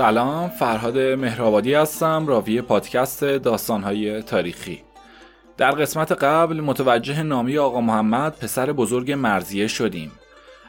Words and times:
سلام 0.00 0.48
فرهاد 0.48 0.98
مهرآبادی 0.98 1.74
هستم 1.74 2.26
راوی 2.26 2.62
پادکست 2.62 3.24
داستانهای 3.24 4.22
تاریخی. 4.22 4.82
در 5.56 5.70
قسمت 5.70 6.12
قبل 6.12 6.60
متوجه 6.60 7.22
نامی 7.22 7.58
آقا 7.58 7.80
محمد 7.80 8.38
پسر 8.38 8.72
بزرگ 8.72 9.12
مرزیه 9.12 9.66
شدیم. 9.66 10.12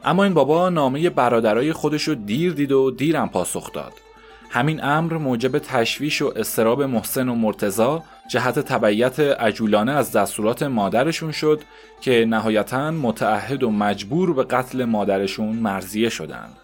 اما 0.03 0.23
این 0.23 0.33
بابا 0.33 0.69
نامه 0.69 1.09
برادرای 1.09 1.73
خودش 1.73 2.03
رو 2.03 2.15
دیر 2.15 2.53
دید 2.53 2.71
و 2.71 2.91
دیرم 2.91 3.29
پاسخ 3.29 3.73
داد. 3.73 3.93
همین 4.49 4.83
امر 4.83 5.13
موجب 5.13 5.59
تشویش 5.59 6.21
و 6.21 6.33
استراب 6.35 6.83
محسن 6.83 7.29
و 7.29 7.35
مرتزا 7.35 8.03
جهت 8.31 8.59
تبعیت 8.59 9.19
عجولانه 9.19 9.91
از 9.91 10.11
دستورات 10.11 10.63
مادرشون 10.63 11.31
شد 11.31 11.61
که 12.01 12.25
نهایتا 12.29 12.91
متعهد 12.91 13.63
و 13.63 13.71
مجبور 13.71 14.33
به 14.33 14.43
قتل 14.43 14.85
مادرشون 14.85 15.55
مرزیه 15.55 16.09
شدند. 16.09 16.57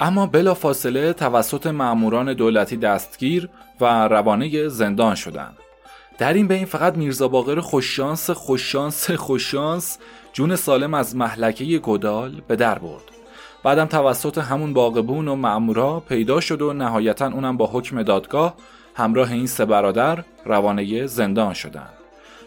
اما 0.00 0.26
بلا 0.26 0.54
فاصله 0.54 1.12
توسط 1.12 1.66
معموران 1.66 2.32
دولتی 2.32 2.76
دستگیر 2.76 3.48
و 3.80 4.08
روانه 4.08 4.68
زندان 4.68 5.14
شدند. 5.14 5.56
در 6.18 6.32
این 6.32 6.48
بین 6.48 6.64
فقط 6.64 6.96
میرزا 6.96 7.28
باقر 7.28 7.60
خوششانس 7.60 8.30
خوششانس 8.30 9.10
خوششانس 9.10 9.98
جون 10.32 10.56
سالم 10.56 10.94
از 10.94 11.16
محلکه 11.16 11.64
گدال 11.64 12.40
به 12.48 12.56
در 12.56 12.78
برد. 12.78 13.02
بعدم 13.64 13.84
توسط 13.84 14.38
همون 14.38 14.72
باقبون 14.72 15.28
و 15.28 15.34
معمورا 15.34 16.00
پیدا 16.00 16.40
شد 16.40 16.62
و 16.62 16.72
نهایتا 16.72 17.26
اونم 17.26 17.56
با 17.56 17.66
حکم 17.66 18.02
دادگاه 18.02 18.54
همراه 18.94 19.32
این 19.32 19.46
سه 19.46 19.64
برادر 19.64 20.24
روانه 20.44 21.06
زندان 21.06 21.54
شدن. 21.54 21.88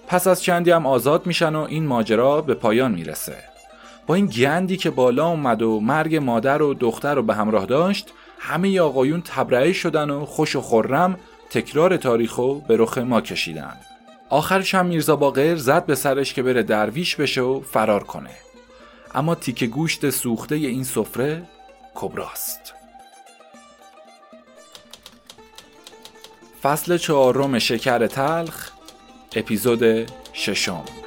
پس 0.07 0.27
از 0.27 0.43
چندی 0.43 0.71
هم 0.71 0.85
آزاد 0.85 1.25
میشن 1.25 1.55
و 1.55 1.59
این 1.59 1.85
ماجرا 1.85 2.41
به 2.41 2.53
پایان 2.53 2.91
می‌رسه. 2.91 3.48
با 4.09 4.15
این 4.15 4.25
گندی 4.25 4.77
که 4.77 4.89
بالا 4.89 5.27
اومد 5.27 5.61
و 5.61 5.79
مرگ 5.79 6.15
مادر 6.15 6.61
و 6.61 6.73
دختر 6.73 7.15
رو 7.15 7.23
به 7.23 7.35
همراه 7.35 7.65
داشت 7.65 8.13
همه 8.39 8.79
آقایون 8.79 9.21
تبرئه 9.21 9.73
شدن 9.73 10.09
و 10.09 10.25
خوش 10.25 10.55
و 10.55 10.61
خورم 10.61 11.19
تکرار 11.49 11.97
تاریخو 11.97 12.59
به 12.59 12.77
رخ 12.77 12.97
ما 12.97 13.21
کشیدن. 13.21 13.77
آخرش 14.29 14.75
هم 14.75 14.85
میرزا 14.85 15.15
باقر 15.15 15.55
زد 15.55 15.85
به 15.85 15.95
سرش 15.95 16.33
که 16.33 16.43
بره 16.43 16.63
درویش 16.63 17.15
بشه 17.15 17.41
و 17.41 17.61
فرار 17.61 18.03
کنه. 18.03 18.35
اما 19.15 19.35
تیک 19.35 19.63
گوشت 19.63 20.09
سوخته 20.09 20.55
این 20.55 20.83
سفره 20.83 21.43
کبراست. 21.95 22.73
فصل 26.63 26.97
چهارم 26.97 27.59
شکر 27.59 28.07
تلخ 28.07 28.71
اپیزود 29.35 30.11
ششم. 30.33 30.98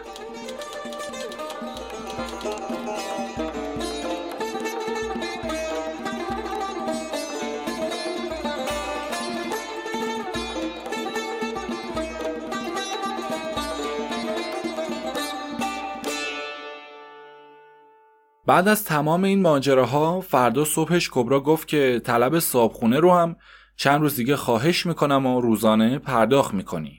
بعد 18.53 18.69
از 18.69 18.85
تمام 18.85 19.25
این 19.25 19.43
ماجراها 19.43 20.21
فردا 20.21 20.65
صبحش 20.65 21.11
کبرا 21.13 21.41
گفت 21.41 21.69
که 21.69 22.01
طلب 22.05 22.39
صابخونه 22.39 23.01
رو 23.01 23.13
هم 23.13 23.37
چند 23.77 24.01
روز 24.01 24.17
دیگه 24.17 24.37
خواهش 24.37 24.87
می‌کنم 24.87 25.27
و 25.27 25.41
روزانه 25.41 25.99
پرداخت 25.99 26.55
می‌کنی. 26.55 26.99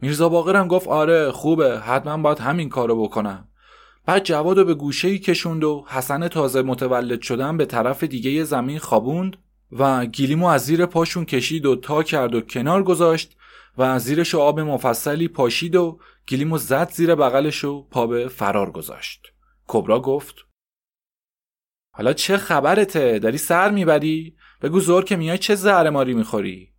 میرزا 0.00 0.28
باقرم 0.28 0.68
گفت 0.68 0.88
آره 0.88 1.30
خوبه 1.30 1.80
حتما 1.80 2.16
باید 2.22 2.38
همین 2.38 2.68
کارو 2.68 3.02
بکنم. 3.02 3.48
بعد 4.06 4.24
جواد 4.24 4.66
به 4.66 4.74
گوشه 4.74 5.08
ای 5.08 5.18
کشوند 5.18 5.64
و 5.64 5.84
حسن 5.88 6.28
تازه 6.28 6.62
متولد 6.62 7.22
شدن 7.22 7.56
به 7.56 7.66
طرف 7.66 8.04
دیگه 8.04 8.44
زمین 8.44 8.78
خوابوند 8.78 9.36
و 9.72 10.06
گیلیمو 10.06 10.46
از 10.46 10.64
زیر 10.64 10.86
پاشون 10.86 11.24
کشید 11.24 11.66
و 11.66 11.76
تا 11.76 12.02
کرد 12.02 12.34
و 12.34 12.40
کنار 12.40 12.82
گذاشت 12.82 13.36
و 13.78 13.98
زیرش 13.98 14.34
آب 14.34 14.60
مفصلی 14.60 15.28
پاشید 15.28 15.76
و 15.76 15.98
گیلیمو 16.26 16.58
زد 16.58 16.90
زیر 16.90 17.14
بغلش 17.14 17.64
و 17.64 17.86
پا 17.90 18.06
به 18.06 18.28
فرار 18.28 18.70
گذاشت. 18.70 19.26
کبرا 19.66 20.00
گفت 20.00 20.34
حالا 21.94 22.12
چه 22.12 22.36
خبرته؟ 22.36 23.18
داری 23.18 23.38
سر 23.38 23.70
می‌بری؟ 23.70 24.36
بگو 24.62 24.80
زور 24.80 25.04
که 25.04 25.16
میای 25.16 25.38
چه 25.38 25.54
زهر 25.54 25.90
ماری 25.90 26.14
می‌خوری؟ 26.14 26.72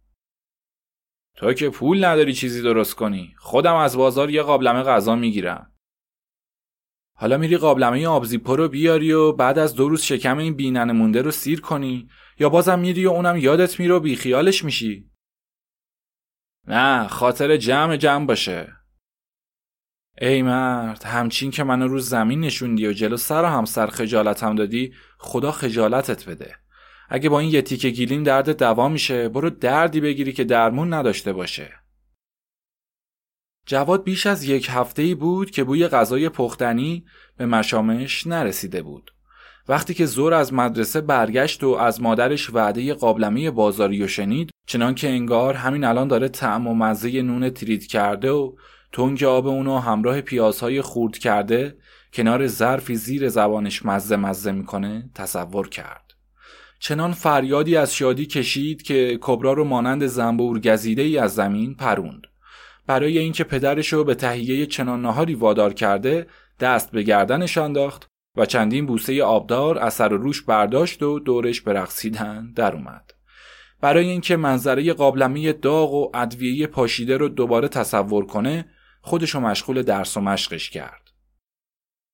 تو 1.36 1.54
که 1.54 1.70
پول 1.70 2.06
نداری 2.06 2.34
چیزی 2.34 2.62
درست 2.62 2.96
کنی. 2.96 3.36
خودم 3.38 3.76
از 3.76 3.98
بازار 3.98 4.30
یه 4.30 4.42
قابلمه 4.42 4.84
غذا 4.84 5.16
می‌گیرم. 5.16 5.74
حالا 7.16 7.38
میری 7.38 7.58
قابلمه 7.58 8.08
آبزیپو 8.08 8.56
رو 8.56 8.68
بیاری 8.68 9.12
و 9.12 9.32
بعد 9.32 9.60
از 9.60 9.76
دو 9.76 9.90
روز 9.90 10.02
شکم 10.02 10.38
این 10.38 10.56
بینن 10.56 10.92
مونده 10.92 11.22
رو 11.22 11.32
سیر 11.32 11.62
کنی. 11.62 12.10
یا 12.40 12.50
بازم 12.50 12.80
میری 12.80 13.06
و 13.06 13.10
اونم 13.10 13.38
یادت 13.38 13.80
میره 13.80 13.94
و 13.94 14.00
بیخیالش 14.00 14.64
میشی. 14.64 15.12
نه 16.68 17.08
خاطر 17.08 17.58
جمع 17.58 17.98
جمع 17.98 18.26
باشه. 18.26 18.83
ای 20.22 20.42
مرد 20.42 21.04
همچین 21.04 21.52
که 21.52 21.64
منو 21.64 21.88
رو 21.88 22.00
زمین 22.00 22.40
نشوندی 22.40 22.88
و 22.88 22.94
جلو 22.94 23.18
سر 23.18 23.46
همسر 23.46 23.88
خجالتم 23.88 24.56
دادی 24.56 24.94
خدا 25.18 25.52
خجالتت 25.52 26.30
بده. 26.30 26.56
اگه 27.10 27.30
با 27.30 27.40
این 27.40 27.52
یه 27.52 27.62
تیکه 27.62 27.90
گیلیم 27.90 28.24
درد 28.24 28.58
دوا 28.58 28.90
میشه 28.90 29.30
برو 29.30 29.50
دردی 29.50 30.02
بگیری 30.02 30.34
که 30.34 30.44
درمون 30.44 30.94
نداشته 30.94 31.34
باشه. 31.34 31.74
جواد 33.66 34.04
بیش 34.04 34.26
از 34.28 34.44
یک 34.44 34.68
هفته 34.70 35.16
بود 35.16 35.52
که 35.52 35.64
بوی 35.64 35.88
غذای 35.88 36.30
پختنی 36.30 37.06
به 37.38 37.46
مشامش 37.46 38.28
نرسیده 38.28 38.82
بود. 38.82 39.12
وقتی 39.68 39.94
که 39.94 40.06
زور 40.06 40.34
از 40.34 40.54
مدرسه 40.54 41.02
برگشت 41.02 41.64
و 41.64 41.70
از 41.70 42.02
مادرش 42.02 42.50
وعده 42.50 42.94
قابلمه 42.94 43.52
بازاری 43.52 44.04
و 44.04 44.08
شنید 44.08 44.50
چنان 44.68 44.96
که 44.96 45.10
انگار 45.10 45.54
همین 45.54 45.84
الان 45.84 46.08
داره 46.08 46.28
طعم 46.28 46.68
و 46.68 46.74
مزه 46.74 47.22
نون 47.22 47.50
ترید 47.50 47.88
کرده 47.88 48.32
و 48.32 48.56
تنگ 48.94 49.24
آب 49.24 49.48
اونو 49.48 49.80
همراه 49.80 50.22
پیازهای 50.22 50.82
خورد 50.82 51.18
کرده 51.18 51.78
کنار 52.14 52.48
ظرفی 52.48 52.96
زیر 52.96 53.30
زبانش 53.30 53.86
مزه 53.86 54.16
مزه 54.16 54.52
می‌کنه 54.52 55.10
تصور 55.16 55.70
کرد. 55.70 56.14
چنان 56.80 57.12
فریادی 57.12 57.76
از 57.78 57.96
شادی 57.96 58.26
کشید 58.26 58.82
که 58.82 59.18
کبرا 59.22 59.54
رو 59.54 59.64
مانند 59.64 60.06
زنبور 60.06 60.60
گزیده 60.60 61.02
ای 61.02 61.18
از 61.18 61.36
زمین 61.36 61.76
پروند. 61.76 62.22
برای 62.88 63.18
اینکه 63.18 63.44
پدرش 63.44 63.94
رو 63.94 64.04
به 64.04 64.16
تهیه 64.16 64.66
چنان 64.66 65.02
نهاری 65.02 65.36
وادار 65.36 65.74
کرده 65.74 66.28
دست 66.60 66.92
به 66.92 67.04
گردنش 67.04 67.58
انداخت 67.58 68.08
و 68.38 68.46
چندین 68.46 68.86
بوسه 68.86 69.24
آبدار 69.24 69.78
اثر 69.78 70.10
روش 70.10 70.42
برداشت 70.42 71.04
و 71.04 71.20
دورش 71.20 71.62
به 71.62 71.74
رقصیدن 71.74 72.52
در 72.56 72.74
اومد. 72.74 73.12
برای 73.82 74.10
اینکه 74.10 74.38
منظره 74.38 74.94
قابلمه 74.94 75.54
داغ 75.54 75.94
و 75.94 76.12
ادویه 76.14 76.68
پاشیده 76.68 77.18
رو 77.18 77.30
دوباره 77.30 77.68
تصور 77.68 78.26
کنه 78.26 78.66
خودشو 79.06 79.40
مشغول 79.40 79.82
درس 79.82 80.18
و 80.18 80.22
مشقش 80.22 80.70
کرد. 80.70 81.12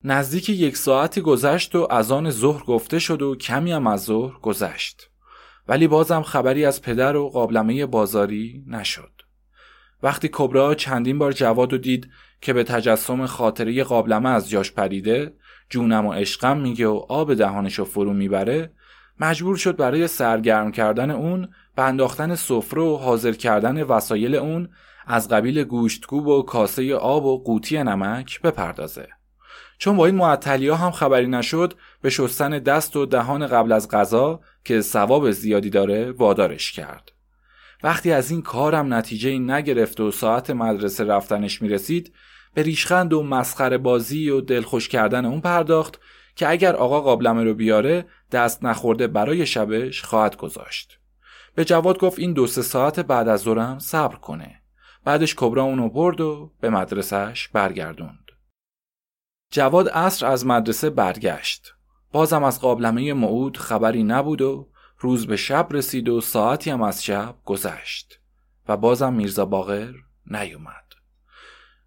نزدیک 0.04 0.48
یک 0.48 0.76
ساعتی 0.76 1.20
گذشت 1.20 1.74
و 1.74 1.86
از 1.90 2.12
آن 2.12 2.30
ظهر 2.30 2.64
گفته 2.64 2.98
شد 2.98 3.22
و 3.22 3.36
کمی 3.36 3.72
هم 3.72 3.86
از 3.86 4.04
ظهر 4.04 4.38
گذشت. 4.38 5.10
ولی 5.68 5.88
بازم 5.88 6.22
خبری 6.22 6.64
از 6.64 6.82
پدر 6.82 7.16
و 7.16 7.28
قابلمه 7.28 7.86
بازاری 7.86 8.64
نشد. 8.66 9.12
وقتی 10.02 10.28
کبرا 10.32 10.74
چندین 10.74 11.18
بار 11.18 11.32
جواد 11.32 11.72
و 11.72 11.78
دید 11.78 12.10
که 12.40 12.52
به 12.52 12.64
تجسم 12.64 13.26
خاطره 13.26 13.84
قابلمه 13.84 14.28
از 14.28 14.50
جاش 14.50 14.72
پریده 14.72 15.34
جونم 15.68 16.06
و 16.06 16.12
عشقم 16.12 16.56
میگه 16.56 16.86
و 16.86 17.06
آب 17.08 17.34
دهانشو 17.34 17.84
فرو 17.84 18.12
می‌بره 18.12 18.72
مجبور 19.20 19.56
شد 19.56 19.76
برای 19.76 20.08
سرگرم 20.08 20.72
کردن 20.72 21.10
اون 21.10 21.48
به 21.76 21.82
انداختن 21.82 22.34
سفره 22.34 22.82
و 22.82 22.96
حاضر 22.96 23.32
کردن 23.32 23.82
وسایل 23.82 24.34
اون 24.34 24.68
از 25.06 25.28
قبیل 25.28 25.64
گوشتگوب 25.64 26.26
و 26.26 26.42
کاسه 26.42 26.94
آب 26.94 27.24
و 27.24 27.42
قوطی 27.44 27.82
نمک 27.82 28.40
بپردازه. 28.40 29.08
چون 29.78 29.96
با 29.96 30.06
این 30.06 30.14
معطلی 30.14 30.68
هم 30.68 30.90
خبری 30.90 31.26
نشد 31.26 31.74
به 32.02 32.10
شستن 32.10 32.58
دست 32.58 32.96
و 32.96 33.06
دهان 33.06 33.46
قبل 33.46 33.72
از 33.72 33.88
غذا 33.88 34.40
که 34.64 34.80
ثواب 34.80 35.30
زیادی 35.30 35.70
داره 35.70 36.12
وادارش 36.12 36.72
کرد. 36.72 37.12
وقتی 37.82 38.12
از 38.12 38.30
این 38.30 38.42
کارم 38.42 38.94
نتیجه 38.94 39.38
نگرفت 39.38 40.00
و 40.00 40.10
ساعت 40.10 40.50
مدرسه 40.50 41.04
رفتنش 41.04 41.62
می‌رسید 41.62 42.12
به 42.54 42.62
ریشخند 42.62 43.12
و 43.12 43.22
مسخره 43.22 43.78
بازی 43.78 44.30
و 44.30 44.40
دلخوش 44.40 44.88
کردن 44.88 45.24
اون 45.24 45.40
پرداخت 45.40 46.00
که 46.36 46.48
اگر 46.48 46.76
آقا 46.76 47.00
قابلمه 47.00 47.44
رو 47.44 47.54
بیاره 47.54 48.06
دست 48.32 48.64
نخورده 48.64 49.06
برای 49.06 49.46
شبش 49.46 50.02
خواهد 50.02 50.36
گذاشت. 50.36 50.98
به 51.54 51.64
جواد 51.64 51.98
گفت 51.98 52.18
این 52.18 52.32
دو 52.32 52.46
سه 52.46 52.62
ساعت 52.62 53.00
بعد 53.00 53.28
از 53.28 53.40
ظهرم 53.40 53.78
صبر 53.78 54.16
کنه. 54.16 54.59
بعدش 55.04 55.34
کبرا 55.34 55.62
اونو 55.62 55.88
برد 55.88 56.20
و 56.20 56.50
به 56.60 56.70
مدرسهش 56.70 57.48
برگردوند. 57.48 58.30
جواد 59.52 59.88
عصر 59.88 60.26
از 60.26 60.46
مدرسه 60.46 60.90
برگشت. 60.90 61.74
بازم 62.12 62.44
از 62.44 62.60
قابلمه 62.60 63.12
معود 63.12 63.56
خبری 63.56 64.02
نبود 64.02 64.42
و 64.42 64.68
روز 64.98 65.26
به 65.26 65.36
شب 65.36 65.68
رسید 65.70 66.08
و 66.08 66.20
ساعتی 66.20 66.70
هم 66.70 66.82
از 66.82 67.04
شب 67.04 67.34
گذشت 67.44 68.20
و 68.68 68.76
بازم 68.76 69.12
میرزا 69.12 69.44
باغر 69.44 69.92
نیومد. 70.26 70.84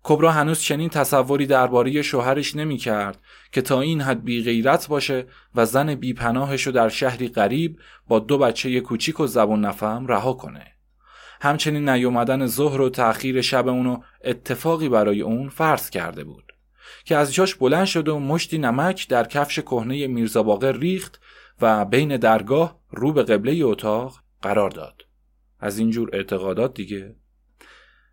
کبرا 0.04 0.32
هنوز 0.32 0.60
چنین 0.60 0.90
تصوری 0.90 1.46
درباره 1.46 2.02
شوهرش 2.02 2.56
نمی 2.56 2.78
کرد 2.78 3.20
که 3.52 3.62
تا 3.62 3.82
این 3.82 4.02
حد 4.02 4.24
بی 4.24 4.44
غیرت 4.44 4.88
باشه 4.88 5.28
و 5.56 5.66
زن 5.66 5.96
بی 5.96 6.14
پناهشو 6.14 6.72
در 6.72 6.90
شهری 6.90 7.28
غریب 7.28 7.80
با 8.08 8.20
دو 8.20 8.38
بچه 8.38 8.80
کوچیک 8.80 9.20
و 9.20 9.28
زبون 9.28 9.66
نفهم 9.66 10.08
رها 10.08 10.34
کنه. 10.34 10.73
همچنین 11.44 11.90
نیومدن 11.90 12.46
ظهر 12.46 12.82
و 12.82 12.90
تأخیر 12.90 13.42
شب 13.42 13.68
اونو 13.68 13.98
اتفاقی 14.24 14.90
برای 14.90 15.22
اون 15.22 15.50
فرض 15.50 15.90
کرده 15.90 16.24
بود 16.24 16.54
که 17.06 17.16
از 17.18 17.34
جاش 17.34 17.56
بلند 17.56 17.86
شد 17.86 18.08
و 18.08 18.20
مشتی 18.20 18.58
نمک 18.58 19.08
در 19.08 19.28
کفش 19.28 19.60
کهنه 19.60 20.08
میرزا 20.08 20.44
باقر 20.44 20.78
ریخت 20.78 21.22
و 21.62 21.86
بین 21.86 22.18
درگاه 22.18 22.80
رو 22.90 23.14
به 23.14 23.24
قبله 23.24 23.66
اتاق 23.66 24.20
قرار 24.42 24.70
داد. 24.70 25.02
از 25.60 25.78
اینجور 25.78 26.10
اعتقادات 26.14 26.74
دیگه 26.74 27.16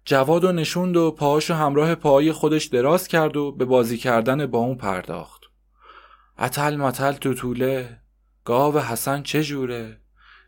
جواد 0.05 0.44
و 0.44 0.53
نشوند 0.53 0.97
و 0.97 1.11
پاهاشو 1.11 1.55
همراه 1.55 1.94
پاهای 1.94 2.32
خودش 2.32 2.65
دراز 2.65 3.09
کرد 3.09 3.37
و 3.37 3.53
به 3.53 3.65
بازی 3.65 3.99
کردن 3.99 4.47
با 4.47 4.59
اون 4.59 4.77
پرداخت. 4.77 5.43
اتل 6.38 6.77
متل 6.77 7.12
تو 7.12 7.35
طوله 7.35 8.00
گاو 8.44 8.79
حسن 8.79 9.23
چه 9.23 9.43
جوره؟ 9.43 10.00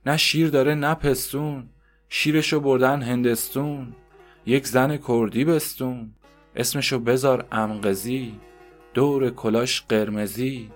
نه 0.06 0.16
شیر 0.16 0.48
داره 0.48 0.74
نه 0.74 0.94
پستون. 0.94 1.71
شیرشو 2.14 2.60
بردن 2.60 3.02
هندستون 3.02 3.94
یک 4.46 4.66
زن 4.66 4.96
کردی 5.08 5.44
بستون 5.44 6.10
اسمشو 6.56 6.98
بزار 6.98 7.46
امقزی 7.52 8.32
دور 8.94 9.30
کلاش 9.30 9.82
قرمزی. 9.88 10.70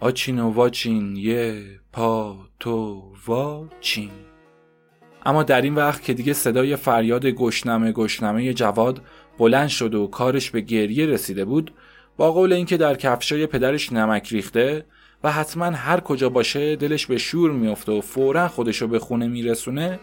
آچین 0.00 0.38
و 0.38 0.50
واچین 0.50 1.16
یه 1.16 1.64
پا 1.92 2.38
تو 2.60 3.02
واچین. 3.26 4.10
اما 5.26 5.42
در 5.42 5.62
این 5.62 5.74
وقت 5.74 6.02
که 6.02 6.14
دیگه 6.14 6.32
صدای 6.32 6.76
فریاد 6.76 7.26
گشنمه 7.26 7.92
گشنمه 7.92 8.54
جواد 8.54 9.02
بلند 9.38 9.68
شد 9.68 9.94
و 9.94 10.06
کارش 10.06 10.50
به 10.50 10.60
گریه 10.60 11.06
رسیده 11.06 11.44
بود 11.44 11.74
با 12.16 12.32
قول 12.32 12.52
اینکه 12.52 12.76
در 12.76 12.94
کفشای 12.94 13.46
پدرش 13.46 13.92
نمک 13.92 14.28
ریخته 14.32 14.84
و 15.24 15.32
حتما 15.32 15.64
هر 15.64 16.00
کجا 16.00 16.28
باشه 16.28 16.76
دلش 16.76 17.06
به 17.06 17.18
شور 17.18 17.50
میافته 17.50 17.92
و 17.92 18.00
فورا 18.00 18.48
خودشو 18.48 18.86
به 18.88 18.98
خونه 18.98 19.28
میرسونه 19.28 20.00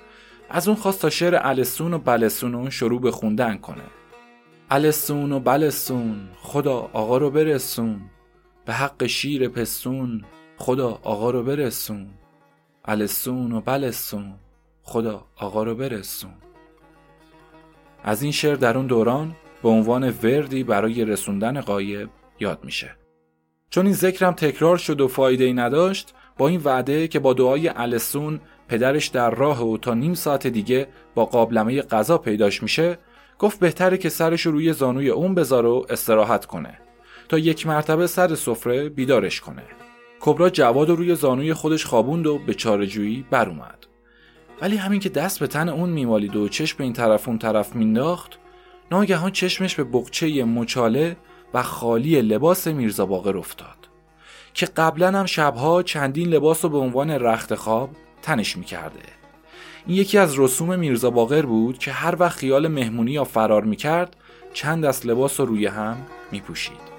از 0.50 0.68
اون 0.68 0.78
خواست 0.78 1.02
تا 1.02 1.10
شعر 1.10 1.40
السون 1.42 1.94
و 1.94 1.98
بلسون 1.98 2.70
شروع 2.70 3.02
به 3.02 3.12
خوندن 3.12 3.58
کنه. 3.58 3.84
السون 4.70 5.32
و 5.32 5.40
بلسون 5.40 6.30
خدا 6.42 6.90
آقا 6.94 7.18
رو 7.18 7.32
برسون. 7.32 8.02
به 8.66 8.74
حق 8.74 9.06
شیر 9.06 9.50
پستون 9.50 10.26
خدا 10.58 11.00
آقا 11.04 11.32
رو 11.32 11.44
برسون. 11.44 12.08
السون 12.86 13.52
و 13.52 13.62
بلسون 13.62 14.34
خدا 14.84 15.26
آقا 15.36 15.64
رو 15.64 15.76
برسون. 15.76 16.34
از 18.04 18.24
این 18.24 18.32
شعر 18.32 18.56
در 18.56 18.78
اون 18.78 18.88
دوران 18.88 19.36
به 19.64 19.70
عنوان 19.70 20.10
وردی 20.10 20.64
برای 20.64 21.06
رسوندن 21.06 21.62
قایب 21.62 22.10
یاد 22.40 22.60
میشه. 22.64 22.96
چون 23.70 23.86
این 23.86 23.96
ذکرم 23.96 24.34
تکرار 24.34 24.78
شد 24.78 25.02
و 25.02 25.08
فایده 25.08 25.44
ای 25.44 25.54
نداشت 25.54 26.14
با 26.38 26.48
این 26.48 26.62
وعده 26.64 27.08
که 27.08 27.20
با 27.20 27.34
دعای 27.34 27.68
السون 27.68 28.40
پدرش 28.68 29.08
در 29.08 29.30
راه 29.30 29.64
و 29.64 29.78
تا 29.78 29.94
نیم 29.94 30.14
ساعت 30.14 30.48
دیگه 30.48 30.88
با 31.16 31.26
قابلمه 31.26 31.82
غذا 31.82 32.18
پیداش 32.18 32.64
میشه 32.64 32.98
گفت 33.40 33.60
بهتره 33.60 33.98
که 33.98 34.10
سرش 34.10 34.42
روی 34.46 34.74
زانوی 34.74 35.10
اون 35.10 35.36
بذاره 35.36 35.70
و 35.70 35.86
استراحت 35.90 36.46
کنه 36.46 36.80
تا 37.30 37.38
یک 37.38 37.68
مرتبه 37.68 38.08
سر 38.08 38.36
سفره 38.36 38.90
بیدارش 38.90 39.42
کنه. 39.42 39.64
کبرا 40.20 40.50
جواد 40.50 40.90
روی 40.90 41.16
زانوی 41.16 41.54
خودش 41.54 41.86
خوابوند 41.86 42.28
و 42.28 42.38
به 42.38 42.54
چارجویی 42.54 43.26
بر 43.32 43.50
اومد. 43.50 43.88
ولی 44.62 44.78
همین 44.78 45.00
که 45.00 45.10
دست 45.10 45.40
به 45.40 45.48
تن 45.48 45.70
اون 45.70 45.90
میمالید 45.90 46.36
و 46.36 46.50
چشم 46.50 46.78
به 46.78 46.84
این 46.84 46.94
طرف 46.94 47.28
اون 47.28 47.38
طرف 47.38 47.76
مینداخت 47.76 48.40
ناگهان 48.92 49.32
چشمش 49.32 49.76
به 49.76 49.84
بقچه 49.84 50.44
مچاله 50.44 51.18
و 51.54 51.64
خالی 51.64 52.22
لباس 52.22 52.68
میرزا 52.68 53.06
باقر 53.06 53.38
افتاد 53.38 53.90
که 54.54 54.66
قبلا 54.66 55.20
هم 55.20 55.26
شبها 55.26 55.84
چندین 55.84 56.30
لباس 56.30 56.66
رو 56.66 56.72
به 56.72 56.78
عنوان 56.78 57.12
رخت 57.12 57.56
خواب 57.56 57.90
تنش 58.22 58.58
می‌کرده 58.58 59.00
این 59.86 59.98
یکی 59.98 60.18
از 60.18 60.40
رسوم 60.40 60.80
میرزا 60.80 61.10
باقر 61.10 61.42
بود 61.42 61.78
که 61.78 61.92
هر 61.92 62.16
وقت 62.20 62.38
خیال 62.38 62.68
مهمونی 62.68 63.12
یا 63.12 63.24
فرار 63.24 63.64
می‌کرد 63.64 64.16
چند 64.54 64.86
دست 64.86 65.06
لباس 65.06 65.40
رو 65.40 65.46
روی 65.46 65.66
هم 65.66 65.98
میپوشید 66.32 66.98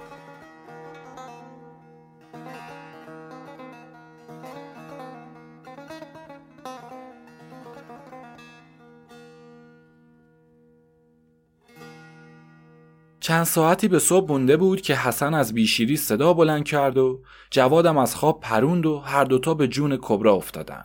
چند 13.29 13.45
ساعتی 13.45 13.89
به 13.89 13.99
صبح 13.99 14.29
مونده 14.29 14.57
بود 14.57 14.81
که 14.81 14.95
حسن 14.95 15.35
از 15.35 15.55
بیشیری 15.55 15.97
صدا 15.97 16.33
بلند 16.33 16.65
کرد 16.65 16.99
و 16.99 17.23
جوادم 17.51 17.99
از 17.99 18.15
خواب 18.15 18.41
پروند 18.41 18.87
و 18.87 18.99
هر 18.99 19.25
دوتا 19.25 19.55
به 19.55 19.69
جون 19.69 19.99
کبرا 20.03 20.35
افتادن. 20.35 20.85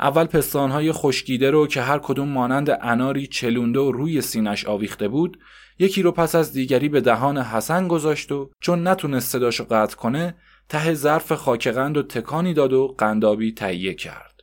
اول 0.00 0.24
پستانهای 0.24 0.92
خشکیده 0.92 1.50
رو 1.50 1.66
که 1.66 1.82
هر 1.82 1.98
کدوم 1.98 2.28
مانند 2.28 2.78
اناری 2.82 3.26
چلونده 3.26 3.80
و 3.80 3.92
روی 3.92 4.20
سینش 4.20 4.66
آویخته 4.66 5.08
بود 5.08 5.38
یکی 5.78 6.02
رو 6.02 6.12
پس 6.12 6.34
از 6.34 6.52
دیگری 6.52 6.88
به 6.88 7.00
دهان 7.00 7.38
حسن 7.38 7.88
گذاشت 7.88 8.32
و 8.32 8.50
چون 8.60 8.88
نتونست 8.88 9.32
صداشو 9.32 9.64
قطع 9.70 9.96
کنه 9.96 10.34
ته 10.68 10.94
ظرف 10.94 11.32
خاکقند 11.32 11.96
و 11.96 12.02
تکانی 12.02 12.54
داد 12.54 12.72
و 12.72 12.94
قندابی 12.98 13.52
تهیه 13.52 13.94
کرد 13.94 14.40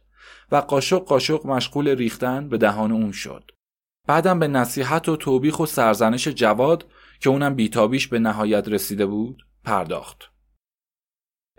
و 0.52 0.56
قاشق 0.56 1.00
قاشق 1.00 1.46
مشغول 1.46 1.88
ریختن 1.88 2.50
به 2.50 2.58
دهان 2.58 2.92
اون 2.92 3.12
شد. 3.12 3.52
بعدم 4.08 4.40
به 4.40 4.48
نصیحت 4.48 5.10
و 5.10 5.16
توبیخ 5.16 5.60
و 5.60 5.66
سرزنش 5.66 6.28
جواد 6.28 6.86
که 7.20 7.30
اونم 7.30 7.56
بیتابیش 7.56 8.08
به 8.08 8.20
نهایت 8.20 8.68
رسیده 8.68 9.06
بود 9.06 9.48
پرداخت. 9.64 10.32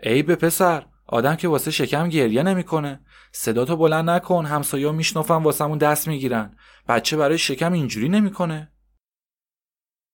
ای 0.03 0.23
به 0.23 0.35
پسر 0.35 0.85
آدم 1.07 1.35
که 1.35 1.47
واسه 1.47 1.71
شکم 1.71 2.09
گریه 2.09 2.43
نمی‌کنه. 2.43 2.99
صداتو 3.39 3.77
بلند 3.77 4.09
نکن 4.09 4.45
همسایا 4.45 4.91
میشنفن 4.91 5.43
واسمون 5.43 5.77
دست 5.77 6.07
می‌گیرن. 6.07 6.55
بچه 6.87 7.17
برای 7.17 7.37
شکم 7.37 7.73
اینجوری 7.73 8.09
نمی‌کنه. 8.09 8.71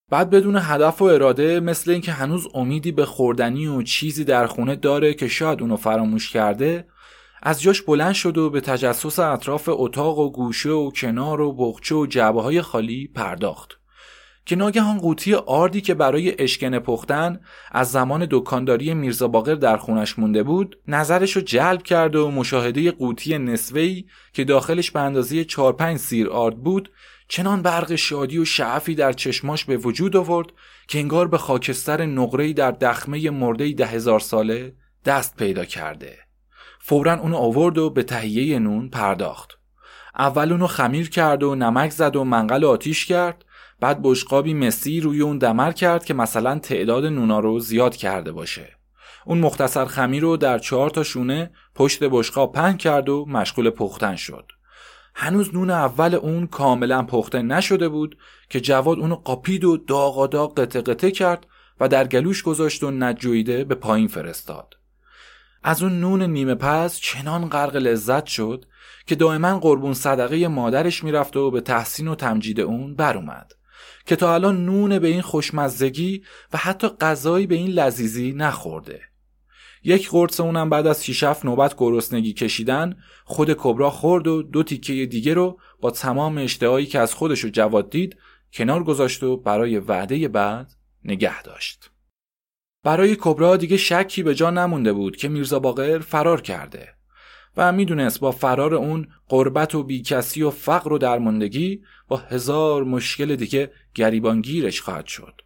بعد 0.10 0.30
بدون 0.30 0.58
هدف 0.62 1.02
و 1.02 1.06
اراده 1.06 1.60
مثل 1.60 1.92
اینکه 1.92 2.12
هنوز 2.12 2.48
امیدی 2.54 2.92
به 2.92 3.06
خوردنی 3.06 3.68
و 3.68 3.81
چیزی 3.81 4.24
در 4.24 4.48
خونه 4.48 4.75
داره 4.75 5.14
که 5.14 5.28
شاید 5.28 5.62
اونو 5.62 5.75
فراموش 5.75 6.31
کرده 6.31 6.88
از 7.44 7.62
جاش 7.62 7.81
بلند 7.81 8.14
شد 8.14 8.38
و 8.38 8.50
به 8.50 8.62
تجسس 8.62 9.20
اطراف 9.20 9.70
اتاق 9.72 10.20
و 10.20 10.31
گوشه 10.31 10.70
و 10.70 10.92
کنار 10.92 11.42
و 11.42 11.54
بخچه 11.54 11.96
و 11.96 12.06
جعبه 12.06 12.42
های 12.42 12.62
خالی 12.62 13.08
پرداخت. 13.08 13.83
که 14.45 14.55
ناگهان 14.55 14.97
قوطی 14.97 15.33
آردی 15.33 15.81
که 15.81 15.93
برای 15.93 16.41
اشکنه 16.41 16.79
پختن 16.79 17.39
از 17.71 17.91
زمان 17.91 18.27
دکانداری 18.31 18.93
میرزا 18.93 19.27
باقر 19.27 19.55
در 19.55 19.77
خونش 19.77 20.19
مونده 20.19 20.43
بود 20.43 20.79
نظرش 20.88 21.31
رو 21.31 21.41
جلب 21.41 21.83
کرد 21.83 22.15
و 22.15 22.31
مشاهده 22.31 22.91
قوطی 22.91 23.38
نصفه‌ای 23.38 24.05
که 24.33 24.43
داخلش 24.43 24.91
به 24.91 25.00
اندازه 25.00 25.43
4 25.43 25.73
5 25.73 25.97
سیر 25.97 26.29
آرد 26.29 26.63
بود 26.63 26.91
چنان 27.27 27.62
برق 27.62 27.95
شادی 27.95 28.38
و 28.38 28.45
شعفی 28.45 28.95
در 28.95 29.13
چشماش 29.13 29.65
به 29.65 29.77
وجود 29.77 30.15
آورد 30.15 30.47
که 30.88 31.00
انگار 31.00 31.27
به 31.27 31.38
خاکستر 31.38 32.05
نقره‌ای 32.05 32.53
در 32.53 32.71
دخمه 32.71 33.29
مرده 33.29 33.71
ده 33.71 33.85
هزار 33.85 34.19
ساله 34.19 34.73
دست 35.05 35.35
پیدا 35.35 35.65
کرده. 35.65 36.17
فورا 36.79 37.13
اونو 37.13 37.38
آورد 37.38 37.77
و 37.77 37.89
به 37.89 38.03
تهیه 38.03 38.59
نون 38.59 38.89
پرداخت. 38.89 39.59
اول 40.17 40.51
اونو 40.51 40.67
خمیر 40.67 41.09
کرد 41.09 41.43
و 41.43 41.55
نمک 41.55 41.91
زد 41.91 42.15
و 42.15 42.23
منقل 42.23 42.65
آتیش 42.65 43.05
کرد. 43.05 43.45
بعد 43.80 44.00
بشقابی 44.03 44.53
مسی 44.53 45.00
روی 45.00 45.22
اون 45.22 45.38
دمر 45.38 45.72
کرد 45.72 46.06
که 46.06 46.13
مثلا 46.13 46.60
تعداد 46.60 47.06
نونا 47.06 47.39
رو 47.39 47.60
زیاد 47.60 47.96
کرده 47.96 48.32
باشه. 48.32 48.77
اون 49.25 49.38
مختصر 49.38 49.86
خمیر 49.86 50.22
رو 50.22 50.38
در 50.38 50.60
چهار 50.60 50.89
تا 50.89 51.03
شونه 51.03 51.51
پشت 51.75 52.03
بشقاب 52.03 52.53
پهن 52.53 52.77
کرد 52.77 53.10
و 53.10 53.25
مشغول 53.25 53.70
پختن 53.70 54.15
شد. 54.15 54.51
هنوز 55.15 55.56
نون 55.56 55.70
اول 55.70 56.15
اون 56.15 56.48
کاملا 56.48 57.03
پخته 57.03 57.42
نشده 57.42 57.89
بود 57.89 58.18
که 58.50 58.62
جواد 58.62 59.00
اونو 59.00 59.15
قاپید 59.15 59.63
و 59.63 59.77
داغ 59.77 60.53
قطع 60.60 60.82
قطع 60.82 61.10
کرد 61.10 61.48
و 61.80 61.88
در 61.88 62.08
گلوش 62.08 62.44
گذاشت 62.44 62.84
و 62.84 62.92
نجویده 62.92 63.63
به 63.63 63.75
پایین 63.75 64.08
فرستاد. 64.08 64.74
از 65.63 65.84
اون 65.84 66.00
نون 66.00 66.22
نیمه 66.22 66.56
پس 66.56 67.00
چنان 67.00 67.50
غرق 67.50 67.75
لذت 67.75 68.25
شد 68.25 68.65
که 69.06 69.15
دائما 69.15 69.60
قربون 69.60 69.94
صدقه 69.94 70.48
مادرش 70.48 71.03
می‌رفت 71.03 71.38
و 71.38 71.51
به 71.51 71.62
تحسین 71.62 72.08
و 72.08 72.15
تمجید 72.15 72.60
اون 72.60 72.96
بر 72.96 73.18
اومد. 73.18 73.51
که 74.05 74.15
تا 74.15 74.33
الان 74.33 74.65
نون 74.65 75.00
به 75.00 75.07
این 75.07 75.22
خوشمزگی 75.22 76.24
و 76.53 76.57
حتی 76.57 76.88
غذایی 76.88 77.48
به 77.48 77.55
این 77.55 77.72
لذیذی 77.72 78.31
نخورده. 78.31 79.01
یک 79.83 80.10
قرص 80.10 80.39
اونم 80.39 80.69
بعد 80.69 80.88
از 80.88 81.05
6 81.05 81.45
نوبت 81.45 81.75
گرسنگی 81.77 82.33
کشیدن 82.33 82.95
خود 83.25 83.53
کبرا 83.53 83.89
خورد 83.89 84.27
و 84.27 84.43
دو 84.43 84.63
تیکه 84.63 85.05
دیگه 85.05 85.33
رو 85.33 85.60
با 85.81 85.91
تمام 85.91 86.38
اشتهایی 86.38 86.86
که 86.86 87.00
از 87.00 87.13
خودش 87.13 87.39
رو 87.39 87.50
جواد 87.50 87.89
دید 87.89 88.17
کنار 88.53 88.83
گذاشت 88.83 89.24
و 89.24 89.38
برای 89.38 89.79
وعده 89.79 90.27
بعد 90.27 90.72
نگه 91.05 91.41
داشت. 91.41 91.89
برای 92.83 93.17
کبرا 93.19 93.57
دیگه 93.57 93.77
شکی 93.77 94.24
به 94.24 94.36
جا 94.36 94.50
نمونده 94.50 94.93
بود 94.93 95.15
که 95.15 95.29
میرزا 95.29 95.60
باقر 95.60 96.00
فرار 96.00 96.41
کرده 96.41 96.89
و 97.57 97.72
می‌دونست 97.72 98.19
با 98.19 98.31
فرار 98.31 98.75
اون 98.75 99.07
قربت 99.27 99.75
و 99.75 99.83
بیکسی 99.83 100.41
و 100.41 100.50
فقر 100.50 100.93
و 100.93 100.98
درماندگی 100.98 101.81
با 102.07 102.17
هزار 102.17 102.83
مشکل 102.83 103.36
دیگه 103.36 103.72
گریبانگیرش 103.95 104.81
خواهد 104.81 105.05
شد. 105.05 105.41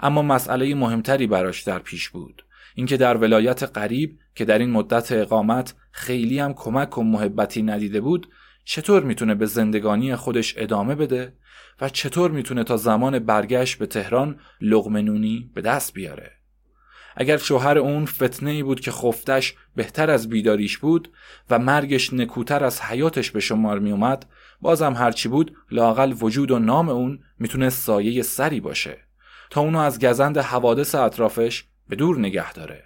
اما 0.00 0.22
مسئله 0.22 0.74
مهمتری 0.74 1.26
براش 1.26 1.62
در 1.62 1.78
پیش 1.78 2.08
بود. 2.08 2.44
اینکه 2.74 2.96
در 2.96 3.16
ولایت 3.16 3.62
قریب 3.62 4.18
که 4.34 4.44
در 4.44 4.58
این 4.58 4.70
مدت 4.70 5.12
اقامت 5.12 5.74
خیلی 5.90 6.38
هم 6.38 6.54
کمک 6.54 6.98
و 6.98 7.02
محبتی 7.02 7.62
ندیده 7.62 8.00
بود 8.00 8.28
چطور 8.64 9.02
می‌تونه 9.02 9.34
به 9.34 9.46
زندگانی 9.46 10.16
خودش 10.16 10.54
ادامه 10.56 10.94
بده 10.94 11.32
و 11.80 11.88
چطور 11.88 12.30
می‌تونه 12.30 12.64
تا 12.64 12.76
زمان 12.76 13.18
برگشت 13.18 13.78
به 13.78 13.86
تهران 13.86 14.40
لغمنونی 14.60 15.50
به 15.54 15.60
دست 15.60 15.94
بیاره؟ 15.94 16.35
اگر 17.16 17.36
شوهر 17.36 17.78
اون 17.78 18.06
فتنه 18.06 18.50
ای 18.50 18.62
بود 18.62 18.80
که 18.80 18.90
خفتش 18.90 19.54
بهتر 19.76 20.10
از 20.10 20.28
بیداریش 20.28 20.78
بود 20.78 21.12
و 21.50 21.58
مرگش 21.58 22.12
نکوتر 22.12 22.64
از 22.64 22.80
حیاتش 22.80 23.30
به 23.30 23.40
شمار 23.40 23.78
می 23.78 23.92
اومد 23.92 24.26
بازم 24.60 24.94
هرچی 24.94 25.28
بود 25.28 25.56
لاقل 25.70 26.14
وجود 26.20 26.50
و 26.50 26.58
نام 26.58 26.88
اون 26.88 27.18
می‌تونه 27.38 27.70
سایه 27.70 28.22
سری 28.22 28.60
باشه 28.60 28.98
تا 29.50 29.60
اونو 29.60 29.78
از 29.78 29.98
گزند 29.98 30.38
حوادث 30.38 30.94
اطرافش 30.94 31.64
به 31.88 31.96
دور 31.96 32.18
نگه 32.18 32.52
داره. 32.52 32.84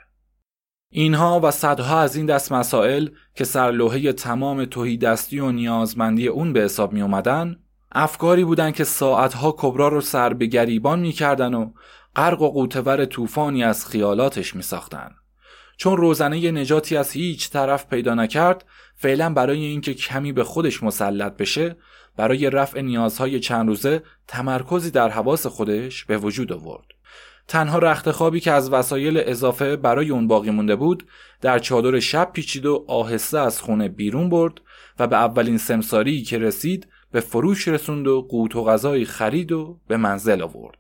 اینها 0.93 1.41
و 1.43 1.51
صدها 1.51 2.01
از 2.01 2.17
این 2.17 2.27
دست 2.27 2.53
مسائل 2.53 3.09
که 3.35 3.45
سرلوحه 3.45 4.13
تمام 4.13 4.65
توهی 4.65 4.97
دستی 4.97 5.41
و 5.41 5.53
نیازمندی 5.53 6.29
اون 6.29 6.53
به 6.53 6.61
حساب 6.61 6.93
می 6.93 7.03
اومدن 7.03 7.57
افکاری 7.93 8.45
بودند 8.45 8.75
که 8.75 8.85
ساعتها 8.85 9.55
کبرا 9.59 9.89
رو 9.89 10.01
سر 10.01 10.35
به 10.35 10.47
گریبان 10.47 11.01
می‌کردن 11.01 11.55
و 11.55 11.73
غرق 12.17 12.43
و 12.43 12.51
قوتور 12.51 13.05
طوفانی 13.05 13.65
از 13.65 13.87
خیالاتش 13.87 14.57
می 14.57 14.63
ساختن. 14.63 15.11
چون 15.77 15.97
روزنه 15.97 16.51
نجاتی 16.51 16.97
از 16.97 17.13
هیچ 17.13 17.51
طرف 17.51 17.87
پیدا 17.87 18.15
نکرد 18.15 18.65
فعلا 18.95 19.33
برای 19.35 19.65
اینکه 19.65 19.95
کمی 19.95 20.33
به 20.33 20.45
خودش 20.45 20.83
مسلط 20.83 21.37
بشه 21.37 21.77
برای 22.17 22.51
رفع 22.51 22.81
نیازهای 22.81 23.41
چند 23.41 23.69
روزه 23.69 24.03
تمرکزی 24.29 24.91
در 24.91 25.09
حواس 25.09 25.47
خودش 25.47 26.05
به 26.05 26.19
وجود 26.19 26.53
آورد 26.53 26.87
تنها 27.49 27.79
رخت 27.79 28.11
خوابی 28.11 28.41
که 28.41 28.53
از 28.53 28.73
وسایل 28.73 29.23
اضافه 29.27 29.77
برای 29.77 30.11
اون 30.11 30.27
باقی 30.27 30.51
مونده 30.51 30.77
بود 30.77 31.07
در 31.41 31.59
چادر 31.59 32.01
شب 32.01 32.31
پیچید 32.33 32.67
و 32.67 32.85
آهسته 32.89 33.39
از 33.39 33.61
خونه 33.61 33.89
بیرون 33.89 34.29
برد 34.29 34.61
و 34.99 35.07
به 35.07 35.17
اولین 35.17 35.59
سمساری 35.59 36.23
که 36.23 36.39
رسید 36.39 36.89
به 37.13 37.21
فروش 37.21 37.69
رسوند 37.69 38.07
و 38.07 38.23
قوت 38.23 38.57
و 38.57 38.65
غذایی 38.65 39.05
خرید 39.05 39.53
و 39.53 39.81
به 39.89 39.97
منزل 39.97 40.43
آورد 40.43 40.79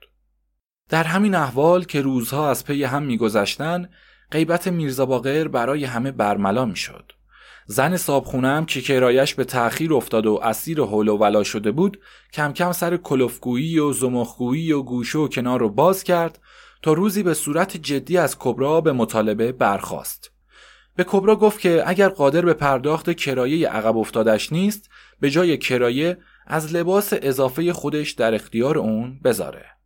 در 0.90 1.04
همین 1.04 1.34
احوال 1.34 1.84
که 1.84 2.00
روزها 2.00 2.50
از 2.50 2.64
پی 2.64 2.84
هم 2.84 3.02
میگذشتن 3.02 3.88
غیبت 4.30 4.68
میرزا 4.68 5.06
باقر 5.06 5.48
برای 5.48 5.84
همه 5.84 6.12
برملا 6.12 6.64
می‌شد. 6.64 7.12
زن 7.66 7.96
صابخونم 7.96 8.66
که 8.66 8.80
کرایش 8.80 9.34
به 9.34 9.44
تأخیر 9.44 9.94
افتاد 9.94 10.26
و 10.26 10.40
اسیر 10.42 10.80
حول 10.80 11.08
و 11.08 11.16
ولا 11.16 11.42
شده 11.42 11.72
بود 11.72 12.00
کم 12.32 12.52
کم 12.52 12.72
سر 12.72 12.96
کلفگویی 12.96 13.78
و 13.78 13.92
زمخگویی 13.92 14.72
و 14.72 14.82
گوشه 14.82 15.18
و 15.18 15.28
کنار 15.28 15.60
رو 15.60 15.68
باز 15.68 16.04
کرد 16.04 16.38
تا 16.82 16.92
روزی 16.92 17.22
به 17.22 17.34
صورت 17.34 17.76
جدی 17.76 18.18
از 18.18 18.36
کبرا 18.38 18.80
به 18.80 18.92
مطالبه 18.92 19.52
برخاست. 19.52 20.30
به 20.96 21.04
کبرا 21.08 21.36
گفت 21.36 21.60
که 21.60 21.82
اگر 21.86 22.08
قادر 22.08 22.44
به 22.44 22.54
پرداخت 22.54 23.12
کرایه 23.12 23.68
عقب 23.68 23.96
افتادش 23.96 24.52
نیست 24.52 24.90
به 25.20 25.30
جای 25.30 25.58
کرایه 25.58 26.18
از 26.46 26.74
لباس 26.74 27.12
اضافه 27.22 27.72
خودش 27.72 28.10
در 28.10 28.34
اختیار 28.34 28.78
اون 28.78 29.20
بذاره. 29.24 29.79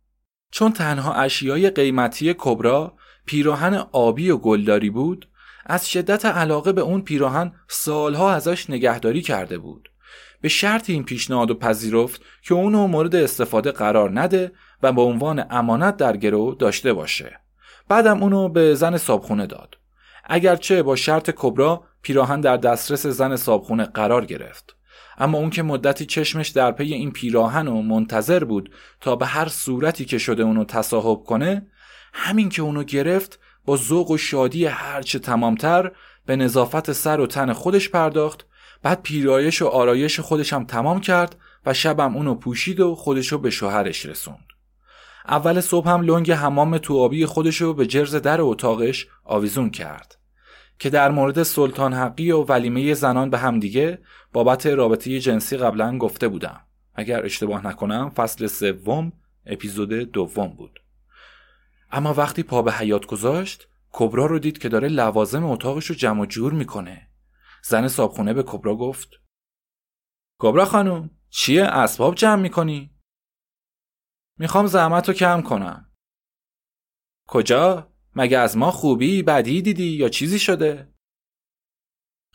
چون 0.55 0.71
تنها 0.71 1.13
اشیای 1.13 1.69
قیمتی 1.69 2.35
کبرا 2.37 2.93
پیراهن 3.25 3.73
آبی 3.91 4.29
و 4.29 4.37
گلداری 4.37 4.89
بود 4.89 5.27
از 5.65 5.89
شدت 5.89 6.25
علاقه 6.25 6.71
به 6.71 6.81
اون 6.81 7.01
پیراهن 7.01 7.51
سالها 7.67 8.31
ازش 8.31 8.69
نگهداری 8.69 9.21
کرده 9.21 9.57
بود. 9.57 9.91
به 10.41 10.49
شرط 10.49 10.89
این 10.89 11.03
پیشنهاد 11.03 11.51
و 11.51 11.55
پذیرفت 11.55 12.21
که 12.41 12.53
اونو 12.53 12.87
مورد 12.87 13.15
استفاده 13.15 13.71
قرار 13.71 14.19
نده 14.19 14.51
و 14.83 14.91
به 14.91 15.01
عنوان 15.01 15.45
امانت 15.49 15.97
در 15.97 16.17
گرو 16.17 16.55
داشته 16.55 16.93
باشه. 16.93 17.39
بعدم 17.87 18.23
اونو 18.23 18.49
به 18.49 18.75
زن 18.75 18.97
صابخونه 18.97 19.47
داد. 19.47 19.77
اگرچه 20.25 20.83
با 20.83 20.95
شرط 20.95 21.31
کبرا 21.35 21.83
پیراهن 22.01 22.41
در 22.41 22.57
دسترس 22.57 23.07
زن 23.07 23.35
صابخونه 23.35 23.85
قرار 23.85 24.25
گرفت. 24.25 24.75
اما 25.17 25.37
اون 25.37 25.49
که 25.49 25.63
مدتی 25.63 26.05
چشمش 26.05 26.49
در 26.49 26.71
پی 26.71 26.93
این 26.93 27.11
پیراهن 27.11 27.67
و 27.67 27.81
منتظر 27.81 28.43
بود 28.43 28.71
تا 29.01 29.15
به 29.15 29.25
هر 29.25 29.47
صورتی 29.47 30.05
که 30.05 30.17
شده 30.17 30.43
اونو 30.43 30.63
تصاحب 30.63 31.23
کنه 31.23 31.67
همین 32.13 32.49
که 32.49 32.61
اونو 32.61 32.83
گرفت 32.83 33.39
با 33.65 33.77
ذوق 33.77 34.11
و 34.11 34.17
شادی 34.17 34.65
هرچه 34.65 35.19
تمامتر 35.19 35.91
به 36.25 36.35
نظافت 36.35 36.91
سر 36.91 37.19
و 37.19 37.27
تن 37.27 37.53
خودش 37.53 37.89
پرداخت 37.89 38.45
بعد 38.83 39.01
پیرایش 39.01 39.61
و 39.61 39.67
آرایش 39.67 40.19
خودش 40.19 40.53
هم 40.53 40.65
تمام 40.65 41.01
کرد 41.01 41.35
و 41.65 41.73
شبم 41.73 42.15
اونو 42.15 42.35
پوشید 42.35 42.79
و 42.79 42.95
خودشو 42.95 43.37
به 43.37 43.49
شوهرش 43.49 44.05
رسوند. 44.05 44.45
اول 45.27 45.61
صبح 45.61 45.89
هم 45.89 46.01
لنگ 46.01 46.31
حمام 46.31 46.77
تو 46.77 46.99
آبی 46.99 47.25
خودشو 47.25 47.73
به 47.73 47.85
جرز 47.87 48.15
در 48.15 48.41
اتاقش 48.41 49.07
آویزون 49.23 49.69
کرد 49.69 50.17
که 50.79 50.89
در 50.89 51.11
مورد 51.11 51.43
سلطان 51.43 51.93
حقی 51.93 52.31
و 52.31 52.43
ولیمه 52.43 52.93
زنان 52.93 53.29
به 53.29 53.37
همدیگه 53.37 53.99
بابت 54.35 54.65
رابطه 54.65 55.19
جنسی 55.19 55.57
قبلا 55.57 55.97
گفته 55.97 56.27
بودم 56.27 56.67
اگر 56.93 57.25
اشتباه 57.25 57.67
نکنم 57.67 58.09
فصل 58.09 58.47
سوم 58.47 59.13
اپیزود 59.45 59.93
دوم 59.93 60.47
بود 60.47 60.79
اما 61.91 62.13
وقتی 62.13 62.43
پا 62.43 62.61
به 62.61 62.71
حیات 62.71 63.05
گذاشت 63.05 63.67
کبرا 63.91 64.25
رو 64.25 64.39
دید 64.39 64.57
که 64.57 64.69
داره 64.69 64.87
لوازم 64.87 65.45
اتاقش 65.45 65.85
رو 65.85 65.95
جمع 65.95 66.25
جور 66.25 66.53
می‌کنه 66.53 67.09
زن 67.63 67.87
صابخونه 67.87 68.33
به 68.33 68.43
کبرا 68.43 68.75
گفت 68.75 69.09
کبرا 70.39 70.65
خانم 70.65 71.09
چیه 71.29 71.63
اسباب 71.63 72.15
جمع 72.15 72.41
می‌کنی؟ 72.41 72.95
می‌خوام 74.39 74.67
زحمت 74.67 75.07
رو 75.07 75.13
کم 75.13 75.41
کنم 75.41 75.91
کجا؟ 77.27 77.91
مگه 78.15 78.37
از 78.37 78.57
ما 78.57 78.71
خوبی 78.71 79.23
بدی 79.23 79.61
دیدی 79.61 79.89
یا 79.89 80.09
چیزی 80.09 80.39
شده؟ 80.39 80.94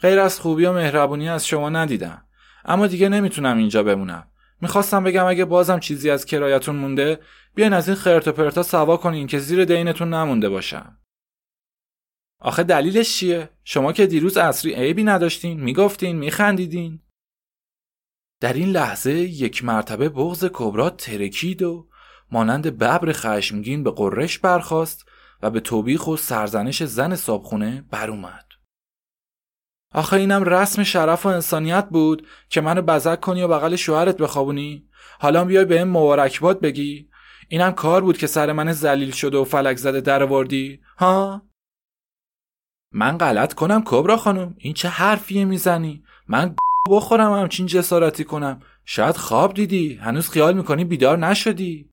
غیر 0.00 0.20
از 0.20 0.40
خوبی 0.40 0.64
و 0.64 0.72
مهربونی 0.72 1.28
از 1.28 1.46
شما 1.46 1.70
ندیدم 1.70 2.22
اما 2.64 2.86
دیگه 2.86 3.08
نمی‌تونم 3.08 3.58
اینجا 3.58 3.82
بمونم 3.82 4.26
می‌خواستم 4.60 5.04
بگم 5.04 5.26
اگه 5.26 5.44
بازم 5.44 5.78
چیزی 5.78 6.10
از 6.10 6.24
کرایتون 6.24 6.76
مونده 6.76 7.20
بیاین 7.54 7.72
از 7.72 7.88
این 7.88 7.96
خرت 7.96 8.28
و 8.28 8.32
پرتا 8.32 8.62
سوا 8.62 8.96
کنین 8.96 9.26
که 9.26 9.38
زیر 9.38 9.64
دینتون 9.64 10.14
نمونده 10.14 10.48
باشم 10.48 10.96
آخه 12.40 12.62
دلیلش 12.62 13.16
چیه؟ 13.16 13.50
شما 13.64 13.92
که 13.92 14.06
دیروز 14.06 14.36
اصری 14.36 14.74
عیبی 14.74 15.04
نداشتین 15.04 15.60
می‌گفتین 15.60 16.16
میخندیدین 16.16 17.00
در 18.40 18.52
این 18.52 18.68
لحظه 18.68 19.12
یک 19.12 19.64
مرتبه 19.64 20.08
بغز 20.08 20.48
کبرا 20.52 20.90
ترکید 20.90 21.62
و 21.62 21.88
مانند 22.30 22.66
ببر 22.66 23.12
خشمگین 23.12 23.82
به 23.82 23.90
قرش 23.90 24.38
برخاست 24.38 25.08
و 25.42 25.50
به 25.50 25.60
توبیخ 25.60 26.06
و 26.06 26.16
سرزنش 26.16 26.82
زن 26.82 27.14
صابخونه 27.14 27.84
بر 27.90 28.10
اومد. 28.10 28.49
آخه 29.94 30.16
اینم 30.16 30.44
رسم 30.44 30.82
شرف 30.82 31.26
و 31.26 31.28
انسانیت 31.28 31.88
بود 31.88 32.26
که 32.48 32.60
منو 32.60 32.82
بزک 32.82 33.20
کنی 33.20 33.42
و 33.42 33.48
بغل 33.48 33.76
شوهرت 33.76 34.16
بخوابونی. 34.16 34.88
حالا 35.20 35.44
بیای 35.44 35.64
به 35.64 35.78
این 35.78 35.88
مبارکباد 35.88 36.60
بگی. 36.60 37.08
اینم 37.48 37.72
کار 37.72 38.00
بود 38.00 38.18
که 38.18 38.26
سر 38.26 38.52
من 38.52 38.72
زلیل 38.72 39.10
شده 39.10 39.38
و 39.38 39.44
فلک 39.44 39.76
زده 39.76 40.00
در 40.00 40.22
وردی 40.22 40.80
ها؟ 40.98 41.42
من 42.92 43.18
غلط 43.18 43.54
کنم 43.54 43.82
کبرا 43.84 44.16
خانم. 44.16 44.54
این 44.58 44.74
چه 44.74 44.88
حرفیه 44.88 45.44
می‌زنی؟ 45.44 46.04
من 46.28 46.56
بخورم 46.90 47.32
همچین 47.32 47.66
جسارتی 47.66 48.24
کنم. 48.24 48.60
شاید 48.84 49.16
خواب 49.16 49.54
دیدی. 49.54 49.94
هنوز 49.94 50.30
خیال 50.30 50.56
می‌کنی 50.56 50.84
بیدار 50.84 51.18
نشدی. 51.18 51.90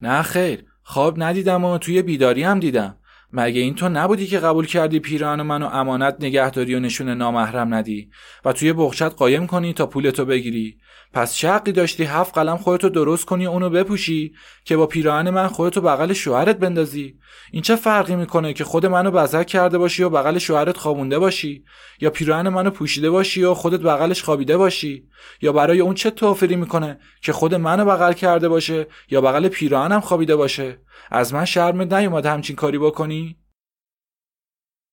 نه 0.00 0.22
خیر. 0.22 0.64
خواب 0.82 1.22
ندیدم 1.22 1.64
و 1.64 1.78
توی 1.78 2.02
بیداری 2.02 2.42
هم 2.42 2.60
دیدم. 2.60 2.99
مگه 3.32 3.60
این 3.60 3.74
تو 3.74 3.88
نبودی 3.88 4.26
که 4.26 4.38
قبول 4.38 4.66
کردی 4.66 5.00
پیران 5.00 5.42
منو 5.42 5.66
امانت 5.66 6.16
نگهداری 6.20 6.74
و 6.74 6.80
نشون 6.80 7.08
نامحرم 7.08 7.74
ندی؟ 7.74 8.10
و 8.44 8.52
توی 8.52 8.72
بخشت 8.72 9.02
قایم 9.02 9.46
کنی 9.46 9.72
تا 9.72 9.86
پولتو 9.86 10.24
بگیری؟ 10.24 10.76
پس 11.12 11.34
چه 11.34 11.58
داشتی 11.58 12.04
هفت 12.04 12.34
قلم 12.34 12.56
خودتو 12.56 12.88
درست 12.88 13.24
کنی 13.24 13.46
اونو 13.46 13.70
بپوشی 13.70 14.32
که 14.64 14.76
با 14.76 14.86
پیراهن 14.86 15.30
من 15.30 15.46
خودتو 15.46 15.80
بغل 15.80 16.12
شوهرت 16.12 16.58
بندازی؟ 16.58 17.18
این 17.52 17.62
چه 17.62 17.76
فرقی 17.76 18.16
می‌کنه 18.16 18.52
که 18.52 18.64
خود 18.64 18.86
منو 18.86 19.10
بزک 19.10 19.46
کرده 19.46 19.78
باشی 19.78 20.02
و 20.02 20.10
بغل 20.10 20.38
شوهرت 20.38 20.76
خوابونده 20.76 21.18
باشی؟ 21.18 21.64
یا 22.00 22.10
پیراهن 22.10 22.48
منو 22.48 22.70
پوشیده 22.70 23.10
باشی 23.10 23.42
و 23.42 23.54
خودت 23.54 23.80
بغلش 23.80 24.22
خوابیده 24.22 24.56
باشی؟ 24.56 25.04
یا 25.42 25.52
برای 25.52 25.80
اون 25.80 25.94
چه 25.94 26.10
توفیری 26.10 26.56
می‌کنه 26.56 26.98
که 27.22 27.32
خود 27.32 27.54
منو 27.54 27.84
بغل 27.84 28.12
کرده 28.12 28.48
باشه 28.48 28.86
یا 29.10 29.20
بغل 29.20 29.48
پیراهنم 29.48 30.00
خوابیده 30.00 30.36
باشه؟ 30.36 30.78
از 31.10 31.34
من 31.34 31.44
شرمت 31.44 31.92
نیومد 31.92 32.26
همچین 32.26 32.56
کاری 32.56 32.78
بکنی؟ 32.78 33.19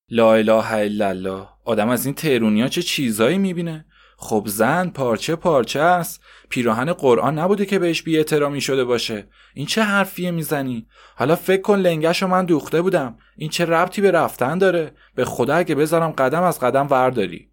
لا 0.09 0.33
اله 0.33 0.73
الا 0.73 1.09
الله. 1.09 1.47
آدم 1.65 1.89
از 1.89 2.05
این 2.05 2.15
تهرونیا 2.15 2.67
چه 2.67 2.81
چیزایی 2.81 3.37
می‌بینه؟ 3.37 3.85
خب 4.17 4.43
زن 4.47 4.89
پارچه 4.89 5.35
پارچه 5.35 5.79
است. 5.79 6.21
پیراهن 6.49 6.93
قرآن 6.93 7.39
نبوده 7.39 7.65
که 7.65 7.79
بهش 7.79 8.01
بی 8.01 8.17
احترامی 8.17 8.61
شده 8.61 8.83
باشه. 8.83 9.27
این 9.53 9.65
چه 9.65 9.81
حرفیه 9.83 10.31
می‌زنی؟ 10.31 10.87
حالا 11.15 11.35
فکر 11.35 11.61
کن 11.61 11.79
لنگشو 11.79 12.27
من 12.27 12.45
دوخته 12.45 12.81
بودم. 12.81 13.17
این 13.37 13.49
چه 13.49 13.65
ربطی 13.65 14.01
به 14.01 14.11
رفتن 14.11 14.57
داره؟ 14.57 14.91
به 15.15 15.25
خدا 15.25 15.55
اگه 15.55 15.75
بذارم 15.75 16.11
قدم 16.11 16.43
از 16.43 16.59
قدم 16.59 16.87
ورداری. 16.89 17.51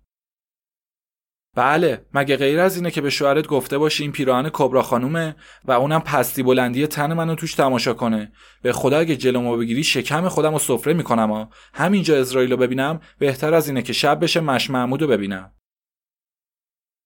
بله 1.55 2.07
مگه 2.15 2.37
غیر 2.37 2.61
از 2.61 2.77
اینه 2.77 2.91
که 2.91 3.01
به 3.01 3.11
شوهرت 3.11 3.47
گفته 3.47 3.79
باشی 3.79 4.03
این 4.03 4.13
پیراهن 4.13 4.51
کبرا 4.53 4.83
خانومه 4.83 5.37
و 5.65 5.73
اونم 5.73 6.01
پستی 6.01 6.43
بلندی 6.43 6.87
تن 6.87 7.13
منو 7.13 7.35
توش 7.35 7.55
تماشا 7.55 7.95
کنه؟ 7.95 8.33
به 8.63 8.73
خدا 8.73 8.99
اگه 8.99 9.17
جلومو 9.17 9.57
بگیری 9.57 9.85
شکم 9.85 10.29
خودم 10.29 10.53
رو 10.53 10.59
سفره 10.59 10.93
می‌کنم 10.93 11.33
ها. 11.33 11.51
همینجا 11.75 12.21
اسرائیل 12.21 12.51
رو 12.51 12.57
ببینم 12.57 13.01
بهتر 13.19 13.55
از 13.55 13.69
اینه 13.69 13.83
که 13.83 13.93
شب 13.93 14.23
بشه 14.23 14.41
مش 14.41 14.71
محمود 14.71 15.03
رو 15.03 15.09
ببینم. 15.09 15.55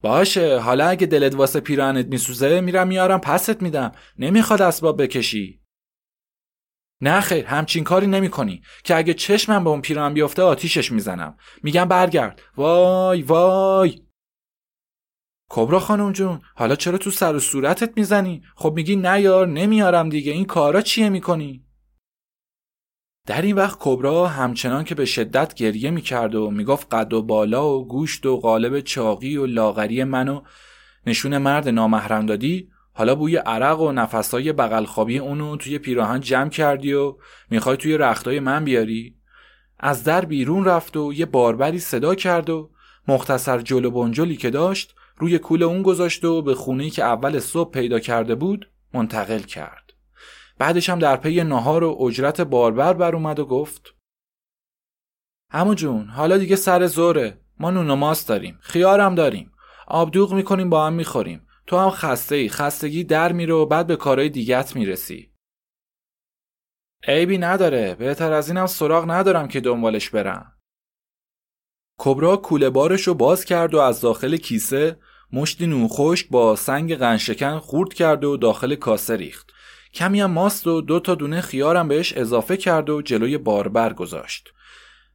باشه 0.03 0.59
حالا 0.59 0.89
اگه 0.89 1.07
دلت 1.07 1.35
واسه 1.35 1.61
پیراهنت 1.61 2.07
میسوزه 2.07 2.61
میرم 2.61 2.89
میارم 2.89 3.21
پست 3.21 3.63
میدم. 3.63 3.93
نمی‌خواد 4.19 4.63
اسباب 4.63 5.03
بکشی. 5.03 5.61
نه 7.01 7.21
خیر 7.21 7.45
همچین 7.45 7.85
کاری 7.85 8.07
نمی 8.07 8.29
کنی 8.29 8.63
که 8.85 8.97
اگه 8.97 9.15
چشمم 9.15 9.65
به 9.65 9.71
اون 9.71 9.81
پیراهن 9.81 10.15
بیفته 10.15 10.43
آتیشش 10.43 10.93
می‌زنم. 10.93 11.37
میگم 11.63 11.85
برگرد. 11.85 12.43
وای 12.57 13.23
وای. 13.23 14.08
کبرا 15.51 15.81
خانم 15.81 16.13
جون 16.13 16.41
حالا 16.55 16.77
چرا 16.77 16.99
تو 16.99 17.11
سر 17.11 17.35
و 17.35 17.41
صورتت 17.41 17.97
می‌زنی؟ 17.97 18.43
خب 18.57 18.73
میگی 18.77 18.97
نیار 18.97 19.47
نمیارم 19.47 20.09
دیگه 20.09 20.33
این 20.33 20.45
کارا 20.45 20.81
چیه 20.81 21.09
می‌کنی؟ 21.09 21.65
در 23.27 23.43
این 23.43 23.57
وقت 23.57 23.77
کبرا 23.81 24.27
همچنان 24.27 24.85
که 24.85 24.95
به 24.95 25.05
شدت 25.05 25.55
گریه 25.55 25.91
می‌کرد 25.91 26.35
و 26.35 26.51
می‌گفت 26.51 26.95
قد 26.95 27.13
و 27.13 27.23
بالا 27.23 27.69
و 27.69 27.89
گوشت 27.89 28.27
و 28.27 28.37
قالب 28.37 28.81
چاقی 28.81 29.37
و 29.37 29.47
لاغری 29.47 30.05
منو 30.05 30.43
نشون 31.07 31.39
مرد 31.39 31.69
نامحرم 31.69 32.27
دادی 32.27 32.69
حالا 32.95 33.15
بوی 33.15 33.37
عرق 33.37 33.81
و 33.81 33.93
نفسای 33.93 34.53
بغل 34.53 34.85
خوابی 34.85 35.19
اونو 35.19 35.57
توی 35.57 35.79
پیراهن 35.79 36.21
جمع 36.21 36.51
کردی 36.51 36.93
و 36.93 37.17
می‌خوای 37.51 37.77
توی 37.77 37.99
رختای 37.99 38.41
من 38.41 38.65
بیاری؟ 38.65 39.17
از 39.81 40.05
در 40.05 40.25
بیرون 40.25 40.65
رفت 40.65 40.97
و 40.97 41.13
یه 41.13 41.27
باربری 41.27 41.79
صدا 41.79 42.15
کرد 42.15 42.51
و 42.51 42.71
مختصر 43.09 43.59
جلو 43.61 43.91
بنجلی 43.91 44.37
که 44.37 44.51
داشت 44.51 44.95
روی 45.19 45.39
کول 45.39 45.63
اون 45.63 45.83
گذاشت 45.83 46.25
و 46.25 46.43
به 46.43 46.55
خونه 46.55 46.91
که 46.91 47.05
اول 47.05 47.39
صبح 47.39 47.71
پیدا 47.71 47.99
کرده 47.99 48.35
بود 48.35 48.71
منتقل 48.95 49.39
کرد. 49.39 49.93
بعدش 50.59 50.91
هم 50.91 50.99
در 50.99 51.17
پی 51.17 51.45
نهار 51.45 51.85
و 51.85 52.03
اجرت 52.03 52.41
باربر 52.41 52.93
بر 52.93 53.15
اومد 53.15 53.39
و 53.39 53.47
گفت 53.47 53.95
همو 55.53 55.75
جون 55.75 56.09
حالا 56.09 56.39
دیگه 56.39 56.57
سر 56.57 56.87
زوره. 56.87 57.41
ما 57.61 57.71
نون 57.71 57.91
و 57.91 57.97
ماست 57.97 58.29
داریم. 58.29 58.59
خیارم 58.61 59.15
داریم. 59.15 59.53
آبدوغ 59.87 60.35
می‌کنیم 60.35 60.71
با 60.71 60.87
هم 60.87 60.93
می‌خوریم. 60.93 61.47
تو 61.67 61.79
هم 61.79 61.91
خسته 61.91 62.35
ای 62.35 62.49
خستگی 62.49 63.05
در 63.05 63.33
میره 63.33 63.55
و 63.55 63.67
بعد 63.67 63.87
به 63.87 63.97
کارهای 63.97 64.29
دیگت 64.29 64.77
می‌رسی. 64.77 65.33
عیبی 67.09 67.39
نداره. 67.39 67.95
بهتر 67.95 68.33
از 68.33 68.49
اینم 68.49 68.67
سراغ 68.67 69.11
ندارم 69.11 69.49
که 69.49 69.61
دنبالش 69.61 70.11
برم. 70.11 70.53
کبرا 71.99 72.37
کوله 72.37 72.71
بارش 72.71 73.03
رو 73.03 73.15
باز 73.15 73.45
کرد 73.45 73.75
و 73.75 73.79
از 73.79 74.01
داخل 74.01 74.37
کیسه 74.37 75.01
مشتی 75.33 75.89
خشک 75.89 76.29
با 76.29 76.57
سنگ 76.57 76.95
قنشکن 76.95 77.59
خورد 77.59 77.95
کرد 77.95 78.25
و 78.25 78.37
داخل 78.37 78.75
کاسه 78.75 79.17
ریخت. 79.17 79.53
کمی 79.95 80.21
هم 80.21 80.31
ماست 80.31 80.67
و 80.67 80.81
دو 80.81 81.01
تا 81.01 81.15
دونه 81.15 81.41
خیارم 81.41 81.89
بهش 81.89 82.13
اضافه 82.13 82.57
کرد 82.57 82.91
و 82.91 83.03
جلوی 83.03 83.39
باربر 83.39 83.93
گذاشت 83.93 84.53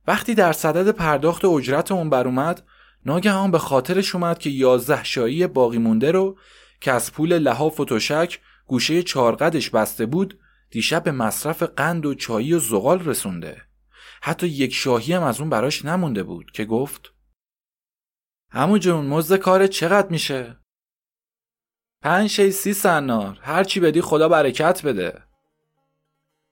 وقتی 0.08 0.36
در 0.36 0.54
صدد 0.54 0.90
پرداخت 0.90 1.46
اجرت 1.46 1.92
اون 1.92 2.10
بر 2.10 2.28
اومد 2.28 2.64
ناگهان 3.06 3.52
به 3.52 3.58
خاطرش 3.58 4.16
اومد 4.16 4.40
که 4.40 4.50
یازده 4.50 5.04
شایی 5.04 5.48
باقی 5.48 5.78
مونده 5.78 6.12
رو 6.12 6.38
که 6.82 6.92
از 6.92 7.14
پول 7.14 7.40
لحاف 7.40 7.80
و 7.80 7.86
تشک 7.86 8.40
گوشه 8.68 9.04
چارقدش 9.04 9.70
بسته 9.70 10.06
بود 10.06 10.40
دیشب 10.70 11.10
مصرف 11.10 11.64
قند 11.64 12.06
و 12.06 12.14
چایی 12.14 12.54
و 12.54 12.60
زغال 12.60 13.06
رسونده. 13.06 13.62
حتی 14.22 14.48
یک 14.48 14.74
شاهی 14.74 15.14
هم 15.14 15.24
از 15.24 15.40
اون 15.40 15.50
براش 15.50 15.86
نمونده 15.86 16.24
بود 16.24 16.52
که 16.52 16.66
گفت 16.66 17.14
همو 18.56 18.78
جون 18.78 19.06
مزد 19.06 19.36
کار 19.36 19.68
چقدر 19.68 20.10
میشه؟ 20.10 20.58
پنج 22.02 22.30
شی 22.30 22.52
سی 22.52 22.74
سنار 22.74 23.40
هرچی 23.42 23.80
بدی 23.80 24.02
خدا 24.02 24.30
برکت 24.30 24.86
بده. 24.86 25.22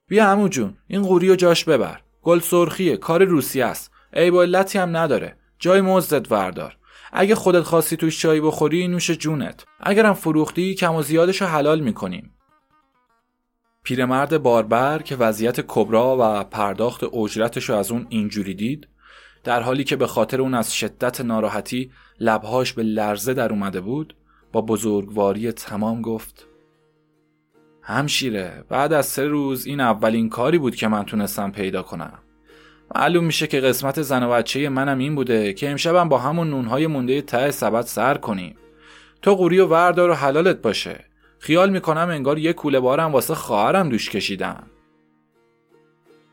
بیا 0.08 0.26
همو 0.26 0.47
جون 0.47 0.78
این 0.88 1.02
قوری 1.02 1.30
و 1.30 1.36
جاش 1.36 1.63
ببر. 1.65 2.02
گل 2.21 2.39
سرخیه 2.39 2.97
کار 2.97 3.23
روسی 3.23 3.62
است. 3.62 3.91
ای 4.13 4.30
علتی 4.30 4.78
هم 4.78 4.97
نداره. 4.97 5.38
جای 5.60 5.82
مزدت 5.82 6.32
وردار. 6.32 6.78
اگه 7.12 7.36
خودت 7.36 7.62
خواستی 7.62 7.97
توش 7.97 8.19
چایی 8.19 8.41
بخوری 8.41 8.88
نوش 8.88 9.12
جونت. 9.12 9.65
اگرم 9.80 10.13
فروختی 10.13 10.76
کم 10.76 10.95
و 10.95 11.02
زیادشو 11.02 11.45
حلال 11.45 11.80
می‌کنیم. 11.80 12.36
پیرمرد 13.84 14.43
باربر 14.43 15.02
که 15.02 15.15
وضعیت 15.15 15.62
کبرا 15.67 16.17
و 16.19 16.43
پرداخت 16.43 17.04
اجرتش 17.13 17.69
رو 17.69 17.76
از 17.76 17.91
اون 17.91 18.08
اینجوری 18.10 18.54
دید 18.54 18.88
در 19.43 19.62
حالی 19.62 19.84
که 19.84 19.95
به 19.95 20.08
خاطر 20.08 20.41
اون 20.41 20.54
از 20.54 20.73
شدت 20.73 21.21
ناراحتی 21.21 21.91
لبهاش 22.19 22.73
به 22.73 22.84
لرزه 22.84 23.34
در 23.34 23.49
اومده 23.49 23.82
بود 23.82 24.15
با 24.51 24.62
بزرگواری 24.62 25.51
تمام 25.51 26.01
گفت 26.01 26.47
همشیره 27.82 28.63
بعد 28.69 28.93
از 28.93 29.06
سه 29.06 29.27
روز 29.27 29.65
این 29.65 29.80
اولین 29.80 30.30
کاری 30.30 30.58
بود 30.58 30.75
که 30.75 30.88
من 30.88 31.06
تونستم 31.06 31.51
پیدا 31.51 31.84
کنم. 31.84 32.19
معلوم 32.95 33.23
میشه 33.23 33.47
که 33.47 33.60
قسمت 33.60 34.01
زن 34.01 34.23
و 34.23 34.30
بچه 34.30 34.69
منم 34.69 34.97
این 34.97 35.15
بوده 35.15 35.54
که 35.54 35.69
امشبم 35.69 36.10
با 36.10 36.17
همون 36.17 36.49
نونهای 36.49 36.88
مونده 36.88 37.21
ته 37.21 37.51
سبد 37.51 37.82
سر 37.82 38.17
کنیم. 38.17 38.56
تو 39.21 39.36
قوری 39.36 39.60
و 39.60 39.67
وردار 39.67 40.10
و 40.10 40.13
حلالت 40.13 40.62
باشه. 40.62 41.06
خیال 41.39 41.69
می‌کنم 41.69 42.10
انگار 42.10 42.38
یه 42.38 42.54
کوله 42.54 42.80
بارم 42.80 43.12
واسه 43.12 43.36
خواهرم 43.36 43.89
دوش 43.89 44.10
کشیدم. 44.10 44.63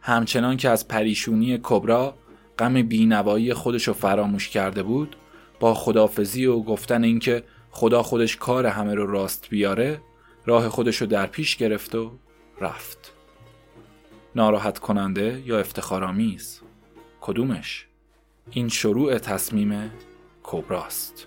همچنان 0.00 0.56
که 0.56 0.70
از 0.70 0.88
پریشونی 0.88 1.60
کبرا 1.62 2.14
غم 2.58 2.82
بینوایی 2.82 3.54
خودشو 3.54 3.92
فراموش 3.92 4.48
کرده 4.48 4.82
بود 4.82 5.16
با 5.60 5.74
خدافزی 5.74 6.46
و 6.46 6.60
گفتن 6.60 7.04
اینکه 7.04 7.44
خدا 7.70 8.02
خودش 8.02 8.36
کار 8.36 8.66
همه 8.66 8.94
رو 8.94 9.06
راست 9.06 9.48
بیاره 9.50 10.00
راه 10.46 10.68
خودشو 10.68 11.06
در 11.06 11.26
پیش 11.26 11.56
گرفت 11.56 11.94
و 11.94 12.12
رفت. 12.60 13.12
ناراحت 14.34 14.78
کننده 14.78 15.42
یا 15.46 15.58
افتخارآمیز؟ 15.58 16.60
کدومش؟ 17.20 17.86
این 18.50 18.68
شروع 18.68 19.18
تصمیم 19.18 19.90
کبراست. 20.42 21.26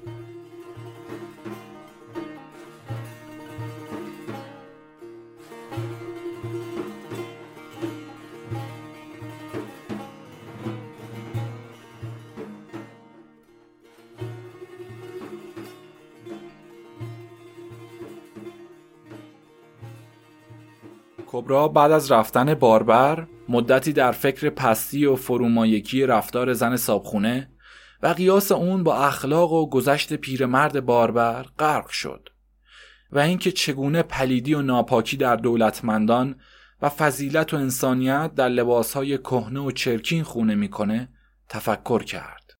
کبرا 21.41 21.67
بعد 21.67 21.91
از 21.91 22.11
رفتن 22.11 22.53
باربر 22.53 23.27
مدتی 23.49 23.93
در 23.93 24.11
فکر 24.11 24.49
پستی 24.49 25.05
و 25.05 25.15
فرومایگی 25.15 26.05
رفتار 26.05 26.53
زن 26.53 26.75
صابخونه 26.75 27.49
و 28.03 28.07
قیاس 28.07 28.51
اون 28.51 28.83
با 28.83 28.95
اخلاق 28.95 29.51
و 29.51 29.69
گذشت 29.69 30.13
پیرمرد 30.13 30.85
باربر 30.85 31.45
غرق 31.59 31.89
شد 31.89 32.29
و 33.11 33.19
اینکه 33.19 33.51
چگونه 33.51 34.01
پلیدی 34.01 34.53
و 34.53 34.61
ناپاکی 34.61 35.17
در 35.17 35.35
دولتمندان 35.35 36.35
و 36.81 36.89
فضیلت 36.89 37.53
و 37.53 37.57
انسانیت 37.57 38.31
در 38.35 38.49
لباسهای 38.49 39.17
کهنه 39.17 39.59
و 39.59 39.71
چرکین 39.71 40.23
خونه 40.23 40.55
می‌کنه 40.55 41.09
تفکر 41.49 42.03
کرد. 42.03 42.51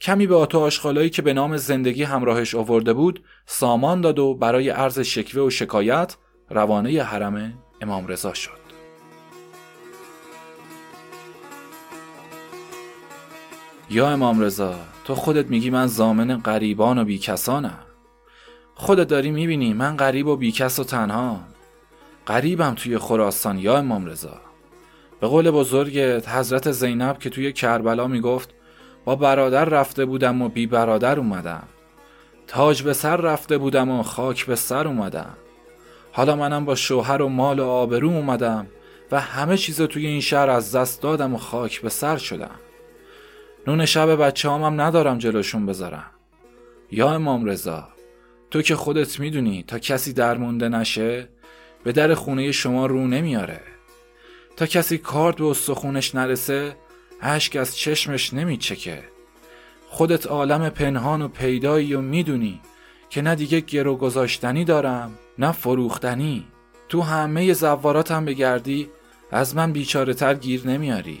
کمی 0.00 0.26
به 0.26 0.36
آتو 0.36 0.58
آشغالایی 0.58 1.10
که 1.10 1.22
به 1.22 1.32
نام 1.32 1.56
زندگی 1.56 2.02
همراهش 2.02 2.54
آورده 2.54 2.92
بود 2.92 3.24
سامان 3.46 4.00
داد 4.00 4.18
و 4.18 4.34
برای 4.34 4.70
عرض 4.70 4.98
شکوه 4.98 5.42
و 5.42 5.50
شکایت 5.50 6.16
روانه 6.50 7.02
حرم 7.02 7.65
امام 7.80 8.06
رضا 8.06 8.34
شد. 8.34 8.66
یا 13.90 14.10
امام 14.10 14.40
رضا 14.40 14.74
تو 15.04 15.14
خودت 15.14 15.46
میگی 15.46 15.70
من 15.70 15.86
زامن 15.86 16.36
غریبان 16.36 16.98
و 16.98 17.04
بیکسانم. 17.04 17.78
خودت 18.74 19.08
داری 19.08 19.30
می‌بینی 19.30 19.74
من 19.74 19.96
غریب 19.96 20.26
و 20.26 20.36
بیکس 20.36 20.78
و 20.78 20.84
تنها 20.84 21.40
غریبم 22.26 22.74
توی 22.74 22.98
خراسان 22.98 23.58
یا 23.58 23.78
امام 23.78 24.06
رضا. 24.06 24.40
به 25.20 25.26
قول 25.26 25.50
بزرگت 25.50 26.28
حضرت 26.28 26.70
زینب 26.70 27.18
که 27.18 27.30
توی 27.30 27.52
کربلا 27.52 28.06
می‌گفت 28.06 28.54
با 29.04 29.16
برادر 29.16 29.64
رفته 29.64 30.04
بودم 30.04 30.42
و 30.42 30.48
بی 30.48 30.66
برادر 30.66 31.18
اومدم. 31.18 31.62
تاج 32.46 32.82
به 32.82 32.92
سر 32.92 33.16
رفته 33.16 33.58
بودم 33.58 33.90
و 33.90 34.02
خاک 34.02 34.46
به 34.46 34.56
سر 34.56 34.88
اومدم. 34.88 35.36
حالا 36.16 36.36
منم 36.36 36.64
با 36.64 36.74
شوهر 36.74 37.22
و 37.22 37.28
مال 37.28 37.58
و 37.58 37.64
آبرو 37.64 38.08
اومدم 38.08 38.66
و 39.12 39.20
همه 39.20 39.56
چیز 39.56 39.82
توی 39.82 40.06
این 40.06 40.20
شهر 40.20 40.50
از 40.50 40.76
دست 40.76 41.02
دادم 41.02 41.34
و 41.34 41.38
خاک 41.38 41.80
به 41.80 41.88
سر 41.88 42.16
شدم. 42.16 42.54
نون 43.66 43.84
شب 43.86 44.22
بچه 44.22 44.50
هم 44.50 44.80
ندارم 44.80 45.18
جلوشون 45.18 45.66
بذارم. 45.66 46.10
یا 46.90 47.10
امام 47.10 47.44
رضا 47.44 47.88
تو 48.50 48.62
که 48.62 48.76
خودت 48.76 49.20
می‌دونی 49.20 49.64
تا 49.66 49.78
کسی 49.78 50.12
درمونده 50.12 50.68
نشه 50.68 51.28
به 51.84 51.92
در 51.92 52.14
خونه 52.14 52.52
شما 52.52 52.86
رو 52.86 53.06
نمیاره. 53.06 53.60
تا 54.56 54.66
کسی 54.66 54.98
کارت 54.98 55.36
به 55.36 55.46
استخونش 55.46 56.14
نرسه 56.14 56.76
اشک 57.20 57.56
از 57.56 57.76
چشمش 57.76 58.34
نمیچکه. 58.34 59.04
خودت 59.88 60.26
عالم 60.26 60.68
پنهان 60.68 61.22
و 61.22 61.28
پیدایی 61.28 61.94
و 61.94 62.00
می‌دونی 62.00 62.60
که 63.10 63.22
نه 63.22 63.34
دیگه 63.34 63.60
گرو 63.60 63.96
گذاشتنی 63.96 64.64
دارم 64.64 65.18
نه 65.38 65.52
فروختنی. 65.52 66.46
تو 66.88 67.02
همه 67.02 67.52
زواراتم 67.52 68.24
بگردی 68.24 68.90
از 69.30 69.56
من 69.56 69.72
بیچاره 69.72 70.14
تر 70.14 70.34
گیر 70.34 70.66
نمیاری. 70.66 71.20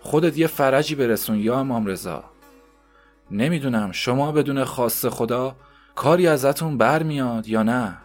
خودت 0.00 0.38
یه 0.38 0.46
فرجی 0.46 0.94
برسون 0.94 1.38
یا 1.38 1.58
امام 1.58 1.86
رضا. 1.86 2.24
نمی‌دونم 3.30 3.92
شما 3.92 4.32
بدون 4.32 4.64
خواست 4.64 5.08
خدا 5.08 5.56
کاری 5.94 6.26
ازتون 6.26 6.78
برمیاد 6.78 7.48
یا 7.48 7.62
نه. 7.62 7.96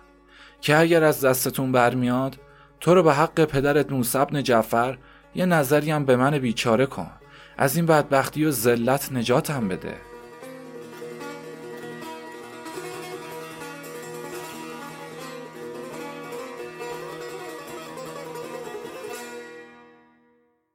که 0.62 0.78
اگر 0.78 1.04
از 1.04 1.26
دستتون 1.26 1.72
برمیاد 1.72 2.38
تو 2.80 2.96
رو 2.96 3.04
به 3.04 3.14
حق 3.14 3.46
پدرت 3.46 3.92
موسی 3.92 4.26
بن 4.26 4.44
جعفر 4.44 4.98
یه 5.36 5.46
نظری 5.46 5.92
هم 5.92 6.06
به 6.06 6.16
من 6.16 6.40
بیچاره 6.40 6.86
کن. 6.86 7.10
از 7.58 7.76
این 7.76 7.86
بدبختی 7.86 8.46
و 8.46 8.52
ذلت 8.52 9.12
نجاتم 9.12 9.68
بده. 9.68 10.07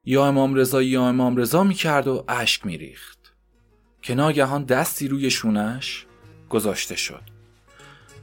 یا 0.04 0.26
امام 0.26 0.54
رضا 0.54 0.82
یا 0.82 1.08
امام 1.08 1.36
رضا 1.36 1.64
می 1.64 1.74
کرد 1.74 2.08
و 2.08 2.24
اشک 2.28 2.66
می 2.66 2.78
ریخت 2.78 3.32
که 4.02 4.14
ناگهان 4.14 4.64
دستی 4.64 5.08
روی 5.08 5.30
شونش 5.30 6.06
گذاشته 6.48 6.96
شد. 6.96 7.22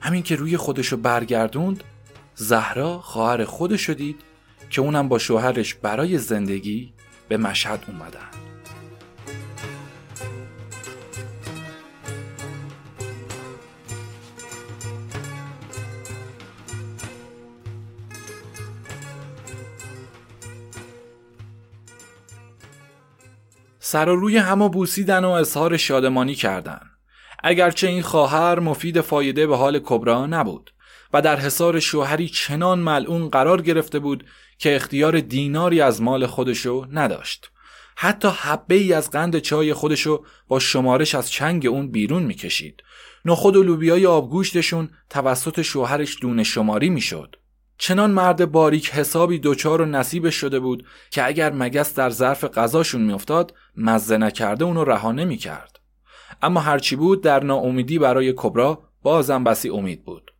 همین 0.01 0.23
که 0.23 0.35
روی 0.35 0.57
خودشو 0.57 0.97
برگردوند 0.97 1.83
زهرا 2.35 2.99
خواهر 2.99 3.45
خودشو 3.45 3.93
دید 3.93 4.21
که 4.69 4.81
اونم 4.81 5.07
با 5.07 5.19
شوهرش 5.19 5.73
برای 5.73 6.17
زندگی 6.17 6.93
به 7.29 7.37
مشهد 7.37 7.85
اومدن. 7.87 8.48
سر 23.91 24.09
و 24.09 24.15
روی 24.15 24.37
همو 24.37 24.69
بوسیدن 24.69 25.25
و 25.25 25.29
اظهار 25.29 25.77
شادمانی 25.77 26.35
کردن. 26.35 26.79
اگرچه 27.43 27.87
این 27.87 28.01
خواهر 28.01 28.59
مفید 28.59 29.01
فایده 29.01 29.47
به 29.47 29.57
حال 29.57 29.79
کبرا 29.83 30.25
نبود 30.25 30.73
و 31.13 31.21
در 31.21 31.39
حصار 31.39 31.79
شوهری 31.79 32.29
چنان 32.29 32.79
ملعون 32.79 33.29
قرار 33.29 33.61
گرفته 33.61 33.99
بود 33.99 34.25
که 34.57 34.75
اختیار 34.75 35.19
دیناری 35.19 35.81
از 35.81 36.01
مال 36.01 36.25
خودشو 36.25 36.87
نداشت. 36.91 37.51
حتی 37.95 38.27
حبه 38.27 38.75
ای 38.75 38.93
از 38.93 39.11
قند 39.11 39.39
چای 39.39 39.73
خودشو 39.73 40.25
با 40.47 40.59
شمارش 40.59 41.15
از 41.15 41.31
چنگ 41.31 41.65
اون 41.65 41.91
بیرون 41.91 42.23
می‌کشید. 42.23 42.83
نخود 43.25 43.55
و 43.55 43.63
لوبیای 43.63 44.05
آبگوشتشون 44.05 44.89
توسط 45.09 45.61
شوهرش 45.61 46.17
دونه 46.21 46.43
شماری 46.43 46.89
می‌شد. 46.89 47.35
چنان 47.81 48.11
مرد 48.11 48.51
باریک 48.51 48.91
حسابی 48.91 49.39
دوچار 49.39 49.81
و 49.81 49.85
نصیبش 49.85 50.35
شده 50.35 50.59
بود 50.59 50.85
که 51.09 51.25
اگر 51.25 51.53
مگس 51.53 51.95
در 51.95 52.09
ظرف 52.09 52.43
غذاشون 52.43 53.01
میافتاد 53.01 53.53
مزه 53.77 54.17
نکرده 54.17 54.65
اونو 54.65 54.83
رها 54.83 55.11
نمی‌کرد. 55.11 55.79
اما 56.41 56.59
هرچی 56.59 56.95
بود 56.95 57.23
در 57.23 57.43
ناامیدی 57.43 57.99
برای 57.99 58.33
کبرا 58.37 58.83
بازم 59.01 59.43
بسی 59.43 59.69
امید 59.69 60.05
بود. 60.05 60.31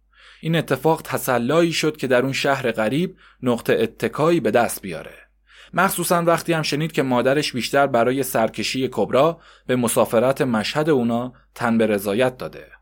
این 0.41 0.55
اتفاق 0.55 1.01
تسلایی 1.01 1.73
شد 1.73 1.97
که 1.97 2.07
در 2.07 2.21
اون 2.23 2.33
شهر 2.33 2.71
غریب 2.71 3.15
نقطه 3.43 3.73
اتکایی 3.73 4.39
به 4.39 4.51
دست 4.51 4.81
بیاره. 4.81 5.15
مخصوصا 5.73 6.23
وقتی 6.23 6.53
هم 6.53 6.61
شنید 6.61 6.91
که 6.91 7.03
مادرش 7.03 7.53
بیشتر 7.53 7.87
برای 7.87 8.23
سرکشی 8.23 8.89
کبرا 8.91 9.39
به 9.67 9.75
مسافرت 9.75 10.41
مشهد 10.41 10.89
اونا 10.89 11.33
تن 11.55 11.77
به 11.77 11.87
رضایت 11.87 12.37
داده. 12.37 12.78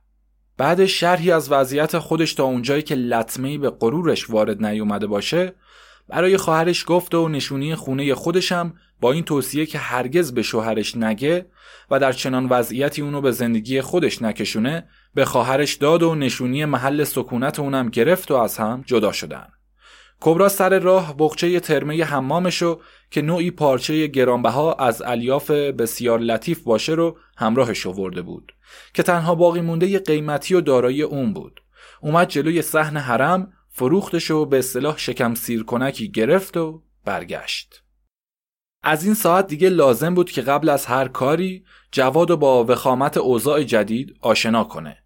بعد 0.57 0.85
شرحی 0.85 1.31
از 1.31 1.51
وضعیت 1.51 1.99
خودش 1.99 2.33
تا 2.33 2.43
اونجایی 2.43 2.81
که 2.81 2.95
لطمه‌ای 2.95 3.57
به 3.57 3.69
غرورش 3.69 4.29
وارد 4.29 4.65
نیومده 4.65 5.07
باشه 5.07 5.53
برای 6.09 6.37
خواهرش 6.37 6.83
گفت 6.87 7.15
و 7.15 7.29
نشونی 7.29 7.75
خونه 7.75 8.15
خودشم 8.15 8.73
با 9.01 9.11
این 9.11 9.23
توصیه 9.23 9.65
که 9.65 9.77
هرگز 9.77 10.33
به 10.33 10.41
شوهرش 10.41 10.95
نگه 10.95 11.45
و 11.91 11.99
در 11.99 12.11
چنان 12.11 12.45
وضعیتی 12.49 13.01
اونو 13.01 13.21
به 13.21 13.31
زندگی 13.31 13.81
خودش 13.81 14.21
نکشونه 14.21 14.87
به 15.13 15.25
خواهرش 15.25 15.73
داد 15.73 16.03
و 16.03 16.15
نشونی 16.15 16.65
محل 16.65 17.03
سکونت 17.03 17.59
اونم 17.59 17.89
گرفت 17.89 18.31
و 18.31 18.35
از 18.35 18.57
هم 18.57 18.83
جدا 18.85 19.11
شدن. 19.11 19.47
کبرا 20.19 20.49
سر 20.49 20.79
راه 20.79 21.15
بخچه 21.19 21.59
ترمه 21.59 22.03
حمامشو 22.03 22.79
که 23.11 23.21
نوعی 23.21 23.51
پارچه 23.51 24.07
گرانبها 24.07 24.73
از 24.73 25.01
الیاف 25.01 25.51
بسیار 25.51 26.19
لطیف 26.19 26.59
باشه 26.59 26.93
رو 26.93 27.17
همراهش 27.37 27.87
آورده 27.87 28.21
بود 28.21 28.51
که 28.93 29.03
تنها 29.03 29.35
باقی 29.35 29.61
مونده 29.61 29.99
قیمتی 29.99 30.53
و 30.53 30.61
دارایی 30.61 31.01
اون 31.01 31.33
بود. 31.33 31.61
اومد 32.01 32.27
جلوی 32.27 32.61
صحن 32.61 32.97
حرم 32.97 33.53
فروختش 33.69 34.31
و 34.31 34.45
به 34.45 34.59
اصطلاح 34.59 34.97
شکم 34.97 35.35
سیر 35.35 35.63
کنکی 35.63 36.11
گرفت 36.11 36.57
و 36.57 36.83
برگشت. 37.05 37.83
از 38.83 39.05
این 39.05 39.13
ساعت 39.13 39.47
دیگه 39.47 39.69
لازم 39.69 40.13
بود 40.13 40.31
که 40.31 40.41
قبل 40.41 40.69
از 40.69 40.85
هر 40.85 41.07
کاری 41.07 41.63
جواد 41.91 42.31
و 42.31 42.37
با 42.37 42.63
وخامت 42.63 43.17
اوضاع 43.17 43.63
جدید 43.63 44.15
آشنا 44.21 44.63
کنه 44.63 44.97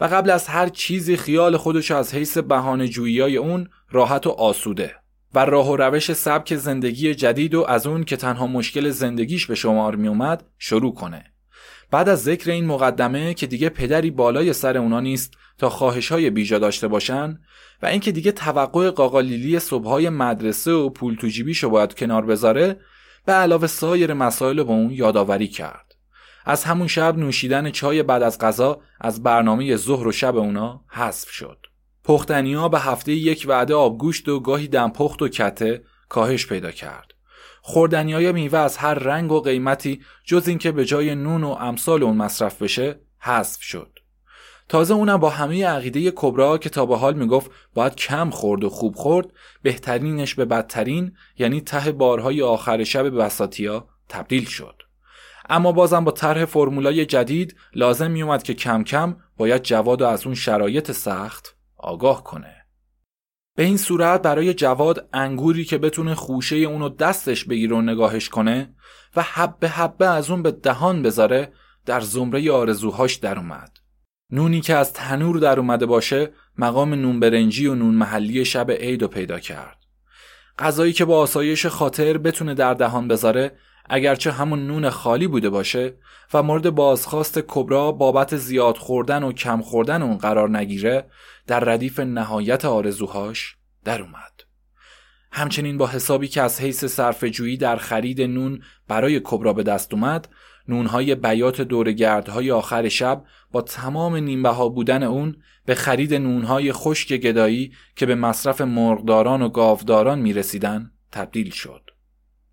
و 0.00 0.04
قبل 0.04 0.30
از 0.30 0.48
هر 0.48 0.68
چیزی 0.68 1.16
خیال 1.16 1.56
خودش 1.56 1.90
از 1.90 2.14
حیث 2.14 2.38
بهانه 2.38 2.88
جویی 2.88 3.36
اون 3.36 3.68
راحت 3.90 4.26
و 4.26 4.30
آسوده 4.30 4.94
و 5.34 5.44
راه 5.44 5.70
و 5.70 5.76
روش 5.76 6.12
سبک 6.12 6.56
زندگی 6.56 7.14
جدید 7.14 7.54
و 7.54 7.64
از 7.68 7.86
اون 7.86 8.04
که 8.04 8.16
تنها 8.16 8.46
مشکل 8.46 8.90
زندگیش 8.90 9.46
به 9.46 9.54
شمار 9.54 9.96
می 9.96 10.08
اومد 10.08 10.44
شروع 10.58 10.94
کنه 10.94 11.33
بعد 11.94 12.08
از 12.08 12.22
ذکر 12.22 12.50
این 12.50 12.66
مقدمه 12.66 13.34
که 13.34 13.46
دیگه 13.46 13.68
پدری 13.68 14.10
بالای 14.10 14.52
سر 14.52 14.76
اونا 14.78 15.00
نیست 15.00 15.34
تا 15.58 15.70
خواهش 15.70 16.12
های 16.12 16.30
بیجا 16.30 16.58
داشته 16.58 16.88
باشن 16.88 17.38
و 17.82 17.86
اینکه 17.86 18.12
دیگه 18.12 18.32
توقع 18.32 18.90
قاقالیلی 18.90 19.58
صبحهای 19.58 20.08
مدرسه 20.08 20.72
و 20.72 20.90
پول 20.90 21.14
تو 21.14 21.28
جیبیشو 21.28 21.70
باید 21.70 21.94
کنار 21.94 22.26
بذاره 22.26 22.80
به 23.26 23.32
علاوه 23.32 23.66
سایر 23.66 24.14
مسائل 24.14 24.62
با 24.62 24.74
اون 24.74 24.90
یادآوری 24.90 25.48
کرد. 25.48 25.94
از 26.44 26.64
همون 26.64 26.86
شب 26.86 27.18
نوشیدن 27.18 27.70
چای 27.70 28.02
بعد 28.02 28.22
از 28.22 28.38
غذا 28.38 28.80
از 29.00 29.22
برنامه 29.22 29.76
ظهر 29.76 30.06
و 30.06 30.12
شب 30.12 30.36
اونا 30.36 30.84
حذف 30.88 31.30
شد. 31.30 31.58
پختنیا 32.04 32.68
به 32.68 32.80
هفته 32.80 33.12
یک 33.12 33.44
وعده 33.48 33.74
آبگوشت 33.74 34.28
و 34.28 34.40
گاهی 34.40 34.68
دمپخت 34.68 35.22
و 35.22 35.28
کته 35.28 35.82
کاهش 36.08 36.46
پیدا 36.46 36.70
کرد. 36.70 37.13
خوردنیای 37.66 38.32
میوه 38.32 38.58
از 38.58 38.76
هر 38.76 38.94
رنگ 38.94 39.32
و 39.32 39.40
قیمتی 39.40 40.00
جز 40.24 40.48
اینکه 40.48 40.72
به 40.72 40.84
جای 40.84 41.14
نون 41.14 41.44
و 41.44 41.48
امثال 41.48 42.02
اون 42.02 42.16
مصرف 42.16 42.62
بشه 42.62 43.00
حذف 43.18 43.62
شد. 43.62 43.98
تازه 44.68 44.94
اونم 44.94 45.16
با 45.16 45.30
همه 45.30 45.66
عقیده 45.66 46.12
کبرا 46.16 46.58
که 46.58 46.70
تا 46.70 46.86
به 46.86 46.96
حال 46.96 47.14
می‌گفت 47.14 47.50
باید 47.74 47.94
کم 47.94 48.30
خورد 48.30 48.64
و 48.64 48.70
خوب 48.70 48.94
خورد 48.94 49.26
بهترینش 49.62 50.34
به 50.34 50.44
بدترین 50.44 51.12
یعنی 51.38 51.60
ته 51.60 51.92
بارهای 51.92 52.42
آخر 52.42 52.84
شب 52.84 53.08
بساتیا 53.08 53.88
تبدیل 54.08 54.44
شد. 54.44 54.82
اما 55.48 55.72
بازم 55.72 56.04
با 56.04 56.12
طرح 56.12 56.44
فرمولای 56.44 57.06
جدید 57.06 57.56
لازم 57.74 58.10
میومد 58.10 58.42
که 58.42 58.54
کم 58.54 58.84
کم 58.84 59.16
باید 59.36 59.62
جواد 59.62 60.02
و 60.02 60.06
از 60.06 60.26
اون 60.26 60.34
شرایط 60.34 60.92
سخت 60.92 61.56
آگاه 61.76 62.24
کنه. 62.24 62.53
به 63.56 63.62
این 63.62 63.76
صورت 63.76 64.22
برای 64.22 64.54
جواد 64.54 65.08
انگوری 65.12 65.64
که 65.64 65.78
بتونه 65.78 66.14
خوشه 66.14 66.56
اونو 66.56 66.88
دستش 66.88 67.44
بگیره 67.44 67.76
و 67.76 67.80
نگاهش 67.80 68.28
کنه 68.28 68.74
و 69.16 69.22
حبه 69.22 69.68
حبه 69.68 70.06
از 70.06 70.30
اون 70.30 70.42
به 70.42 70.50
دهان 70.50 71.02
بذاره 71.02 71.52
در 71.86 72.00
زمره 72.00 72.52
آرزوهاش 72.52 73.14
در 73.14 73.38
اومد. 73.38 73.78
نونی 74.30 74.60
که 74.60 74.74
از 74.74 74.92
تنور 74.92 75.38
در 75.38 75.58
اومده 75.58 75.86
باشه 75.86 76.30
مقام 76.58 76.94
نون 76.94 77.20
برنجی 77.20 77.66
و 77.66 77.74
نون 77.74 77.94
محلی 77.94 78.44
شب 78.44 78.70
عید 78.70 79.06
پیدا 79.06 79.38
کرد. 79.38 79.78
غذایی 80.58 80.92
که 80.92 81.04
با 81.04 81.18
آسایش 81.18 81.66
خاطر 81.66 82.18
بتونه 82.18 82.54
در 82.54 82.74
دهان 82.74 83.08
بذاره 83.08 83.58
اگرچه 83.84 84.32
همون 84.32 84.66
نون 84.66 84.90
خالی 84.90 85.26
بوده 85.26 85.50
باشه 85.50 85.94
و 86.34 86.42
مورد 86.42 86.70
بازخواست 86.70 87.38
کبرا 87.48 87.92
بابت 87.92 88.36
زیاد 88.36 88.76
خوردن 88.76 89.22
و 89.22 89.32
کم 89.32 89.62
خوردن 89.62 90.02
اون 90.02 90.16
قرار 90.16 90.58
نگیره 90.58 91.04
در 91.46 91.60
ردیف 91.60 92.00
نهایت 92.00 92.64
آرزوهاش 92.64 93.56
در 93.84 94.02
اومد. 94.02 94.42
همچنین 95.32 95.78
با 95.78 95.86
حسابی 95.86 96.28
که 96.28 96.42
از 96.42 96.60
حیث 96.60 96.84
صرفجویی 96.84 97.56
در 97.56 97.76
خرید 97.76 98.22
نون 98.22 98.62
برای 98.88 99.20
کبرا 99.24 99.52
به 99.52 99.62
دست 99.62 99.94
اومد 99.94 100.28
نونهای 100.68 101.14
بیات 101.14 101.60
دورگردهای 101.60 102.50
آخر 102.50 102.88
شب 102.88 103.24
با 103.52 103.62
تمام 103.62 104.16
نیمبها 104.16 104.68
بودن 104.68 105.02
اون 105.02 105.36
به 105.66 105.74
خرید 105.74 106.14
نونهای 106.14 106.72
خشک 106.72 107.12
گدایی 107.12 107.72
که 107.96 108.06
به 108.06 108.14
مصرف 108.14 108.60
مرغداران 108.60 109.42
و 109.42 109.48
گاوداران 109.48 110.18
می 110.18 110.32
رسیدن 110.32 110.90
تبدیل 111.12 111.50
شد. 111.50 111.83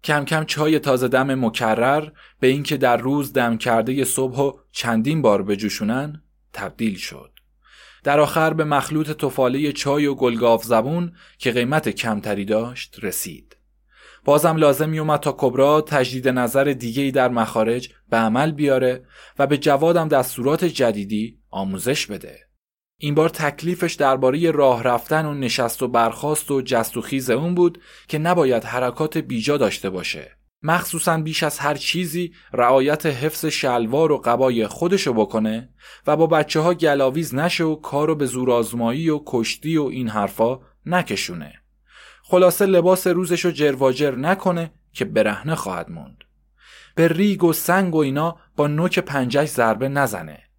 کم 0.03 0.25
کم 0.25 0.43
چای 0.43 0.79
تازه 0.79 1.07
دم 1.07 1.45
مکرر 1.45 2.09
به 2.39 2.47
اینکه 2.47 2.77
در 2.77 2.97
روز 2.97 3.33
دم 3.33 3.57
کرده 3.57 4.03
صبح 4.03 4.37
و 4.37 4.51
چندین 4.71 5.21
بار 5.21 5.43
بجوشونن 5.43 6.23
تبدیل 6.53 6.97
شد. 6.97 7.31
در 8.03 8.19
آخر 8.19 8.53
به 8.53 8.63
مخلوط 8.63 9.11
تفاله 9.11 9.71
چای 9.71 10.05
و 10.05 10.15
گلگاف 10.15 10.63
زبون 10.63 11.13
که 11.37 11.51
قیمت 11.51 11.89
کمتری 11.89 12.45
داشت 12.45 12.99
رسید. 13.01 13.57
بازم 14.25 14.57
لازم 14.57 14.89
میومد 14.89 15.19
تا 15.19 15.35
کبرا 15.37 15.81
تجدید 15.81 16.27
نظر 16.27 16.63
دیگهی 16.63 17.11
در 17.11 17.29
مخارج 17.29 17.89
به 18.09 18.17
عمل 18.17 18.51
بیاره 18.51 19.05
و 19.39 19.47
به 19.47 19.57
جوادم 19.57 20.07
دستورات 20.07 20.65
جدیدی 20.65 21.39
آموزش 21.49 22.07
بده. 22.07 22.50
این 23.03 23.15
بار 23.15 23.29
تکلیفش 23.29 23.93
درباره 23.93 24.51
راه 24.51 24.83
رفتن 24.83 25.25
و 25.25 25.33
نشست 25.33 25.83
و 25.83 25.87
برخاست 25.87 26.51
و 26.51 26.61
جست 26.61 26.97
و 26.97 27.01
خیز 27.01 27.29
اون 27.29 27.55
بود 27.55 27.81
که 28.07 28.17
نباید 28.17 28.63
حرکات 28.63 29.17
بیجا 29.17 29.57
داشته 29.57 29.89
باشه. 29.89 30.37
مخصوصا 30.63 31.17
بیش 31.17 31.43
از 31.43 31.59
هر 31.59 31.73
چیزی 31.73 32.33
رعایت 32.53 33.05
حفظ 33.05 33.45
شلوار 33.45 34.11
و 34.11 34.17
قبای 34.17 34.67
خودشو 34.67 35.13
بکنه 35.13 35.69
و 36.07 36.17
با 36.17 36.27
بچه 36.27 36.59
ها 36.59 36.73
گلاویز 36.73 37.35
نشه 37.35 37.63
و 37.63 37.75
کارو 37.75 38.15
به 38.15 38.25
زورآزمایی 38.25 39.09
و 39.09 39.21
کشتی 39.25 39.77
و 39.77 39.83
این 39.83 40.09
حرفا 40.09 40.59
نکشونه. 40.85 41.53
خلاصه 42.23 42.65
لباس 42.65 43.07
روزشو 43.07 43.51
جرواجر 43.51 44.15
نکنه 44.15 44.71
که 44.93 45.05
برهنه 45.05 45.55
خواهد 45.55 45.89
موند. 45.89 46.17
به 46.95 47.07
ریگ 47.07 47.43
و 47.43 47.53
سنگ 47.53 47.95
و 47.95 47.97
اینا 47.97 48.37
با 48.55 48.67
نوک 48.67 48.99
پنجش 48.99 49.47
ضربه 49.47 49.89
نزنه. 49.89 50.50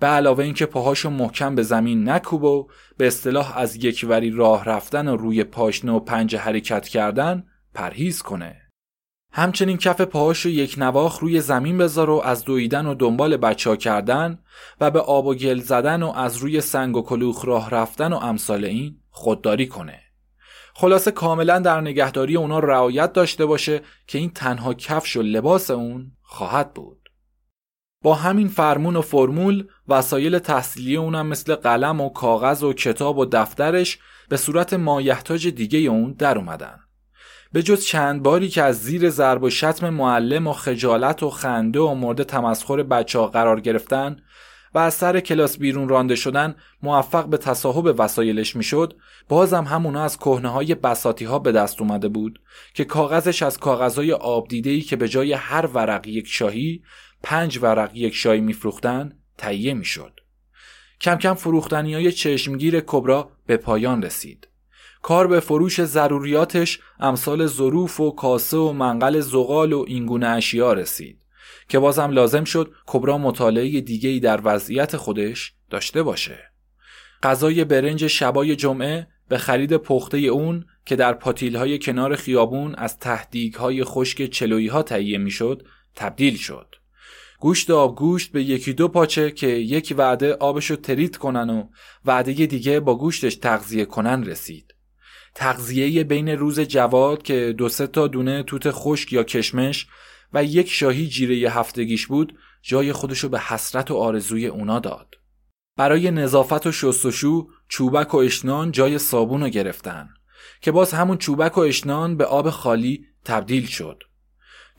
به 0.00 0.06
علاوه 0.06 0.44
اینکه 0.44 0.66
پاهاشو 0.66 1.10
محکم 1.10 1.54
به 1.54 1.62
زمین 1.62 2.08
نکوب 2.08 2.44
و 2.44 2.68
به 2.96 3.06
اصطلاح 3.06 3.58
از 3.58 3.84
یکوری 3.84 4.30
راه 4.30 4.64
رفتن 4.64 5.08
و 5.08 5.16
روی 5.16 5.44
پاشنه 5.44 5.92
و 5.92 6.00
پنجه 6.00 6.38
حرکت 6.38 6.88
کردن 6.88 7.44
پرهیز 7.74 8.22
کنه. 8.22 8.56
همچنین 9.32 9.76
کف 9.76 10.00
پاهاشو 10.00 10.48
یک 10.48 10.74
نواخ 10.78 11.18
روی 11.18 11.40
زمین 11.40 11.78
بذار 11.78 12.10
و 12.10 12.22
از 12.24 12.44
دویدن 12.44 12.86
و 12.86 12.94
دنبال 12.94 13.36
بچه 13.36 13.70
ها 13.70 13.76
کردن 13.76 14.38
و 14.80 14.90
به 14.90 15.00
آب 15.00 15.26
و 15.26 15.34
گل 15.34 15.60
زدن 15.60 16.02
و 16.02 16.12
از 16.16 16.36
روی 16.36 16.60
سنگ 16.60 16.96
و 16.96 17.02
کلوخ 17.02 17.44
راه 17.44 17.70
رفتن 17.70 18.12
و 18.12 18.16
امثال 18.16 18.64
این 18.64 18.96
خودداری 19.10 19.66
کنه. 19.66 20.00
خلاصه 20.74 21.10
کاملا 21.10 21.58
در 21.58 21.80
نگهداری 21.80 22.36
اونا 22.36 22.58
رعایت 22.58 23.12
داشته 23.12 23.46
باشه 23.46 23.80
که 24.06 24.18
این 24.18 24.30
تنها 24.30 24.74
کفش 24.74 25.16
و 25.16 25.22
لباس 25.22 25.70
اون 25.70 26.12
خواهد 26.22 26.74
بود. 26.74 26.99
با 28.02 28.14
همین 28.14 28.48
فرمون 28.48 28.96
و 28.96 29.00
فرمول 29.00 29.64
وسایل 29.88 30.38
تحصیلی 30.38 30.96
اونم 30.96 31.26
مثل 31.26 31.54
قلم 31.54 32.00
و 32.00 32.08
کاغذ 32.08 32.62
و 32.62 32.72
کتاب 32.72 33.18
و 33.18 33.24
دفترش 33.24 33.98
به 34.28 34.36
صورت 34.36 34.74
مایحتاج 34.74 35.48
دیگه 35.48 35.78
اون 35.78 36.12
در 36.12 36.38
اومدن. 36.38 36.78
به 37.52 37.62
جز 37.62 37.84
چند 37.84 38.22
باری 38.22 38.48
که 38.48 38.62
از 38.62 38.82
زیر 38.82 39.10
ضرب 39.10 39.42
و 39.42 39.50
شتم 39.50 39.90
معلم 39.90 40.46
و 40.46 40.52
خجالت 40.52 41.22
و 41.22 41.30
خنده 41.30 41.80
و 41.80 41.94
مورد 41.94 42.22
تمسخر 42.22 42.82
بچه 42.82 43.18
ها 43.18 43.26
قرار 43.26 43.60
گرفتن 43.60 44.16
و 44.74 44.78
از 44.78 44.94
سر 44.94 45.20
کلاس 45.20 45.58
بیرون 45.58 45.88
رانده 45.88 46.14
شدن 46.14 46.54
موفق 46.82 47.26
به 47.26 47.36
تصاحب 47.36 47.94
وسایلش 47.98 48.56
می‌شد 48.56 48.96
بازم 49.28 49.64
همونا 49.64 50.04
از 50.04 50.16
کهنه 50.16 50.48
های 50.48 50.74
بساتی 50.74 51.24
ها 51.24 51.38
به 51.38 51.52
دست 51.52 51.80
اومده 51.80 52.08
بود 52.08 52.40
که 52.74 52.84
کاغذش 52.84 53.42
از 53.42 53.58
کاغذهای 53.58 54.12
آب 54.12 54.48
ای 54.50 54.80
که 54.80 54.96
به 54.96 55.08
جای 55.08 55.32
هر 55.32 55.66
ورق 55.66 56.06
یک 56.06 56.26
شاهی 56.28 56.82
پنج 57.22 57.58
ورق 57.62 57.90
یک 57.94 58.14
شاهی 58.14 58.40
میفروختن 58.40 59.12
تهیه 59.38 59.74
می‌شد. 59.74 60.20
کم 61.00 61.16
کم 61.16 61.34
فروختنی 61.34 61.94
های 61.94 62.12
چشمگیر 62.12 62.80
کبرا 62.80 63.30
به 63.46 63.56
پایان 63.56 64.02
رسید. 64.02 64.48
کار 65.02 65.26
به 65.26 65.40
فروش 65.40 65.84
ضروریاتش 65.84 66.80
امثال 67.00 67.46
ظروف 67.46 68.00
و 68.00 68.10
کاسه 68.10 68.56
و 68.56 68.72
منقل 68.72 69.20
زغال 69.20 69.72
و 69.72 69.84
اینگونه 69.88 70.26
اشیا 70.26 70.72
رسید 70.72 71.20
که 71.68 71.78
بازم 71.78 72.10
لازم 72.10 72.44
شد 72.44 72.74
کبرا 72.86 73.18
مطالعه 73.18 73.80
دیگهی 73.80 74.20
در 74.20 74.40
وضعیت 74.44 74.96
خودش 74.96 75.52
داشته 75.70 76.02
باشه. 76.02 76.38
غذای 77.22 77.64
برنج 77.64 78.06
شبای 78.06 78.56
جمعه 78.56 79.06
به 79.28 79.38
خرید 79.38 79.76
پخته 79.76 80.18
اون 80.18 80.64
که 80.86 80.96
در 80.96 81.12
پاتیل 81.12 81.56
های 81.56 81.78
کنار 81.78 82.16
خیابون 82.16 82.74
از 82.74 82.98
تهدیگ 82.98 83.54
های 83.54 83.84
خشک 83.84 84.26
چلویی 84.26 84.68
ها 84.68 84.82
تهیه 84.82 85.18
می‌شد 85.18 85.66
تبدیل 85.96 86.36
شد. 86.36 86.69
گوشت 87.40 87.70
آب 87.70 87.96
گوشت 87.96 88.32
به 88.32 88.42
یکی 88.42 88.72
دو 88.72 88.88
پاچه 88.88 89.30
که 89.30 89.46
یک 89.46 89.94
وعده 89.98 90.34
آبشو 90.34 90.76
تریت 90.76 91.16
کنن 91.16 91.50
و 91.50 91.64
وعده 92.04 92.32
دیگه 92.32 92.80
با 92.80 92.94
گوشتش 92.94 93.36
تغذیه 93.36 93.84
کنن 93.84 94.24
رسید 94.24 94.74
تغذیه 95.34 96.04
بین 96.04 96.28
روز 96.28 96.60
جواد 96.60 97.22
که 97.22 97.54
دو 97.58 97.68
سه 97.68 97.86
تا 97.86 98.06
دونه 98.06 98.42
توت 98.42 98.70
خشک 98.70 99.12
یا 99.12 99.22
کشمش 99.22 99.86
و 100.32 100.44
یک 100.44 100.70
شاهی 100.70 101.06
جیره 101.06 101.50
هفتگیش 101.50 102.06
بود 102.06 102.38
جای 102.62 102.92
خودشو 102.92 103.28
به 103.28 103.40
حسرت 103.40 103.90
و 103.90 103.96
آرزوی 103.96 104.46
اونا 104.46 104.78
داد. 104.78 105.14
برای 105.76 106.10
نظافت 106.10 106.66
و 106.66 106.72
شستشو 106.72 107.48
چوبک 107.68 108.14
و 108.14 108.16
اشنان 108.16 108.72
جای 108.72 108.98
صابون 108.98 109.40
رو 109.40 109.48
گرفتن 109.48 110.08
که 110.60 110.72
باز 110.72 110.92
همون 110.92 111.18
چوبک 111.18 111.58
و 111.58 111.60
اشنان 111.60 112.16
به 112.16 112.24
آب 112.24 112.50
خالی 112.50 113.06
تبدیل 113.24 113.66
شد. 113.66 114.02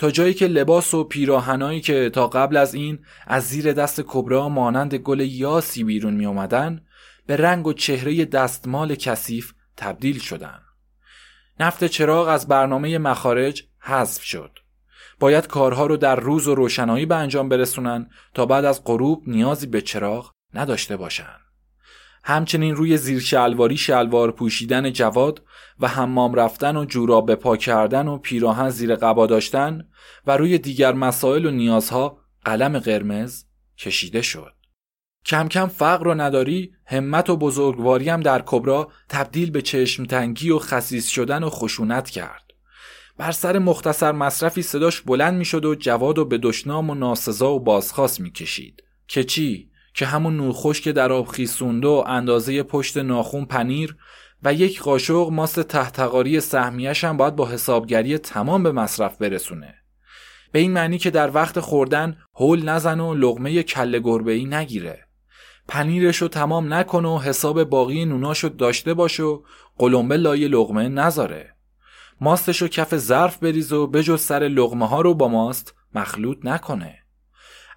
تا 0.01 0.11
جایی 0.11 0.33
که 0.33 0.47
لباس 0.47 0.93
و 0.93 1.03
پیراهنایی 1.03 1.81
که 1.81 2.09
تا 2.09 2.27
قبل 2.27 2.57
از 2.57 2.73
این 2.73 2.99
از 3.27 3.43
زیر 3.43 3.73
دست 3.73 4.01
کبرا 4.07 4.49
مانند 4.49 4.95
گل 4.95 5.19
یاسی 5.19 5.83
بیرون 5.83 6.13
می 6.13 6.25
اومدن 6.25 6.81
به 7.25 7.37
رنگ 7.37 7.67
و 7.67 7.73
چهره 7.73 8.25
دستمال 8.25 8.95
کثیف 8.95 9.53
تبدیل 9.77 10.19
شدن. 10.19 10.59
نفت 11.59 11.83
چراغ 11.83 12.27
از 12.27 12.47
برنامه 12.47 12.97
مخارج 12.97 13.63
حذف 13.79 14.23
شد. 14.23 14.59
باید 15.19 15.47
کارها 15.47 15.85
رو 15.85 15.97
در 15.97 16.15
روز 16.15 16.47
و 16.47 16.55
روشنایی 16.55 17.05
به 17.05 17.15
انجام 17.15 17.49
برسونن 17.49 18.09
تا 18.33 18.45
بعد 18.45 18.65
از 18.65 18.83
غروب 18.83 19.23
نیازی 19.27 19.67
به 19.67 19.81
چراغ 19.81 20.31
نداشته 20.53 20.97
باشن. 20.97 21.40
همچنین 22.23 22.75
روی 22.75 22.97
زیر 22.97 23.19
شلواری 23.19 23.77
شلوار 23.77 24.31
پوشیدن 24.31 24.91
جواد 24.91 25.43
و 25.79 25.87
حمام 25.87 26.35
رفتن 26.35 26.77
و 26.77 26.85
جوراب 26.85 27.25
به 27.25 27.35
پا 27.35 27.57
کردن 27.57 28.07
و 28.07 28.17
پیراهن 28.17 28.69
زیر 28.69 28.95
قبا 28.95 29.27
داشتن 29.27 29.87
و 30.27 30.37
روی 30.37 30.57
دیگر 30.57 30.93
مسائل 30.93 31.45
و 31.45 31.51
نیازها 31.51 32.17
قلم 32.45 32.79
قرمز 32.79 33.43
کشیده 33.77 34.21
شد. 34.21 34.53
کم 35.25 35.47
کم 35.47 35.67
فقر 35.67 36.07
و 36.07 36.13
نداری 36.13 36.71
همت 36.85 37.29
و 37.29 37.37
بزرگواری 37.37 38.09
هم 38.09 38.21
در 38.21 38.43
کبرا 38.45 38.91
تبدیل 39.09 39.51
به 39.51 39.61
چشمتنگی 39.61 40.49
و 40.49 40.59
خسیس 40.59 41.07
شدن 41.07 41.43
و 41.43 41.49
خشونت 41.49 42.09
کرد. 42.09 42.43
بر 43.17 43.31
سر 43.31 43.59
مختصر 43.59 44.11
مصرفی 44.11 44.61
صداش 44.61 45.01
بلند 45.01 45.33
می‌شد 45.33 45.65
و 45.65 45.75
جواد 45.75 46.17
و 46.17 46.25
به 46.25 46.37
دشنام 46.37 46.89
و 46.89 46.95
ناسزا 46.95 47.53
و 47.53 47.59
بازخواست 47.59 48.19
می‌کشید 48.19 48.83
که 49.07 49.23
چی 49.23 49.70
که 49.93 50.05
همون 50.05 50.37
نوخوش 50.37 50.81
که 50.81 50.91
در 50.91 51.11
آب 51.11 51.27
خیسونده 51.27 51.87
و 51.87 52.03
اندازه 52.07 52.63
پشت 52.63 52.97
ناخون 52.97 53.45
پنیر 53.45 53.95
و 54.43 54.53
یک 54.53 54.81
قاشق 54.81 55.29
ماست 55.31 55.59
تحتقاری 55.59 56.39
سهمیش 56.39 57.03
هم 57.03 57.17
باید 57.17 57.35
با 57.35 57.47
حسابگری 57.47 58.17
تمام 58.17 58.63
به 58.63 58.71
مصرف 58.71 59.17
برسونه. 59.17 59.75
به 60.51 60.59
این 60.59 60.71
معنی 60.71 60.97
که 60.97 61.09
در 61.09 61.31
وقت 61.35 61.59
خوردن 61.59 62.17
هول 62.35 62.69
نزن 62.69 62.99
و 62.99 63.13
لغمه 63.13 63.63
کله 63.63 63.99
گربه 63.99 64.31
ای 64.31 64.45
نگیره 64.45 65.07
پنیرشو 65.67 66.27
تمام 66.27 66.73
نکنه 66.73 67.09
و 67.09 67.19
حساب 67.19 67.63
باقی 67.63 68.05
نوناشو 68.05 68.47
داشته 68.47 68.93
باشه 68.93 69.23
و 69.23 69.41
قلمبه 69.77 70.17
لای 70.17 70.47
لغمه 70.47 70.89
نذاره. 70.89 71.55
ماستشو 72.21 72.67
کف 72.67 72.97
ظرف 72.97 73.37
بریز 73.37 73.73
و 73.73 73.87
بجز 73.87 74.21
سر 74.21 74.39
لغمه 74.39 74.87
ها 74.87 75.01
رو 75.01 75.13
با 75.13 75.27
ماست 75.27 75.75
مخلوط 75.95 76.37
نکنه. 76.43 77.00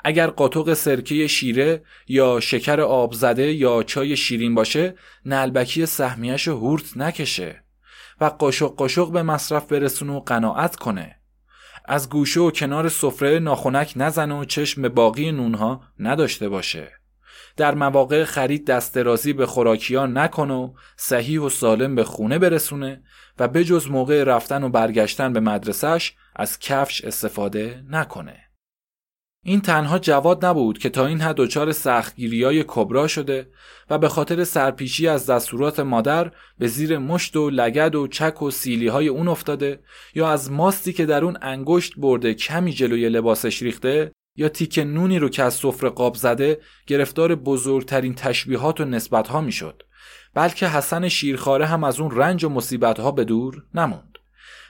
اگر 0.05 0.27
قاطق 0.27 0.75
سرکه 0.75 1.27
شیره 1.27 1.83
یا 2.09 2.41
شکر 2.41 2.81
آب 2.81 3.13
زده 3.13 3.53
یا 3.53 3.83
چای 3.83 4.17
شیرین 4.17 4.55
باشه 4.55 4.95
نلبکی 5.27 5.87
سهمیش 5.87 6.49
هورت 6.49 6.97
نکشه 6.97 7.65
و 8.21 8.25
قاشق 8.25 8.75
قاشق 8.75 9.11
به 9.11 9.23
مصرف 9.23 9.67
برسونه 9.67 10.13
و 10.13 10.21
قناعت 10.21 10.77
کنه 10.77 11.17
از 11.85 12.09
گوشه 12.09 12.41
و 12.41 12.51
کنار 12.51 12.89
سفره 12.89 13.39
ناخونک 13.39 13.93
نزنه 13.97 14.41
و 14.41 14.45
چشم 14.45 14.83
به 14.83 14.89
باقی 14.89 15.33
نونها 15.33 15.83
نداشته 15.99 16.49
باشه 16.49 16.93
در 17.57 17.75
مواقع 17.75 18.25
خرید 18.25 18.67
دسترازی 18.67 19.33
به 19.33 19.47
خوراکیان 19.47 20.19
نکنه 20.19 20.55
و 20.55 20.73
صحیح 20.97 21.41
و 21.41 21.49
سالم 21.49 21.95
به 21.95 22.05
خونه 22.05 22.39
برسونه 22.39 23.03
و 23.39 23.49
بجز 23.49 23.91
موقع 23.91 24.25
رفتن 24.25 24.63
و 24.63 24.69
برگشتن 24.69 25.33
به 25.33 25.41
مدرسهش 25.41 26.15
از 26.37 26.59
کفش 26.59 27.05
استفاده 27.05 27.85
نکنه. 27.91 28.44
این 29.47 29.61
تنها 29.61 29.99
جواد 29.99 30.45
نبود 30.45 30.79
که 30.79 30.89
تا 30.89 31.07
این 31.07 31.21
حد 31.21 31.37
دچار 31.37 31.73
سختگیری 31.73 32.45
های 32.45 32.65
کبرا 32.69 33.09
شده 33.09 33.51
و 33.91 33.99
به 33.99 34.09
خاطر 34.09 34.45
سرپیچی 34.45 35.09
از 35.09 35.27
دستورات 35.27 35.81
مادر 35.81 36.33
به 36.59 36.67
زیر 36.67 36.99
مشت 36.99 37.37
و 37.37 37.51
لگد 37.51 37.95
و 37.95 38.07
چک 38.07 38.43
و 38.43 38.51
سیلی 38.51 38.89
های 38.89 39.09
اون 39.09 39.29
افتاده 39.29 39.81
یا 40.15 40.29
از 40.29 40.53
ماستی 40.53 40.93
که 40.93 41.07
در 41.07 41.25
اون 41.25 41.37
انگشت 41.43 41.93
برده 41.97 42.35
کمی 42.35 42.73
جلوی 42.73 43.09
لباسش 43.09 43.63
ریخته 43.63 44.13
یا 44.37 44.49
تیک 44.49 44.79
نونی 44.79 45.19
رو 45.19 45.29
که 45.29 45.43
از 45.43 45.55
سفره 45.55 45.91
قاب 45.91 46.15
زده 46.15 46.61
گرفتار 46.87 47.35
بزرگترین 47.35 48.15
تشبیهات 48.15 48.81
و 48.81 48.85
نسبتها 48.85 49.41
می‌شد 49.41 49.83
بلکه 50.35 50.69
حسن 50.69 51.09
شیرخواره 51.09 51.67
هم 51.67 51.85
از 51.85 52.01
اون 52.01 52.11
رنج 52.17 52.45
و 52.45 52.49
مصیبتها 52.49 53.11
به 53.11 53.25
دور 53.25 53.63
نموند. 53.75 54.14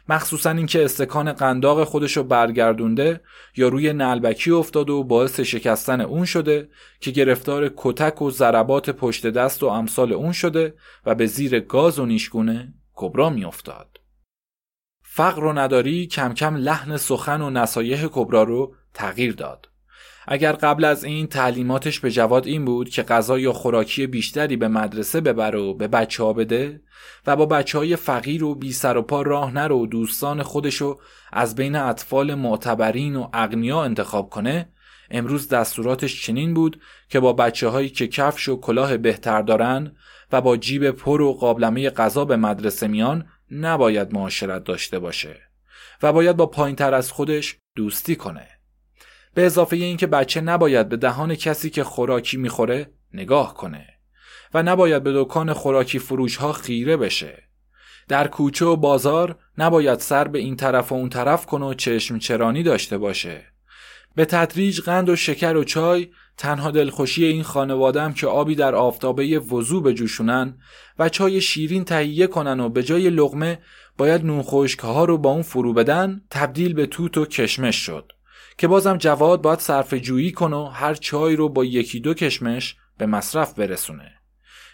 مخصوصا 0.08 0.50
اینکه 0.50 0.84
استکان 0.84 1.32
قنداق 1.32 1.84
خودشو 1.84 2.22
برگردونده 2.22 3.20
یا 3.56 3.68
روی 3.68 3.92
نلبکی 3.92 4.50
افتاد 4.50 4.90
و 4.90 5.04
باعث 5.04 5.40
شکستن 5.40 6.00
اون 6.00 6.24
شده 6.24 6.68
که 7.00 7.10
گرفتار 7.10 7.72
کتک 7.76 8.22
و 8.22 8.30
ضربات 8.30 8.90
پشت 8.90 9.26
دست 9.26 9.62
و 9.62 9.66
امثال 9.66 10.12
اون 10.12 10.32
شده 10.32 10.74
و 11.06 11.14
به 11.14 11.26
زیر 11.26 11.60
گاز 11.60 11.98
و 11.98 12.06
نیشگونه 12.06 12.74
کبرا 12.94 13.30
میافتاد. 13.30 14.00
فقر 15.02 15.44
و 15.44 15.52
نداری 15.52 16.06
کم 16.06 16.34
کم 16.34 16.56
لحن 16.56 16.96
سخن 16.96 17.40
و 17.40 17.50
نصایح 17.50 18.06
کبرا 18.06 18.42
رو 18.42 18.74
تغییر 18.94 19.34
داد. 19.34 19.68
اگر 20.28 20.52
قبل 20.52 20.84
از 20.84 21.04
این 21.04 21.26
تعلیماتش 21.26 22.00
به 22.00 22.10
جواد 22.10 22.46
این 22.46 22.64
بود 22.64 22.88
که 22.88 23.02
غذا 23.02 23.38
یا 23.38 23.52
خوراکی 23.52 24.06
بیشتری 24.06 24.56
به 24.56 24.68
مدرسه 24.68 25.20
ببره 25.20 25.58
و 25.58 25.74
به 25.74 25.88
بچه 25.88 26.24
ها 26.24 26.32
بده 26.32 26.80
و 27.26 27.36
با 27.36 27.46
بچه 27.46 27.78
های 27.78 27.96
فقیر 27.96 28.44
و 28.44 28.54
بی 28.54 28.72
سر 28.72 28.96
و 28.96 29.02
پا 29.02 29.22
راه 29.22 29.54
نرو 29.54 29.82
و 29.82 29.86
دوستان 29.86 30.42
خودشو 30.42 30.98
از 31.32 31.54
بین 31.54 31.76
اطفال 31.76 32.34
معتبرین 32.34 33.16
و 33.16 33.28
اغنیا 33.32 33.84
انتخاب 33.84 34.30
کنه 34.30 34.68
امروز 35.10 35.48
دستوراتش 35.48 36.22
چنین 36.22 36.54
بود 36.54 36.80
که 37.08 37.20
با 37.20 37.32
بچه 37.32 37.68
هایی 37.68 37.88
که 37.88 38.08
کفش 38.08 38.48
و 38.48 38.60
کلاه 38.60 38.96
بهتر 38.96 39.42
دارن 39.42 39.96
و 40.32 40.40
با 40.40 40.56
جیب 40.56 40.90
پر 40.90 41.20
و 41.20 41.32
قابلمه 41.32 41.90
غذا 41.90 42.24
به 42.24 42.36
مدرسه 42.36 42.88
میان 42.88 43.26
نباید 43.50 44.14
معاشرت 44.14 44.64
داشته 44.64 44.98
باشه 44.98 45.36
و 46.02 46.12
باید 46.12 46.36
با 46.36 46.46
پایین 46.46 46.76
تر 46.76 46.94
از 46.94 47.12
خودش 47.12 47.56
دوستی 47.76 48.16
کنه. 48.16 48.53
به 49.34 49.46
اضافه 49.46 49.76
اینکه 49.76 50.06
بچه 50.06 50.40
نباید 50.40 50.88
به 50.88 50.96
دهان 50.96 51.34
کسی 51.34 51.70
که 51.70 51.84
خوراکی 51.84 52.36
می‌خوره 52.36 52.90
نگاه 53.14 53.54
کنه 53.54 53.86
و 54.54 54.62
نباید 54.62 55.02
به 55.02 55.12
دکان 55.14 55.52
خوراکی 55.52 55.98
فروش 55.98 56.36
ها 56.36 56.52
خیره 56.52 56.96
بشه. 56.96 57.42
در 58.08 58.28
کوچه 58.28 58.64
و 58.64 58.76
بازار 58.76 59.38
نباید 59.58 59.98
سر 59.98 60.28
به 60.28 60.38
این 60.38 60.56
طرف 60.56 60.92
و 60.92 60.94
اون 60.94 61.08
طرف 61.08 61.46
کنه 61.46 61.66
و 61.66 61.74
چشم 61.74 62.18
چرانی 62.18 62.62
داشته 62.62 62.98
باشه. 62.98 63.44
به 64.14 64.24
تدریج 64.24 64.80
قند 64.80 65.08
و 65.08 65.16
شکر 65.16 65.56
و 65.56 65.64
چای 65.64 66.08
تنها 66.36 66.70
دلخوشی 66.70 67.24
این 67.24 67.42
خانوادم 67.42 68.12
که 68.12 68.26
آبی 68.26 68.54
در 68.54 68.74
آفتابه 68.74 69.38
وضوع 69.38 69.82
بجوشونن 69.82 70.58
و 70.98 71.08
چای 71.08 71.40
شیرین 71.40 71.84
تهیه 71.84 72.26
کنن 72.26 72.60
و 72.60 72.68
به 72.68 72.82
جای 72.82 73.10
لغمه 73.10 73.58
باید 73.98 74.24
نون 74.24 74.44
ها 74.82 75.04
رو 75.04 75.18
با 75.18 75.30
اون 75.30 75.42
فرو 75.42 75.72
بدن 75.72 76.22
تبدیل 76.30 76.74
به 76.74 76.86
توت 76.86 77.18
و 77.18 77.24
کشمش 77.24 77.76
شد. 77.76 78.12
که 78.58 78.68
بازم 78.68 78.96
جواد 78.96 79.42
باید 79.42 79.58
صرف 79.58 79.94
جویی 79.94 80.32
کنه 80.32 80.56
و 80.56 80.64
هر 80.64 80.94
چای 80.94 81.36
رو 81.36 81.48
با 81.48 81.64
یکی 81.64 82.00
دو 82.00 82.14
کشمش 82.14 82.76
به 82.98 83.06
مصرف 83.06 83.54
برسونه. 83.54 84.12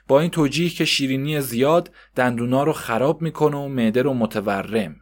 با 0.09 0.21
این 0.21 0.31
توجیه 0.31 0.71
که 0.71 0.85
شیرینی 0.85 1.41
زیاد 1.41 1.91
دندونا 2.17 2.65
رو 2.65 2.73
خراب 2.73 3.23
می‌کنه 3.23 3.57
و 3.57 3.69
معده 3.69 4.03
رو 4.03 4.15
متورم 4.15 4.97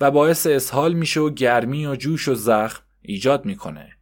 و 0.00 0.10
باعث 0.10 0.46
اسهال 0.46 0.92
میشه 0.92 1.20
و 1.20 1.30
گرمی 1.30 1.86
و 1.86 1.96
جوش 1.96 2.28
و 2.28 2.34
زخم 2.34 2.82
ایجاد 3.02 3.44
می‌کنه. 3.44 3.96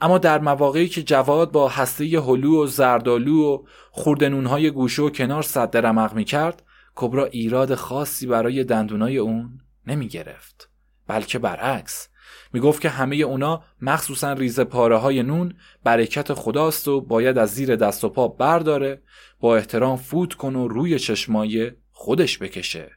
اما 0.00 0.18
در 0.18 0.38
مواقعی 0.38 0.88
که 0.88 1.02
جواد 1.02 1.52
با 1.52 1.68
هسته 1.68 2.04
هلو 2.04 2.62
و 2.62 2.66
زردالو 2.66 3.42
و 3.42 3.64
خوردنونهای 3.90 4.70
گوشه 4.70 5.02
و 5.02 5.10
کنار 5.10 5.42
صد 5.42 5.76
رمق 5.76 6.14
می‌کرد 6.14 6.62
کبرا 6.94 7.24
ایراد 7.24 7.74
خاصی 7.74 8.26
برای 8.26 8.64
دندونای 8.64 9.18
اون 9.18 9.60
نمی‌گرفت 9.86 10.70
بلکه 11.06 11.38
برعکس 11.38 12.08
می‌گفت 12.52 12.80
که 12.80 12.88
همه 12.88 13.16
اونا 13.16 13.62
مخصوصا 13.82 14.32
ریز 14.32 14.60
پاره 14.60 14.96
های 14.96 15.22
نون 15.22 15.54
برکت 15.84 16.32
خداست 16.32 16.88
و 16.88 17.00
باید 17.00 17.38
از 17.38 17.54
زیر 17.54 17.76
دست 17.76 18.04
و 18.04 18.08
پا 18.08 18.28
برداره 18.28 19.02
با 19.40 19.56
احترام 19.56 19.96
فوت 19.96 20.34
کن 20.34 20.56
و 20.56 20.68
روی 20.68 20.98
چشمای 20.98 21.72
خودش 21.92 22.38
بکشه. 22.38 22.90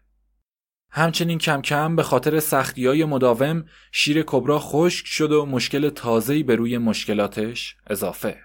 همچنین 0.91 1.37
کم 1.37 1.61
کم 1.61 1.95
به 1.95 2.03
خاطر 2.03 2.39
سختی 2.39 2.87
های 2.87 3.05
مداوم 3.05 3.65
شیر 3.91 4.23
کبرا 4.27 4.59
خشک 4.59 5.05
شد 5.05 5.31
و 5.31 5.45
مشکل 5.45 5.89
تازه‌ای 5.89 6.43
به 6.43 6.55
روی 6.55 6.77
مشکلاتش 6.77 7.75
اضافه. 7.87 8.37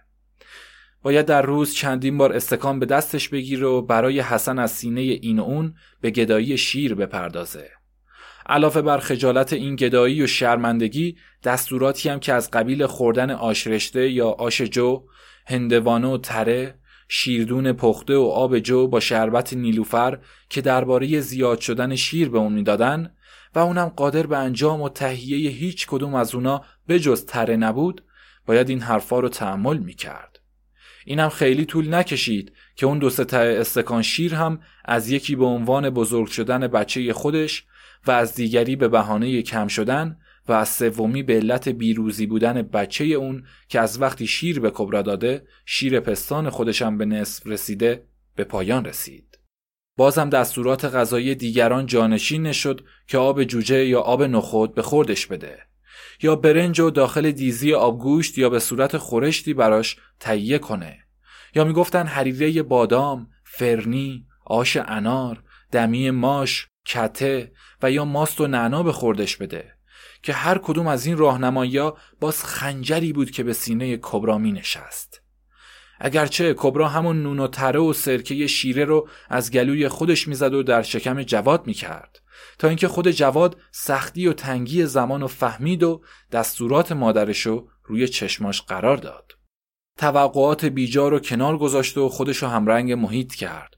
باید 1.03 1.27
در 1.27 1.42
روز 1.42 1.75
چندین 1.75 2.19
بار 2.19 2.33
استکان 2.33 2.79
به 2.79 2.87
دستش 2.87 3.29
بگیره 3.29 3.66
و 3.66 3.83
برای 3.83 4.21
حسن 4.21 4.59
از 4.59 4.71
سینه 4.71 5.01
این 5.01 5.38
و 5.38 5.42
اون 5.42 5.75
به 6.01 6.11
گدایی 6.11 6.59
شیر 6.59 6.95
بپردازه. 6.95 7.71
علاوه 8.49 8.83
بر 8.83 8.99
خجالت 8.99 9.53
این 9.53 9.77
گدایی 9.77 10.23
و 10.23 10.27
شرمندگی 10.27 11.17
دستوراتی 11.45 12.09
هم 12.09 12.21
که 12.21 12.33
از 12.33 12.51
قبیل 12.51 12.87
خوردن 12.87 13.31
آشرشته 13.31 14.11
یا 14.11 14.29
آش 14.29 14.63
جو 14.63 15.03
هندوانه 15.47 16.09
و 16.09 16.19
تره 16.19 16.75
شیردون 17.09 17.73
پخته 17.73 18.17
و 18.17 18.23
آب 18.23 18.59
جو 18.59 18.89
با 18.89 19.01
شربت 19.01 19.55
نیلوفر 19.55 20.19
که 20.49 20.61
درباره 20.61 21.21
زیاد 21.21 21.61
شدن 21.61 21.97
شیر 21.97 22.29
به 22.29 22.39
اون 22.39 22.53
می‌دادن 22.53 23.13
و 23.55 23.59
اونم 23.59 23.89
قادر 23.89 24.27
به 24.27 24.37
انجام 24.39 24.83
و 24.83 24.89
تهیه 24.89 25.51
هیچ 25.51 25.87
کدوم 25.87 26.15
از 26.15 26.35
اونا 26.35 26.65
بجز 26.89 27.25
تره 27.25 27.57
نبود 27.57 28.05
باید 28.47 28.69
این 28.69 28.81
حرفا 28.81 29.21
رو 29.21 29.29
تحمل 29.29 29.77
می‌کرد. 29.77 30.41
اینم 31.05 31.29
خیلی 31.29 31.65
طول 31.65 31.95
نکشید 31.95 32.53
که 32.77 32.87
اون 32.87 32.99
دو 32.99 33.11
سه 33.11 33.37
استکان 33.37 34.03
شیر 34.03 34.35
هم 34.35 34.61
از 34.85 35.11
یکی 35.11 35.37
به 35.37 35.45
عنوان 35.45 35.91
بزرگ 35.91 36.27
شدن 36.27 36.67
بچه 36.67 37.13
خودش 37.13 37.65
و 38.07 38.11
از 38.11 38.35
دیگری 38.35 38.77
به 38.77 38.88
بهانه 38.88 39.42
کم 39.42 39.69
شدن 39.69 40.19
و 40.49 40.53
از 40.53 40.69
سومی 40.69 41.23
به 41.23 41.35
علت 41.35 41.69
بیروزی 41.69 42.27
بودن 42.27 42.62
بچه 42.62 43.05
اون 43.05 43.45
که 43.69 43.81
از 43.81 44.01
وقتی 44.01 44.27
شیر 44.27 44.61
به 44.61 44.71
کبرا 44.75 45.03
داده 45.03 45.47
شیر 45.66 46.01
پستان 46.01 46.51
خودشم 46.51 46.99
به 46.99 47.05
نصف 47.05 47.47
رسیده 47.47 48.07
به 48.37 48.45
پایان 48.45 48.85
رسید. 48.85 49.38
بازم 49.97 50.31
دستورات 50.31 50.85
غذایی 50.85 51.35
دیگران 51.35 51.87
جانشین 51.87 52.42
نشد 52.42 52.85
که 53.09 53.19
آب 53.19 53.45
جوجه 53.45 53.87
یا 53.87 54.01
آب 54.01 54.23
نخود 54.23 54.75
به 54.75 54.83
خوردش 54.83 55.27
بده 55.27 55.59
یا 56.23 56.37
برنج 56.37 56.81
و 56.81 56.90
داخل 56.90 57.31
دیزی 57.31 57.75
آبگوشت 57.75 58.38
یا 58.38 58.51
به 58.51 58.59
صورت 58.59 58.97
خورشتی 58.97 59.55
براش 59.55 59.97
تهیه 60.21 60.59
کنه 60.59 60.99
یا 61.55 61.64
می‌گفتن 61.64 62.07
حریره 62.07 62.62
بادام، 62.62 63.29
فرنی، 63.45 64.27
آش 64.45 64.77
انار، 64.77 65.42
دمی 65.73 66.11
ماش، 66.11 66.69
کته 66.88 67.53
و 67.83 67.90
یا 67.90 68.05
ماست 68.05 68.40
و 68.40 68.46
نعنا 68.46 68.83
به 68.83 68.92
خوردش 68.92 69.37
بده 69.37 69.72
که 70.22 70.33
هر 70.33 70.59
کدوم 70.59 70.87
از 70.87 71.07
این 71.07 71.16
راهنمایی 71.16 71.90
باز 72.20 72.44
خنجری 72.44 73.12
بود 73.12 73.31
که 73.31 73.42
به 73.42 73.53
سینه 73.53 73.99
کبرا 74.03 74.38
می 74.38 74.53
نشست 74.53 75.22
اگرچه 76.01 76.55
کبرا 76.59 76.88
همون 76.88 77.22
نون 77.22 77.40
و 77.40 77.49
تره 77.49 77.81
و 77.81 77.92
سرکه 77.92 78.46
شیره 78.46 78.85
رو 78.85 79.09
از 79.29 79.51
گلوی 79.51 79.88
خودش 79.88 80.29
می‌زد 80.29 80.55
و 80.55 80.62
در 80.62 80.83
شکم 80.83 81.22
جواد 81.22 81.66
می‌کرد 81.66 82.18
تا 82.59 82.68
اینکه 82.68 82.88
خود 82.88 83.11
جواد 83.11 83.57
سختی 83.70 84.27
و 84.27 84.33
تنگی 84.33 84.87
زمان 84.87 85.22
و 85.22 85.27
فهمید 85.27 85.83
و 85.83 86.03
دستورات 86.33 86.92
مادرشو 86.92 87.68
روی 87.85 88.09
چشماش 88.09 88.62
قرار 88.62 88.96
داد. 88.96 89.33
توقعات 89.99 90.64
بیجا 90.64 91.09
رو 91.09 91.18
کنار 91.18 91.59
گذاشت 91.59 91.99
و 91.99 92.09
خودشو 92.09 92.46
همرنگ 92.46 92.92
محیط 92.92 93.35
کرد. 93.35 93.76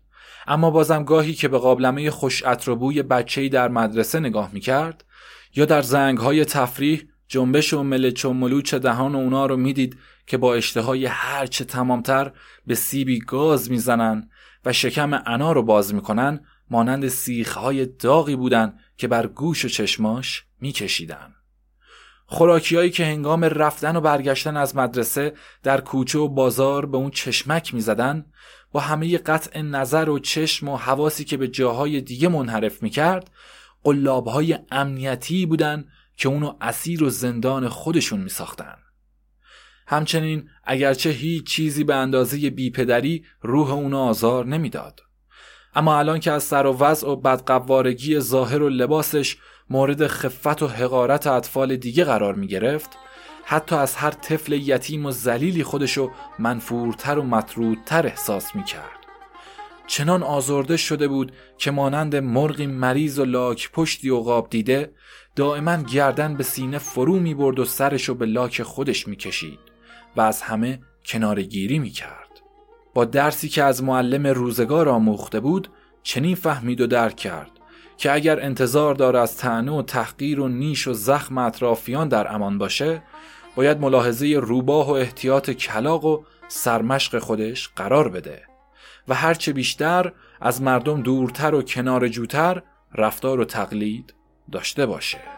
اما 0.51 0.71
بازم 0.71 1.05
گاهی 1.05 1.35
که 1.35 1.49
به 1.49 1.59
قابلمه 1.59 2.11
خوش 2.11 2.43
بوی 2.69 3.03
بچه‌ای 3.03 3.49
در 3.49 3.69
مدرسه 3.69 4.21
نگاه 4.21 4.51
می‌کرد 4.53 5.05
یا 5.55 5.65
در 5.65 5.83
زنگهای 5.83 6.45
تفریح 6.45 7.09
جنبش 7.29 7.73
و 7.73 7.83
ملچ 7.83 8.25
و 8.25 8.33
ملوچ 8.33 8.75
دهان 8.75 9.15
اونا 9.15 9.47
رو 9.47 9.57
می‌دید 9.57 9.97
که 10.27 10.37
با 10.37 10.55
اشتهای 10.55 11.07
هرچه 11.07 11.65
تمامتر 11.65 12.33
به 12.67 12.75
سیبی 12.75 13.19
گاز 13.19 13.71
می‌زنن 13.71 14.31
و 14.65 14.73
شکم 14.73 15.23
انا 15.27 15.53
رو 15.53 15.63
باز 15.63 15.95
می‌کنن 15.95 16.41
مانند 16.71 17.09
سیخهای 17.09 17.87
داغی 17.87 18.37
بودن 18.37 18.75
که 18.97 19.09
بر 19.09 19.27
گوش 19.27 19.65
و 19.65 19.69
چشماش 19.69 20.45
میکشیدن. 20.61 21.35
خوراکیایی 22.27 22.91
که 22.91 23.05
هنگام 23.05 23.45
رفتن 23.45 23.97
و 23.97 24.01
برگشتن 24.01 24.57
از 24.57 24.77
مدرسه 24.77 25.35
در 25.63 25.81
کوچه 25.81 26.19
و 26.19 26.29
بازار 26.29 26.87
به 26.87 26.97
اون 26.97 27.11
چشمک 27.11 27.75
می‌زدن 27.75 28.25
با 28.73 28.81
همه 28.81 29.19
قطع 29.19 29.61
نظر 29.61 30.09
و 30.09 30.19
چشم 30.19 30.69
و 30.69 30.77
حواسی 30.77 31.25
که 31.25 31.37
به 31.37 31.49
جاهای 31.49 32.01
دیگه 32.01 32.29
منحرف 32.29 32.83
می‌کرد 32.83 33.31
قلابهای 33.83 34.59
امنیتی 34.71 35.47
بودن 35.47 35.85
که 36.17 36.29
اونو 36.29 36.57
اسیر 36.61 37.05
و 37.05 37.11
زندان 37.11 37.69
خودشون 37.69 38.21
میساختن. 38.21 38.77
همچنین 39.87 40.49
اگرچه 40.65 41.11
هیچ 41.11 41.47
چیزی 41.47 41.85
به 41.85 41.95
اندازه 41.95 42.51
بیپدری 42.51 43.25
روح 43.41 43.71
اونو 43.71 43.99
آزار 43.99 44.47
نمی‌داد. 44.47 45.01
اما 45.75 45.99
الان 45.99 46.21
که 46.21 46.33
از 46.33 46.43
سر 46.43 46.67
و 46.67 46.73
وضع 46.73 47.09
و 47.09 47.17
بدقوارگی 47.17 48.21
ظاهر 48.21 48.63
و 48.63 48.69
لباسش 48.69 49.37
مورد 49.71 50.07
خفت 50.07 50.63
و 50.63 50.67
حقارت 50.67 51.27
اطفال 51.27 51.77
دیگه 51.77 52.05
قرار 52.05 52.35
می 52.35 52.47
گرفت 52.47 52.91
حتی 53.51 53.77
از 53.77 53.97
هر 53.97 54.11
طفل 54.11 54.53
یتیم 54.53 55.07
و 55.07 55.11
زلیلی 55.11 55.63
خودشو 55.63 56.11
منفورتر 56.39 57.19
و 57.19 57.23
مطرودتر 57.23 58.07
احساس 58.07 58.57
می 58.57 58.65
کرد. 58.65 58.99
چنان 59.87 60.23
آزرده 60.23 60.77
شده 60.77 61.09
بود 61.09 61.33
که 61.59 61.71
مانند 61.71 62.17
مرغی 62.17 62.67
مریض 62.67 63.19
و 63.19 63.25
لاک 63.25 63.71
پشتی 63.73 64.11
و 64.11 64.21
غاب 64.21 64.51
دیده 64.51 64.93
دائما 65.37 65.77
گردن 65.77 66.35
به 66.35 66.45
سینه 66.45 66.79
فرو 66.79 67.19
می 67.19 67.35
برد 67.35 67.59
و 67.59 67.65
سرشو 67.65 68.15
به 68.15 68.27
لاک 68.27 68.63
خودش 68.63 69.09
می 69.09 69.17
کشید 69.17 69.59
و 70.17 70.21
از 70.21 70.43
همه 70.43 70.81
کنارگیری 71.07 71.79
می 71.79 71.91
کرد. 71.91 72.29
با 72.95 73.05
درسی 73.05 73.49
که 73.49 73.63
از 73.63 73.83
معلم 73.83 74.27
روزگار 74.27 74.89
آموخته 74.89 75.41
بود 75.41 75.69
چنین 76.03 76.35
فهمید 76.35 76.81
و 76.81 76.87
درک 76.87 77.17
کرد 77.17 77.51
که 77.97 78.13
اگر 78.13 78.41
انتظار 78.41 78.95
داره 78.95 79.19
از 79.19 79.37
تنه 79.37 79.73
و 79.73 79.83
تحقیر 79.83 80.41
و 80.41 80.49
نیش 80.49 80.89
و 80.89 80.93
زخم 80.93 81.39
اطرافیان 81.39 82.09
در 82.09 82.35
امان 82.35 82.59
باشه 82.59 83.03
باید 83.59 83.81
ملاحظه 83.81 84.41
روباه 84.43 84.89
و 84.89 84.91
احتیاط 84.91 85.51
کلاق 85.51 86.05
و 86.05 86.25
سرمشق 86.49 87.19
خودش 87.19 87.69
قرار 87.77 88.09
بده 88.09 88.43
و 89.09 89.15
هرچه 89.15 89.53
بیشتر 89.53 90.13
از 90.41 90.63
مردم 90.63 91.03
دورتر 91.03 91.55
و 91.55 91.63
کنار 91.63 92.09
جوتر 92.09 92.63
رفتار 92.95 93.41
و 93.41 93.45
تقلید 93.45 94.15
داشته 94.53 94.87
باشه. 94.87 95.38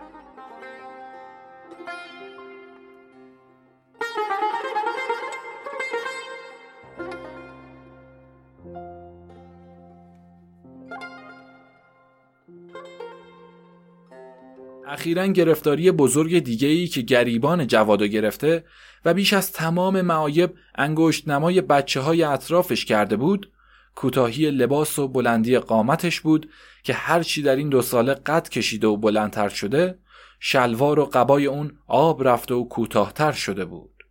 اخیرا 15.01 15.27
گرفتاری 15.27 15.91
بزرگ 15.91 16.39
دیگه 16.39 16.69
ای 16.69 16.87
که 16.87 17.01
گریبان 17.01 17.67
جوادو 17.67 18.07
گرفته 18.07 18.65
و 19.05 19.15
بیش 19.15 19.33
از 19.33 19.53
تمام 19.53 20.01
معایب 20.01 20.55
انگشت 20.75 21.29
نمای 21.29 21.61
بچه 21.61 22.01
های 22.01 22.23
اطرافش 22.23 22.85
کرده 22.85 23.17
بود 23.17 23.51
کوتاهی 23.95 24.51
لباس 24.51 24.99
و 24.99 25.09
بلندی 25.09 25.59
قامتش 25.59 26.21
بود 26.21 26.51
که 26.83 26.93
هرچی 26.93 27.43
در 27.43 27.57
این 27.57 27.69
دو 27.69 27.83
ساله 27.83 28.15
قد 28.15 28.49
کشیده 28.49 28.87
و 28.87 28.97
بلندتر 28.97 29.49
شده 29.49 29.99
شلوار 30.41 30.99
و 30.99 31.05
قبای 31.13 31.47
اون 31.47 31.79
آب 31.87 32.29
رفته 32.29 32.55
و 32.55 32.65
کوتاهتر 32.65 33.33
شده 33.33 33.65
بود. 33.65 34.05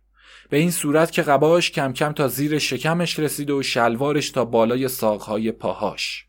به 0.48 0.56
این 0.56 0.70
صورت 0.70 1.12
که 1.12 1.22
قباش 1.22 1.70
کم 1.70 1.92
کم 1.92 2.12
تا 2.12 2.28
زیر 2.28 2.58
شکمش 2.58 3.18
رسیده 3.18 3.52
و 3.52 3.62
شلوارش 3.62 4.30
تا 4.30 4.44
بالای 4.44 4.88
ساقهای 4.88 5.52
پاهاش. 5.52 6.26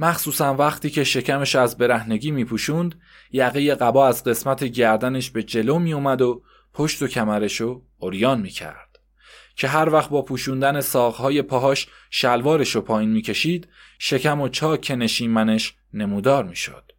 مخصوصا 0.00 0.54
وقتی 0.54 0.90
که 0.90 1.04
شکمش 1.04 1.56
از 1.56 1.78
برهنگی 1.78 2.30
میپوشوند 2.30 2.94
یقه 3.32 3.74
قبا 3.74 4.08
از 4.08 4.24
قسمت 4.24 4.64
گردنش 4.64 5.30
به 5.30 5.42
جلو 5.42 5.78
میومد 5.78 6.22
و 6.22 6.42
پشت 6.74 7.02
و 7.02 7.06
کمرشو 7.06 7.82
اوریان 7.98 8.40
می‌کرد. 8.40 8.98
که 9.56 9.68
هر 9.68 9.92
وقت 9.92 10.10
با 10.10 10.22
پوشوندن 10.22 10.80
ساقهای 10.80 11.42
پاهاش 11.42 11.88
شلوارش 12.10 12.74
رو 12.74 12.80
پایین 12.80 13.10
می‌کشید 13.10 13.68
شکم 13.98 14.40
و 14.40 14.48
چاک 14.48 14.90
نشیمنش 14.90 15.74
نمودار 15.94 16.44
می‌شد. 16.44 16.92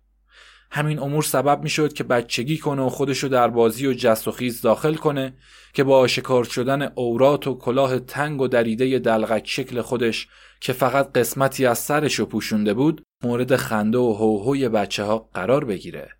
همین 0.71 0.99
امور 0.99 1.23
سبب 1.23 1.63
می‌شد 1.63 1.93
که 1.93 2.03
بچگی 2.03 2.57
کنه 2.57 2.81
و 2.81 2.89
خودشو 2.89 3.27
در 3.27 3.47
بازی 3.47 3.87
و 3.87 3.93
جست 3.93 4.27
و 4.27 4.31
خیز 4.31 4.61
داخل 4.61 4.95
کنه 4.95 5.33
که 5.73 5.83
با 5.83 5.99
آشکار 5.99 6.43
شدن 6.43 6.91
اورات 6.95 7.47
و 7.47 7.57
کلاه 7.57 7.99
تنگ 7.99 8.41
و 8.41 8.47
دریده 8.47 8.99
دلغک 8.99 9.47
شکل 9.47 9.81
خودش 9.81 10.27
که 10.61 10.73
فقط 10.73 11.11
قسمتی 11.11 11.65
از 11.65 11.79
سرشو 11.79 12.25
پوشونده 12.25 12.73
بود 12.73 13.03
مورد 13.23 13.55
خنده 13.55 13.97
و 13.97 14.13
هوهوی 14.13 14.69
بچه 14.69 15.03
ها 15.03 15.29
قرار 15.33 15.65
بگیره. 15.65 16.18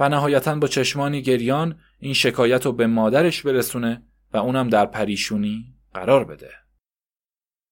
و 0.00 0.08
نهایتا 0.08 0.54
با 0.54 0.68
چشمانی 0.68 1.22
گریان 1.22 1.78
این 1.98 2.14
شکایت 2.14 2.66
رو 2.66 2.72
به 2.72 2.86
مادرش 2.86 3.42
برسونه 3.42 4.02
و 4.32 4.36
اونم 4.36 4.68
در 4.68 4.86
پریشونی 4.86 5.74
قرار 5.94 6.24
بده. 6.24 6.50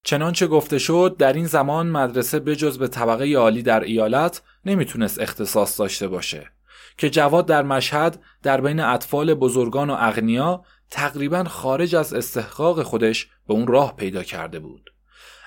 چنانچه 0.05 0.47
گفته 0.47 0.79
شد 0.79 1.17
در 1.19 1.33
این 1.33 1.47
زمان 1.47 1.87
مدرسه 1.87 2.41
بجز 2.41 2.79
به 2.79 2.89
طبقه 2.89 3.35
عالی 3.35 3.63
در 3.63 3.81
ایالت 3.81 4.43
نمی‌تونست 4.65 5.21
اختصاص 5.21 5.81
داشته 5.81 6.09
باشه 6.09 6.51
که 6.99 7.11
جواد 7.11 7.47
در 7.47 7.63
مشهد 7.63 8.23
در 8.43 8.61
بین 8.61 8.81
اطفال 8.81 9.35
بزرگان 9.35 9.91
و 9.91 9.97
اغنیا 9.99 10.65
تقریبا 10.91 11.45
خارج 11.45 11.97
از 11.97 12.15
استحقاق 12.15 12.83
خودش 12.83 13.29
به 13.49 13.55
اون 13.55 13.67
راه 13.67 13.97
پیدا 13.97 14.23
کرده 14.23 14.59
بود. 14.59 14.91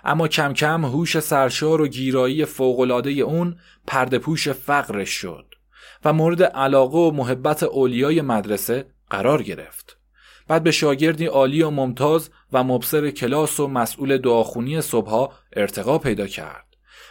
اما 0.04 0.28
کم 0.28 0.54
کم 0.54 0.86
هوش 0.86 1.20
سرشار 1.20 1.82
و 1.82 1.88
گیرایی 1.88 2.46
فوقلاده 2.46 3.12
اون 3.12 3.60
پردپوش 3.88 4.50
فقرش 4.50 5.10
شد 5.10 5.49
و 6.06 6.14
مورد 6.14 6.44
علاقه 6.44 6.98
و 6.98 7.12
محبت 7.12 7.64
اولیای 7.64 8.22
مدرسه 8.22 8.86
قرار 9.10 9.44
گرفت. 9.44 9.98
بعد 10.48 10.64
به 10.64 10.72
شاگردی 10.72 11.26
عالی 11.26 11.62
و 11.62 11.70
ممتاز 11.70 12.30
و 12.54 12.64
مبصر 12.64 13.12
کلاس 13.12 13.60
و 13.60 13.68
مسئول 13.68 14.18
دعاخونی 14.18 14.82
صبحها 14.82 15.34
ارتقا 15.54 15.98
پیدا 15.98 16.28
کرد 16.28 16.66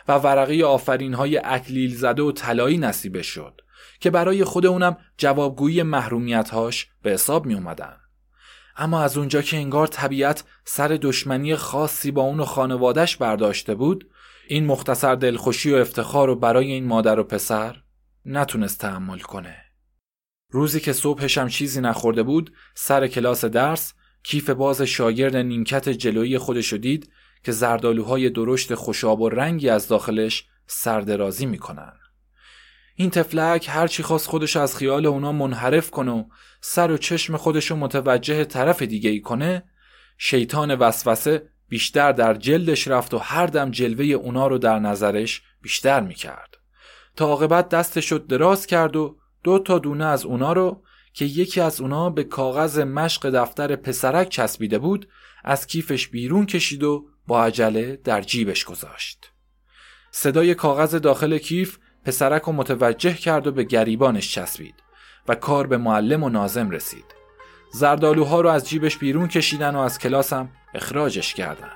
و 0.08 0.18
ورقه 0.18 0.64
آفرین 0.64 1.14
های 1.14 1.40
اکلیل 1.44 1.94
زده 1.94 2.22
و 2.22 2.32
طلایی 2.32 2.78
نصیبه 2.78 3.22
شد 3.22 3.60
که 4.00 4.10
برای 4.10 4.44
خود 4.44 4.66
اونم 4.66 4.96
جوابگویی 5.16 5.82
محرومیتهاش 5.82 6.88
به 7.02 7.10
حساب 7.10 7.46
می 7.46 7.54
اومدن. 7.54 7.96
اما 8.76 9.02
از 9.02 9.16
اونجا 9.16 9.42
که 9.42 9.56
انگار 9.56 9.86
طبیعت 9.86 10.44
سر 10.64 10.88
دشمنی 10.88 11.56
خاصی 11.56 12.10
با 12.10 12.22
اون 12.22 12.40
و 12.40 12.44
خانوادش 12.44 13.16
برداشته 13.16 13.74
بود 13.74 14.10
این 14.48 14.66
مختصر 14.66 15.14
دلخوشی 15.14 15.72
و 15.72 15.76
افتخار 15.76 16.28
رو 16.28 16.34
برای 16.34 16.72
این 16.72 16.86
مادر 16.86 17.18
و 17.18 17.24
پسر 17.24 17.76
نتونست 18.28 18.80
تحمل 18.80 19.18
کنه. 19.18 19.56
روزی 20.50 20.80
که 20.80 20.92
صبحشم 20.92 21.48
چیزی 21.48 21.80
نخورده 21.80 22.22
بود 22.22 22.52
سر 22.74 23.06
کلاس 23.06 23.44
درس 23.44 23.94
کیف 24.22 24.50
باز 24.50 24.82
شاگرد 24.82 25.36
نیمکت 25.36 25.88
جلویی 25.88 26.38
خودشو 26.38 26.76
دید 26.76 27.12
که 27.44 27.52
زردالوهای 27.52 28.30
درشت 28.30 28.74
خوشاب 28.74 29.20
و 29.20 29.28
رنگی 29.28 29.68
از 29.68 29.88
داخلش 29.88 30.44
سردرازی 30.66 31.46
می‌کنن. 31.46 31.92
این 32.94 33.10
تفلک 33.10 33.66
هرچی 33.68 34.02
خواست 34.02 34.28
خودش 34.28 34.56
از 34.56 34.76
خیال 34.76 35.06
اونا 35.06 35.32
منحرف 35.32 35.90
کنه 35.90 36.12
و 36.12 36.24
سر 36.60 36.90
و 36.90 36.96
چشم 36.96 37.36
خودشو 37.36 37.76
متوجه 37.76 38.44
طرف 38.44 38.82
دیگه 38.82 39.10
ای 39.10 39.20
کنه 39.20 39.64
شیطان 40.18 40.74
وسوسه 40.74 41.48
بیشتر 41.68 42.12
در 42.12 42.34
جلدش 42.34 42.88
رفت 42.88 43.14
و 43.14 43.18
هر 43.18 43.46
دم 43.46 43.70
جلوه 43.70 44.04
اونا 44.04 44.46
رو 44.46 44.58
در 44.58 44.78
نظرش 44.78 45.42
بیشتر 45.62 46.00
می‌کرد. 46.00 46.57
تا 47.18 47.26
عاقبت 47.26 47.68
دستشو 47.68 48.18
دراز 48.18 48.66
کرد 48.66 48.96
و 48.96 49.16
دو 49.44 49.58
تا 49.58 49.78
دونه 49.78 50.04
از 50.04 50.24
اونا 50.24 50.52
رو 50.52 50.82
که 51.12 51.24
یکی 51.24 51.60
از 51.60 51.80
اونا 51.80 52.10
به 52.10 52.24
کاغذ 52.24 52.78
مشق 52.78 53.30
دفتر 53.30 53.76
پسرک 53.76 54.28
چسبیده 54.28 54.78
بود 54.78 55.08
از 55.44 55.66
کیفش 55.66 56.08
بیرون 56.08 56.46
کشید 56.46 56.82
و 56.82 57.06
با 57.26 57.44
عجله 57.44 58.00
در 58.04 58.20
جیبش 58.20 58.64
گذاشت. 58.64 59.32
صدای 60.10 60.54
کاغذ 60.54 60.94
داخل 60.94 61.38
کیف 61.38 61.78
پسرک 62.04 62.42
رو 62.42 62.52
متوجه 62.52 63.14
کرد 63.14 63.46
و 63.46 63.52
به 63.52 63.64
گریبانش 63.64 64.34
چسبید 64.34 64.74
و 65.28 65.34
کار 65.34 65.66
به 65.66 65.76
معلم 65.76 66.22
و 66.22 66.28
نازم 66.28 66.70
رسید. 66.70 67.14
زردالوها 67.72 68.40
رو 68.40 68.48
از 68.48 68.68
جیبش 68.68 68.98
بیرون 68.98 69.28
کشیدن 69.28 69.74
و 69.74 69.78
از 69.78 69.98
کلاسم 69.98 70.48
اخراجش 70.74 71.34
کردن. 71.34 71.72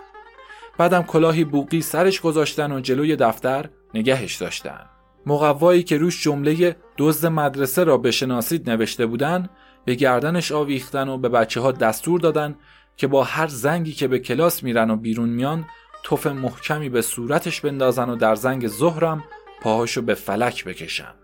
بعدم 0.78 1.02
کلاهی 1.02 1.44
بوقی 1.44 1.80
سرش 1.80 2.20
گذاشتن 2.20 2.72
و 2.72 2.80
جلوی 2.80 3.16
دفتر 3.16 3.70
نگهش 3.94 4.36
داشتن. 4.36 4.91
مقوایی 5.26 5.82
که 5.82 5.98
روش 5.98 6.22
جمله 6.22 6.76
دزد 6.98 7.26
مدرسه 7.26 7.84
را 7.84 7.98
بشناسید 7.98 8.70
نوشته 8.70 9.06
بودن 9.06 9.48
به 9.84 9.94
گردنش 9.94 10.52
آویختن 10.52 11.08
و 11.08 11.18
به 11.18 11.28
بچه 11.28 11.60
ها 11.60 11.72
دستور 11.72 12.20
دادن 12.20 12.56
که 12.96 13.06
با 13.06 13.24
هر 13.24 13.46
زنگی 13.46 13.92
که 13.92 14.08
به 14.08 14.18
کلاس 14.18 14.62
میرن 14.62 14.90
و 14.90 14.96
بیرون 14.96 15.28
میان 15.28 15.64
توف 16.02 16.26
محکمی 16.26 16.88
به 16.88 17.02
صورتش 17.02 17.60
بندازن 17.60 18.10
و 18.10 18.16
در 18.16 18.34
زنگ 18.34 18.68
ظهرم 18.68 19.24
پاهاشو 19.62 20.02
به 20.02 20.14
فلک 20.14 20.64
بکشن. 20.64 21.14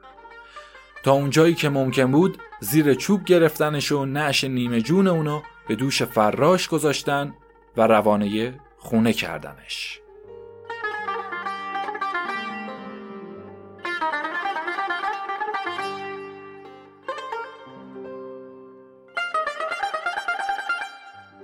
تا 1.03 1.13
اونجایی 1.13 1.55
که 1.55 1.69
ممکن 1.69 2.13
بود 2.13 2.39
زیر 2.61 2.95
چوب 2.95 3.25
گرفتنش 3.25 3.93
و 3.93 4.05
نعش 4.05 4.45
نیمه 4.45 4.81
جون 4.81 5.07
اونو 5.07 5.41
به 5.69 5.77
دوش 5.77 6.03
فراش 6.03 6.69
گذاشتن 6.69 7.35
و 7.77 7.87
روانه 7.87 8.61
خونه 8.77 9.13
کردنش. 9.13 10.01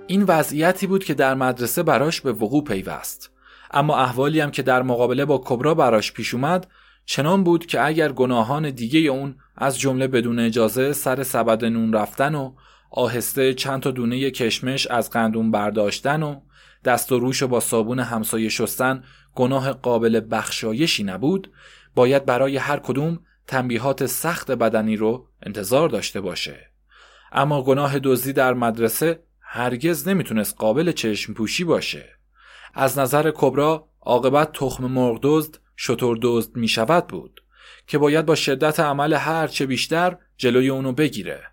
این 0.07 0.23
وضعیتی 0.23 0.87
بود 0.87 1.03
که 1.03 1.13
در 1.13 1.33
مدرسه 1.33 1.83
براش 1.83 2.21
به 2.21 2.31
وقوع 2.31 2.63
پیوست. 2.63 3.31
اما 3.71 3.97
احوالی 3.97 4.39
هم 4.39 4.51
که 4.51 4.61
در 4.61 4.81
مقابله 4.81 5.25
با 5.25 5.41
کبرا 5.45 5.73
براش 5.73 6.13
پیش 6.13 6.33
اومد 6.33 6.67
چنان 7.05 7.43
بود 7.43 7.65
که 7.65 7.85
اگر 7.85 8.11
گناهان 8.11 8.69
دیگه 8.69 8.99
اون 8.99 9.35
از 9.55 9.79
جمله 9.79 10.07
بدون 10.07 10.39
اجازه 10.39 10.93
سر 10.93 11.23
سبد 11.23 11.65
نون 11.65 11.93
رفتن 11.93 12.35
و 12.35 12.53
آهسته 12.91 13.53
چند 13.53 13.81
تا 13.81 13.91
دونه 13.91 14.31
کشمش 14.31 14.87
از 14.87 15.09
قندون 15.09 15.51
برداشتن 15.51 16.23
و 16.23 16.39
دست 16.85 17.11
و 17.11 17.19
روش 17.19 17.43
با 17.43 17.59
صابون 17.59 17.99
همسایه 17.99 18.49
شستن 18.49 19.03
گناه 19.35 19.73
قابل 19.73 20.21
بخشایشی 20.31 21.03
نبود 21.03 21.51
باید 21.95 22.25
برای 22.25 22.57
هر 22.57 22.77
کدوم 22.79 23.19
تنبیهات 23.47 24.05
سخت 24.05 24.51
بدنی 24.51 24.95
رو 24.95 25.27
انتظار 25.43 25.89
داشته 25.89 26.21
باشه. 26.21 26.71
اما 27.31 27.63
گناه 27.63 27.99
دزدی 27.99 28.33
در 28.33 28.53
مدرسه 28.53 29.19
هرگز 29.55 30.07
نمی‌تونست 30.07 30.55
قابل 30.57 30.91
چشم 30.91 31.33
پوشی 31.33 31.63
باشه. 31.63 32.09
از 32.73 32.99
نظر 32.99 33.31
کبرا 33.35 33.87
عاقبت 34.01 34.51
تخم 34.53 34.85
مرغ 34.85 35.19
دزد 35.21 35.57
شطور 35.75 36.19
دزد 36.21 36.55
می 36.55 36.67
شود 36.67 37.07
بود 37.07 37.43
که 37.87 37.97
باید 37.97 38.25
با 38.25 38.35
شدت 38.35 38.79
عمل 38.79 39.13
هر 39.13 39.47
چه 39.47 39.65
بیشتر 39.65 40.17
جلوی 40.37 40.69
اونو 40.69 40.91
بگیره. 40.91 41.43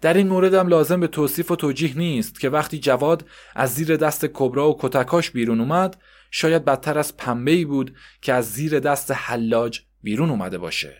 در 0.00 0.14
این 0.14 0.28
مورد 0.28 0.54
هم 0.54 0.68
لازم 0.68 1.00
به 1.00 1.06
توصیف 1.06 1.50
و 1.50 1.56
توجیه 1.56 1.98
نیست 1.98 2.40
که 2.40 2.48
وقتی 2.48 2.78
جواد 2.78 3.24
از 3.54 3.74
زیر 3.74 3.96
دست 3.96 4.26
کبرا 4.26 4.70
و 4.70 4.76
کتکاش 4.78 5.30
بیرون 5.30 5.60
اومد 5.60 6.00
شاید 6.30 6.64
بدتر 6.64 6.98
از 6.98 7.16
پنبه 7.16 7.50
ای 7.50 7.64
بود 7.64 7.96
که 8.22 8.32
از 8.32 8.52
زیر 8.52 8.80
دست 8.80 9.10
حلاج 9.10 9.80
بیرون 10.02 10.30
اومده 10.30 10.58
باشه. 10.58 10.96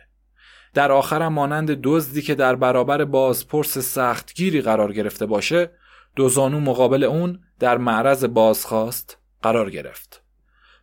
در 0.75 0.93
آخرم 0.93 1.33
مانند 1.33 1.79
دزدی 1.83 2.23
که 2.23 2.35
در 2.35 2.57
برابر 2.57 3.05
بازپرس 3.05 3.79
سختگیری 3.79 4.61
قرار 4.61 4.93
گرفته 4.93 5.27
باشه 5.27 5.71
دو 6.19 6.29
زانو 6.29 6.61
مقابل 6.61 7.05
اون 7.05 7.41
در 7.59 7.79
معرض 7.79 8.25
بازخواست 8.25 9.19
قرار 9.43 9.71
گرفت. 9.71 10.23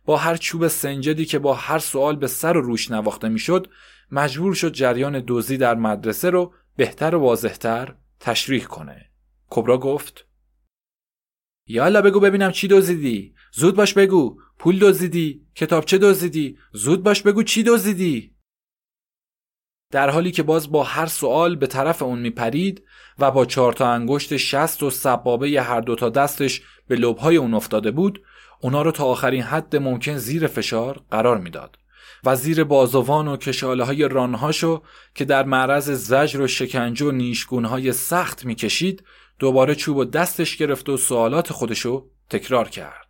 با 0.04 0.16
هر 0.16 0.36
چوب 0.36 0.68
سنجدی 0.68 1.24
که 1.24 1.38
با 1.38 1.54
هر 1.54 1.78
سوال 1.78 2.16
به 2.16 2.26
سر 2.26 2.56
و 2.56 2.60
روش 2.60 2.90
نواخته 2.90 3.28
می‌شد 3.28 3.70
مجبور 4.12 4.54
شد 4.54 4.72
جریان 4.72 5.24
دزدی 5.26 5.56
در 5.56 5.74
مدرسه 5.74 6.30
رو 6.30 6.52
بهتر 6.76 7.14
و 7.14 7.18
واضحتر 7.20 7.94
تشریح 8.20 8.64
کنه. 8.64 9.10
کبرا 9.50 9.78
گفت 9.78 10.26
یالا 11.66 12.02
بگو 12.02 12.20
ببینم 12.20 12.52
چی 12.52 12.68
دزدیدی. 12.68 13.34
زود 13.52 13.76
باش 13.76 13.94
بگو. 13.94 14.38
پول 14.58 14.78
دزدیدی. 14.78 15.46
کتابچه 15.54 15.98
دزدیدی؟ 15.98 16.58
زود 16.72 17.02
باش 17.02 17.22
بگو 17.22 17.42
چی 17.42 17.62
دزدیدی. 17.62 18.35
در 19.90 20.10
حالی 20.10 20.30
که 20.30 20.42
باز 20.42 20.72
با 20.72 20.82
هر 20.82 21.06
سوال 21.06 21.56
به 21.56 21.66
طرف 21.66 22.02
اون 22.02 22.18
میپرید 22.18 22.82
و 23.18 23.30
با 23.30 23.44
چهار 23.44 23.72
تا 23.72 23.88
انگشت 23.88 24.36
شست 24.36 24.82
و 24.82 24.90
سبابه 24.90 25.62
هر 25.62 25.80
دوتا 25.80 26.08
دستش 26.08 26.62
به 26.88 26.96
لبهای 26.96 27.36
اون 27.36 27.54
افتاده 27.54 27.90
بود 27.90 28.22
اونا 28.60 28.82
رو 28.82 28.90
تا 28.90 29.04
آخرین 29.04 29.42
حد 29.42 29.76
ممکن 29.76 30.16
زیر 30.16 30.46
فشار 30.46 31.00
قرار 31.10 31.38
می‌داد 31.38 31.78
و 32.24 32.36
زیر 32.36 32.64
بازوان 32.64 33.28
و 33.28 33.36
کشاله 33.36 33.84
های 33.84 34.08
رانهاشو 34.08 34.82
که 35.14 35.24
در 35.24 35.44
معرض 35.44 35.90
زجر 35.90 36.40
و 36.40 36.46
شکنجه 36.46 37.06
و 37.06 37.10
نیشگونهای 37.10 37.92
سخت 37.92 38.44
می‌کشید 38.44 39.04
دوباره 39.38 39.74
چوب 39.74 39.96
و 39.96 40.04
دستش 40.04 40.56
گرفت 40.56 40.88
و 40.88 40.96
سوالات 40.96 41.52
خودشو 41.52 42.06
تکرار 42.30 42.68
کرد. 42.68 43.05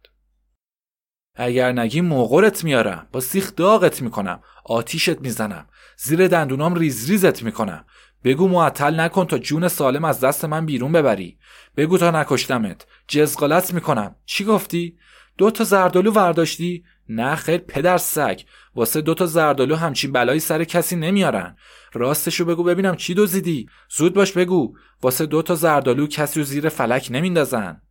اگر 1.37 1.73
نگی 1.73 2.01
موقرت 2.01 2.65
میارم. 2.65 3.07
با 3.13 3.21
سیخ 3.21 3.55
داغت 3.57 4.03
می‌کنم. 4.03 4.41
آتیشت 4.65 5.21
می‌زنم. 5.21 5.67
زیر 5.97 6.29
دندونام 6.29 6.75
ریز 6.75 7.11
ریزت 7.11 7.43
می‌کنم. 7.43 7.85
بگو 8.25 8.49
معطل 8.49 9.01
نکن 9.01 9.25
تا 9.25 9.39
جون 9.39 9.69
سالم 9.69 10.05
از 10.05 10.21
دست 10.21 10.45
من 10.45 10.67
بیرون 10.67 10.93
ببری. 10.93 11.39
بگو 11.77 11.99
تا 11.99 12.11
نکشتمت. 12.11 12.87
جزغالت 13.09 13.75
می‌کنم. 13.75 14.17
چی 14.25 14.45
گفتی؟ 14.45 14.97
دو 15.39 15.51
تا 15.51 15.65
زردالو 15.65 16.11
ورداشتی؟ 16.11 16.85
نه 17.09 17.35
خیر 17.35 17.59
پدر 17.59 17.99
سگ. 17.99 18.41
واسه 18.75 19.01
دو 19.01 19.15
تا 19.15 19.27
زردالو 19.27 19.77
همچین 19.77 20.13
بلایی 20.13 20.41
سر 20.41 20.65
کسی 20.65 20.97
نمیارن. 20.97 21.57
راستشو 21.93 22.45
بگو 22.45 22.63
ببینم 22.63 22.97
چی 22.97 23.15
دوزیدی 23.15 23.69
زود 23.91 24.15
باش 24.15 24.33
بگو. 24.33 24.77
واسه 25.03 25.27
دو 25.27 25.43
تا 25.43 25.55
زردالو 25.55 26.07
کسی 26.07 26.41
رو 26.41 26.47
زیر 26.47 26.69
فلک 26.69 27.09
نمیندازن. 27.11 27.83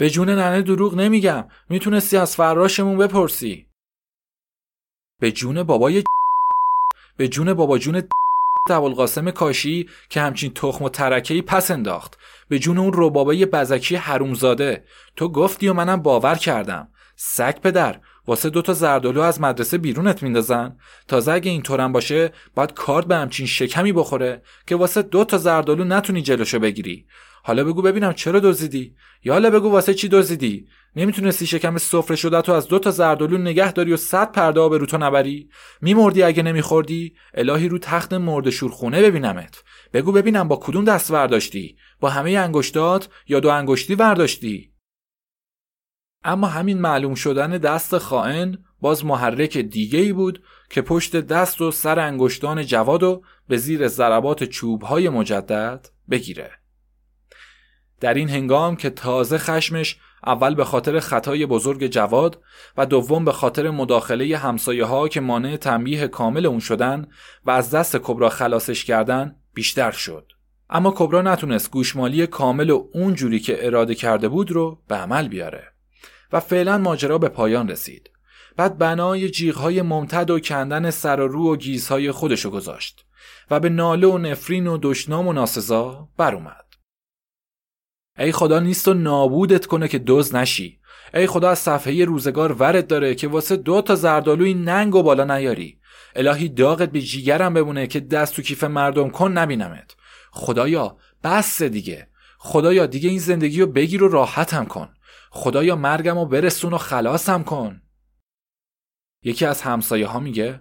به 0.00 0.10
جون 0.10 0.30
ننه 0.30 0.62
دروغ 0.62 0.94
نمیگم. 0.94 1.48
می‌تونستی 1.68 2.16
از 2.16 2.36
فراشمون 2.36 2.98
بپرسی. 2.98 3.66
به 5.20 5.32
جون 5.32 5.62
بابای 5.62 6.04
به 7.16 7.28
جون 7.28 7.54
بابا 7.54 7.78
جون 7.78 8.02
قاسم 8.68 9.30
کاشی 9.30 9.88
که 10.08 10.20
همچین 10.20 10.54
تخم 10.54 10.84
و 10.84 10.88
ترکهی 10.88 11.42
پس 11.42 11.70
انداخت. 11.70 12.18
به 12.48 12.58
جون 12.58 12.78
اون 12.78 12.90
ربابای 12.94 13.46
بزکی 13.46 13.96
حرومزاده. 13.96 14.84
تو 15.16 15.28
گفتی 15.28 15.68
و 15.68 15.72
منم 15.72 16.02
باور 16.02 16.34
کردم. 16.34 16.88
سگ 17.16 17.60
پدر 17.60 18.00
واسه 18.26 18.50
دوتا 18.50 18.72
زردالو 18.72 19.20
از 19.20 19.40
مدرسه 19.40 19.78
بیرونت 19.78 20.22
میندازن. 20.22 20.76
تازه 21.08 21.32
اگه 21.32 21.50
اینطورم 21.50 21.92
باشه 21.92 22.32
باید 22.54 22.72
کارت 22.72 23.06
به 23.06 23.16
همچین 23.16 23.46
شکمی 23.46 23.92
بخوره 23.92 24.42
که 24.66 24.76
واسه 24.76 25.02
دو 25.02 25.24
تا 25.24 25.38
زردالو 25.38 25.84
نتونی 25.84 26.22
جلوشو 26.22 26.58
بگیری. 26.58 27.06
حالا 27.42 27.64
بگو 27.64 27.82
ببینم 27.82 28.12
چرا 28.12 28.40
دزدیدی؟ 28.40 28.94
یا 29.24 29.32
حالا 29.32 29.50
بگو 29.50 29.70
واسه 29.70 29.94
چی 29.94 30.08
دزدیدی؟ 30.08 30.66
نمی‌تونستی 30.96 31.46
شکم 31.46 31.78
سفره 31.78 32.16
شده 32.16 32.42
تو 32.42 32.52
از 32.52 32.68
دو 32.68 32.78
تا 32.78 32.90
زردالو 32.90 33.38
نگه 33.38 33.72
داری 33.72 33.92
و 33.92 33.96
صد 33.96 34.32
پرده 34.32 34.60
آب 34.60 34.74
رو 34.74 34.86
تو 34.86 34.98
نبری؟ 34.98 35.48
میمردی 35.80 36.22
اگه 36.22 36.42
نمیخوردی؟ 36.42 37.14
الهی 37.34 37.68
رو 37.68 37.78
تخت 37.78 38.12
مرد 38.12 38.50
شورخونه 38.50 39.02
ببینمت. 39.02 39.62
بگو 39.92 40.12
ببینم 40.12 40.48
با 40.48 40.56
کدوم 40.56 40.84
دست 40.84 41.10
ورداشتی؟ 41.10 41.76
با 42.00 42.10
همه 42.10 42.30
انگشتات 42.30 43.08
یا 43.26 43.40
دو 43.40 43.48
انگشتی 43.48 43.94
ورداشتی؟ 43.94 44.70
اما 46.24 46.46
همین 46.46 46.80
معلوم 46.80 47.14
شدن 47.14 47.50
دست 47.50 47.98
خائن 47.98 48.58
باز 48.80 49.04
محرک 49.04 49.58
دیگه 49.58 49.98
ای 49.98 50.12
بود 50.12 50.42
که 50.70 50.82
پشت 50.82 51.16
دست 51.16 51.60
و 51.60 51.70
سر 51.70 51.98
انگشتان 51.98 52.62
جوادو 52.62 53.22
به 53.48 53.56
زیر 53.56 53.88
ضربات 53.88 54.44
چوبهای 54.44 55.08
مجدد 55.08 55.86
بگیره. 56.10 56.59
در 58.00 58.14
این 58.14 58.28
هنگام 58.28 58.76
که 58.76 58.90
تازه 58.90 59.38
خشمش 59.38 59.96
اول 60.26 60.54
به 60.54 60.64
خاطر 60.64 61.00
خطای 61.00 61.46
بزرگ 61.46 61.86
جواد 61.86 62.42
و 62.76 62.86
دوم 62.86 63.24
به 63.24 63.32
خاطر 63.32 63.70
مداخله 63.70 64.36
همسایه 64.36 64.84
ها 64.84 65.08
که 65.08 65.20
مانع 65.20 65.56
تنبیه 65.56 66.08
کامل 66.08 66.46
اون 66.46 66.60
شدن 66.60 67.06
و 67.44 67.50
از 67.50 67.70
دست 67.70 67.96
کبرا 67.96 68.28
خلاصش 68.28 68.84
کردن 68.84 69.36
بیشتر 69.54 69.90
شد 69.90 70.32
اما 70.70 70.94
کبرا 70.96 71.22
نتونست 71.22 71.70
گوشمالی 71.70 72.26
کامل 72.26 72.70
و 72.70 72.88
اون 72.92 73.14
جوری 73.14 73.40
که 73.40 73.66
اراده 73.66 73.94
کرده 73.94 74.28
بود 74.28 74.50
رو 74.50 74.78
به 74.88 74.94
عمل 74.94 75.28
بیاره 75.28 75.64
و 76.32 76.40
فعلا 76.40 76.78
ماجرا 76.78 77.18
به 77.18 77.28
پایان 77.28 77.68
رسید 77.68 78.10
بعد 78.56 78.78
بنای 78.78 79.30
جیغهای 79.30 79.82
ممتد 79.82 80.30
و 80.30 80.40
کندن 80.40 80.90
سر 80.90 81.20
و 81.20 81.28
رو 81.28 81.52
و 81.52 81.56
گیزهای 81.56 82.12
خودشو 82.12 82.50
گذاشت 82.50 83.04
و 83.50 83.60
به 83.60 83.68
ناله 83.68 84.06
و 84.06 84.18
نفرین 84.18 84.66
و 84.66 84.78
دشنام 84.82 85.28
و 85.28 85.32
ناسزا 85.32 86.08
بر 86.16 86.34
اومد. 86.34 86.69
ای 88.20 88.32
خدا 88.32 88.60
نیست 88.60 88.88
و 88.88 88.94
نابودت 88.94 89.66
کنه 89.66 89.88
که 89.88 89.98
دوز 89.98 90.34
نشی. 90.34 90.80
ای 91.14 91.26
خدا 91.26 91.50
از 91.50 91.58
صفحه 91.58 92.04
روزگار 92.04 92.52
ورد 92.52 92.86
داره 92.86 93.14
که 93.14 93.28
واسه 93.28 93.56
دو 93.56 93.82
تا 93.82 93.94
زردالوی 93.94 94.54
ننگ 94.54 94.94
و 94.94 95.02
بالا 95.02 95.24
نیاری. 95.24 95.80
الهی 96.16 96.48
داغت 96.48 96.90
به 96.90 97.00
جیگرم 97.00 97.54
بمونه 97.54 97.86
که 97.86 98.00
دست 98.00 98.36
تو 98.36 98.42
کیف 98.42 98.64
مردم 98.64 99.10
کن 99.10 99.32
نبینمت. 99.32 99.96
خدایا 100.30 100.96
بس 101.24 101.62
دیگه. 101.62 102.08
خدایا 102.38 102.86
دیگه 102.86 103.08
این 103.10 103.18
زندگی 103.18 103.60
رو 103.60 103.66
بگیر 103.66 104.02
و 104.02 104.08
راحتم 104.08 104.64
کن. 104.64 104.94
خدایا 105.30 105.76
مرگم 105.76 106.18
رو 106.18 106.26
برسون 106.26 106.72
و 106.72 106.78
خلاصم 106.78 107.42
کن. 107.42 107.82
یکی 109.22 109.46
از 109.46 109.62
همسایه 109.62 110.06
ها 110.06 110.20
میگه 110.20 110.60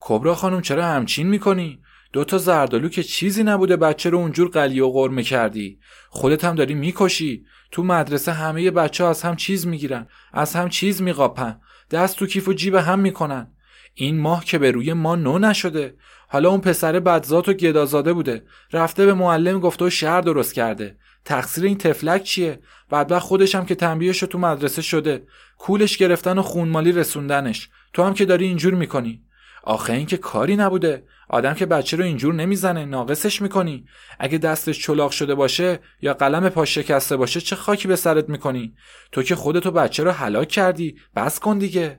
کبرا 0.00 0.34
خانم 0.34 0.60
چرا 0.60 0.86
همچین 0.86 1.26
می‌کنی؟ 1.26 1.82
دوتا 2.14 2.38
زردالو 2.38 2.88
که 2.88 3.02
چیزی 3.02 3.42
نبوده 3.42 3.76
بچه 3.76 4.10
رو 4.10 4.18
اونجور 4.18 4.48
قلی 4.48 4.80
و 4.80 4.88
قرمه 4.88 5.22
کردی. 5.22 5.78
خودت 6.08 6.44
هم 6.44 6.54
داری 6.54 6.74
می‌کشی. 6.74 7.44
تو 7.70 7.82
مدرسه 7.82 8.32
همه 8.32 8.70
بچه 8.70 9.04
ها 9.04 9.10
از 9.10 9.22
هم 9.22 9.36
چیز 9.36 9.66
می‌گیرن 9.66 10.06
از 10.32 10.54
هم 10.56 10.68
چیز 10.68 11.02
میقاپن. 11.02 11.60
دست 11.90 12.16
تو 12.16 12.26
کیف 12.26 12.48
و 12.48 12.52
جیب 12.52 12.74
هم 12.74 12.98
می‌کنن. 12.98 13.52
این 13.94 14.20
ماه 14.20 14.44
که 14.44 14.58
به 14.58 14.70
روی 14.70 14.92
ما 14.92 15.16
نو 15.16 15.38
نشده. 15.38 15.94
حالا 16.28 16.50
اون 16.50 16.60
پسر 16.60 17.00
بدزات 17.00 17.48
و 17.48 17.52
گدازاده 17.52 18.12
بوده. 18.12 18.42
رفته 18.72 19.06
به 19.06 19.14
معلم 19.14 19.60
گفته 19.60 19.84
و 19.84 19.90
شهر 19.90 20.20
درست 20.20 20.54
کرده. 20.54 20.96
تقصیر 21.24 21.64
این 21.64 21.78
تفلک 21.78 22.22
چیه؟ 22.22 22.60
بعد 22.90 23.18
خودش 23.18 23.54
هم 23.54 23.66
که 23.66 23.74
تنبیهش 23.74 24.20
تو 24.20 24.38
مدرسه 24.38 24.82
شده. 24.82 25.26
کولش 25.58 25.96
گرفتن 25.96 26.38
و 26.38 26.42
خونمالی 26.42 26.92
رسوندنش. 26.92 27.68
تو 27.92 28.02
هم 28.02 28.14
که 28.14 28.24
داری 28.24 28.44
اینجور 28.44 28.74
می‌کنی. 28.74 29.22
آخه 29.62 29.92
این 29.92 30.06
که 30.06 30.16
کاری 30.16 30.56
نبوده. 30.56 31.04
آدم 31.28 31.54
که 31.54 31.66
بچه 31.66 31.96
رو 31.96 32.04
اینجور 32.04 32.34
نمی‌زنه 32.34 32.84
ناقصش 32.84 33.42
می‌کنی. 33.42 33.84
اگه 34.18 34.38
دستش 34.38 34.82
چلاق 34.82 35.10
شده 35.10 35.34
باشه 35.34 35.80
یا 36.00 36.14
قلم 36.14 36.48
پاش 36.48 36.74
شکسته 36.74 37.16
باشه 37.16 37.40
چه 37.40 37.56
خاکی 37.56 37.88
به 37.88 37.96
سرت 37.96 38.28
می‌کنی؟ 38.28 38.74
تو 39.12 39.22
که 39.22 39.34
خودتو 39.34 39.70
بچه 39.70 40.02
رو 40.02 40.10
هلاک 40.10 40.48
کردی 40.48 40.96
بس 41.16 41.40
کن 41.40 41.58
دیگه. 41.58 41.98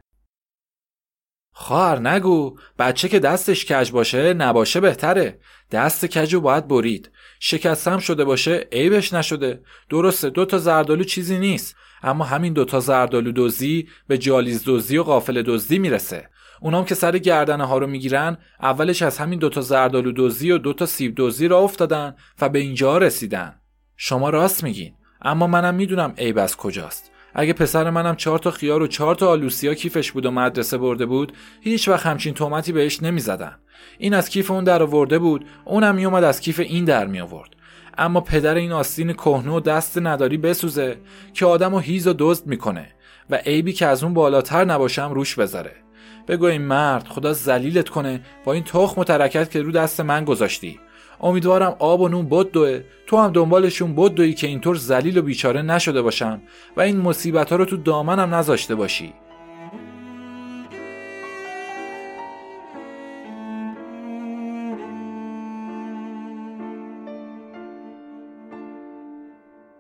خواهر 1.58 2.00
نگو. 2.00 2.58
بچه 2.80 3.10
که 3.10 3.20
دستش 3.20 3.66
کج 3.66 3.92
باشه 3.92 4.34
نباشه 4.34 4.80
بهتره. 4.80 5.40
دست 5.72 6.06
کجو 6.06 6.42
باید 6.42 6.68
برید. 6.68 7.12
شکستم 7.40 8.00
شده 8.00 8.26
باشه 8.26 8.68
عیبش 8.72 9.14
نشده. 9.14 9.62
درسته 9.90 10.30
دو 10.30 10.46
تا 10.46 10.58
زردالو 10.58 11.04
چیزی 11.04 11.40
نیست 11.40 11.76
اما 12.04 12.24
همین 12.24 12.54
دو 12.54 12.66
تا 12.66 12.80
زردالو 12.80 13.32
دوزی 13.32 13.90
به 14.08 14.18
جالیز 14.18 14.64
دوزی 14.64 14.98
و 14.98 15.04
قافل 15.04 15.42
دزدی 15.42 15.80
می‌رسه. 15.80 16.30
اونام 16.62 16.86
که 16.86 16.96
سر 16.96 17.18
گردنه 17.18 17.66
ها 17.66 17.78
رو 17.78 17.88
می‌گیرن 17.88 18.38
اولش 18.62 19.02
از 19.02 19.18
همین 19.18 19.40
دوتا 19.40 19.62
زردالو 19.62 20.12
دوزی 20.12 20.52
و 20.52 20.58
دوتا 20.58 20.86
سیب 20.86 21.16
دوزی 21.16 21.48
را 21.48 21.60
افتادن 21.60 22.16
و 22.42 22.50
به 22.50 22.60
اینجا 22.60 22.98
رسیدن. 22.98 23.56
شما 23.98 24.30
راست 24.30 24.64
میگین 24.64 24.94
اما 25.22 25.48
منم 25.48 25.76
می‌دونم 25.76 26.14
عیب 26.18 26.38
از 26.38 26.58
کجاست. 26.58 27.12
اگه 27.34 27.54
پسر 27.54 27.90
منم 27.90 28.16
چهار 28.16 28.40
تا 28.40 28.52
خیار 28.52 28.82
و 28.82 28.88
چهار 28.88 29.16
تا 29.16 29.30
آلوسیا 29.30 29.74
کیفش 29.74 30.12
بود 30.12 30.26
و 30.26 30.32
مدرسه 30.32 30.78
برده 30.78 31.06
بود 31.06 31.34
هیچ 31.62 31.88
وقت 31.88 32.06
همچین 32.06 32.34
تومتی 32.34 32.72
بهش 32.72 33.04
نمی‌زدن. 33.04 33.56
این 33.98 34.14
از 34.14 34.30
کیف 34.30 34.52
اون 34.52 34.64
در 34.64 34.84
آورده 34.84 35.20
بود 35.20 35.46
اونم 35.66 35.96
میومد 35.96 36.24
از 36.24 36.42
کیف 36.42 36.60
این 36.60 36.86
در 36.86 37.08
می 37.08 37.20
آورد 37.20 37.50
اما 37.98 38.22
پدر 38.22 38.56
این 38.56 38.72
آستین 38.72 39.14
کهنه 39.14 39.52
و 39.52 39.60
دست 39.60 39.98
نداری 39.98 40.38
بسوزه 40.38 40.98
که 41.34 41.46
آدم 41.46 41.74
و 41.74 41.80
هیز 41.80 42.08
و 42.08 42.16
دزد 42.20 42.48
می‌کنه 42.48 42.88
و 43.30 43.36
عیبی 43.36 43.74
که 43.74 43.86
از 43.86 44.04
اون 44.04 44.14
بالاتر 44.14 44.66
نباشم 44.66 45.12
روش 45.14 45.36
بذاره. 45.36 45.85
بگو 46.28 46.46
این 46.46 46.62
مرد 46.62 47.08
خدا 47.08 47.34
زلیلت 47.34 47.90
کنه. 47.90 48.22
با 48.46 48.54
این 48.54 48.64
تخم 48.64 49.02
و 49.02 49.04
ترکت 49.04 49.52
که 49.52 49.62
رو 49.62 49.72
دست 49.72 50.00
من 50.02 50.26
گذاشتی. 50.26 50.80
امیدوارم 51.22 51.76
آب 51.80 52.02
و 52.02 52.08
نون 52.08 52.30
بد 52.30 52.52
دوه 52.52 52.84
تو 53.08 53.18
هم 53.18 53.32
دنبالشون 53.32 53.96
بد 53.96 54.14
دوی 54.14 54.34
که 54.34 54.48
اینطور 54.48 54.76
زلیل 54.76 55.18
و 55.18 55.22
بیچاره 55.22 55.62
نشده 55.62 56.02
باشم 56.02 56.42
و 56.78 56.82
این 56.82 56.98
مصیبت 56.98 57.50
ها 57.50 57.56
رو 57.56 57.66
تو 57.66 57.78
دامنم 57.78 58.36
نذاشته 58.36 58.76
باشی. 58.76 59.14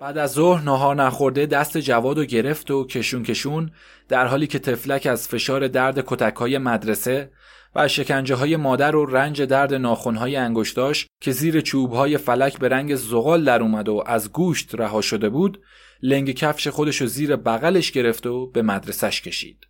بعد 0.06 0.18
از 0.18 0.32
ظهر 0.32 0.64
نهار 0.64 0.95
نخورده 0.95 1.45
دست 1.45 1.78
جواد 1.78 2.18
و 2.18 2.26
گرفت 2.26 2.72
و 2.72 2.88
کشون 2.88 3.24
کشون 3.24 3.72
در 4.08 4.28
حالی 4.28 4.47
که 4.47 4.60
تفلک 4.60 5.06
از 5.06 5.28
فشار 5.28 5.68
درد 5.68 6.03
کتک 6.06 6.36
های 6.36 6.58
مدرسه 6.58 7.32
و 7.76 7.88
شکنجه 7.88 8.36
های 8.36 8.56
مادر 8.56 8.95
و 8.95 9.06
رنج 9.06 9.41
درد 9.41 9.74
ناخونهای 9.74 10.36
انگشتاش 10.36 11.08
که 11.22 11.32
زیر 11.32 11.62
چوب 11.62 11.91
های 11.91 12.18
فلک 12.18 12.60
به 12.60 12.70
رنگ 12.70 12.95
زغال 12.95 13.43
در 13.43 13.62
اومد 13.62 13.89
و 13.89 14.03
از 14.06 14.32
گوشت 14.32 14.76
رها 14.76 15.01
شده 15.01 15.30
بود 15.30 15.62
لنگ 16.01 16.32
کفش 16.32 16.68
خودش 16.68 17.01
رو 17.01 17.08
زیر 17.08 17.36
بغلش 17.36 17.91
گرفت 17.91 18.28
و 18.28 18.51
به 18.51 18.62
مدرسش 18.62 19.22
کشید 19.22 19.68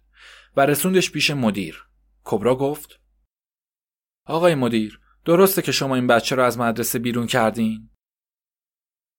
و 0.58 0.66
رسوندش 0.66 1.12
پیش 1.12 1.32
مدیر 1.32 1.84
کبرا 2.24 2.56
گفت 2.56 3.00
آقای 4.26 4.56
مدیر 4.56 5.00
درسته 5.26 5.62
که 5.62 5.72
شما 5.72 5.96
این 5.96 6.08
بچه 6.08 6.36
رو 6.36 6.44
از 6.44 6.58
مدرسه 6.60 7.00
بیرون 7.00 7.28
کردین؟ 7.28 7.90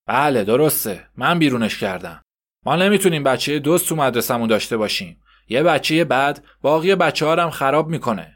بله 0.07 0.45
درسته. 0.45 1.07
من 1.17 1.39
بیرونش 1.39 1.79
کردم. 1.79 2.23
ما 2.67 2.77
نمی‌تونیم 2.77 3.23
بچه 3.23 3.59
دوست 3.59 3.89
تو 3.89 3.97
مدرسهمون 3.97 4.49
داشته 4.49 4.77
باشیم. 4.77 5.21
یه 5.49 5.63
بچه 5.63 6.05
بد 6.05 6.45
باقی 6.63 6.95
بچه 6.95 7.27
ها 7.27 7.43
هم 7.43 7.51
خراب 7.51 7.89
می‌کنه. 7.89 8.33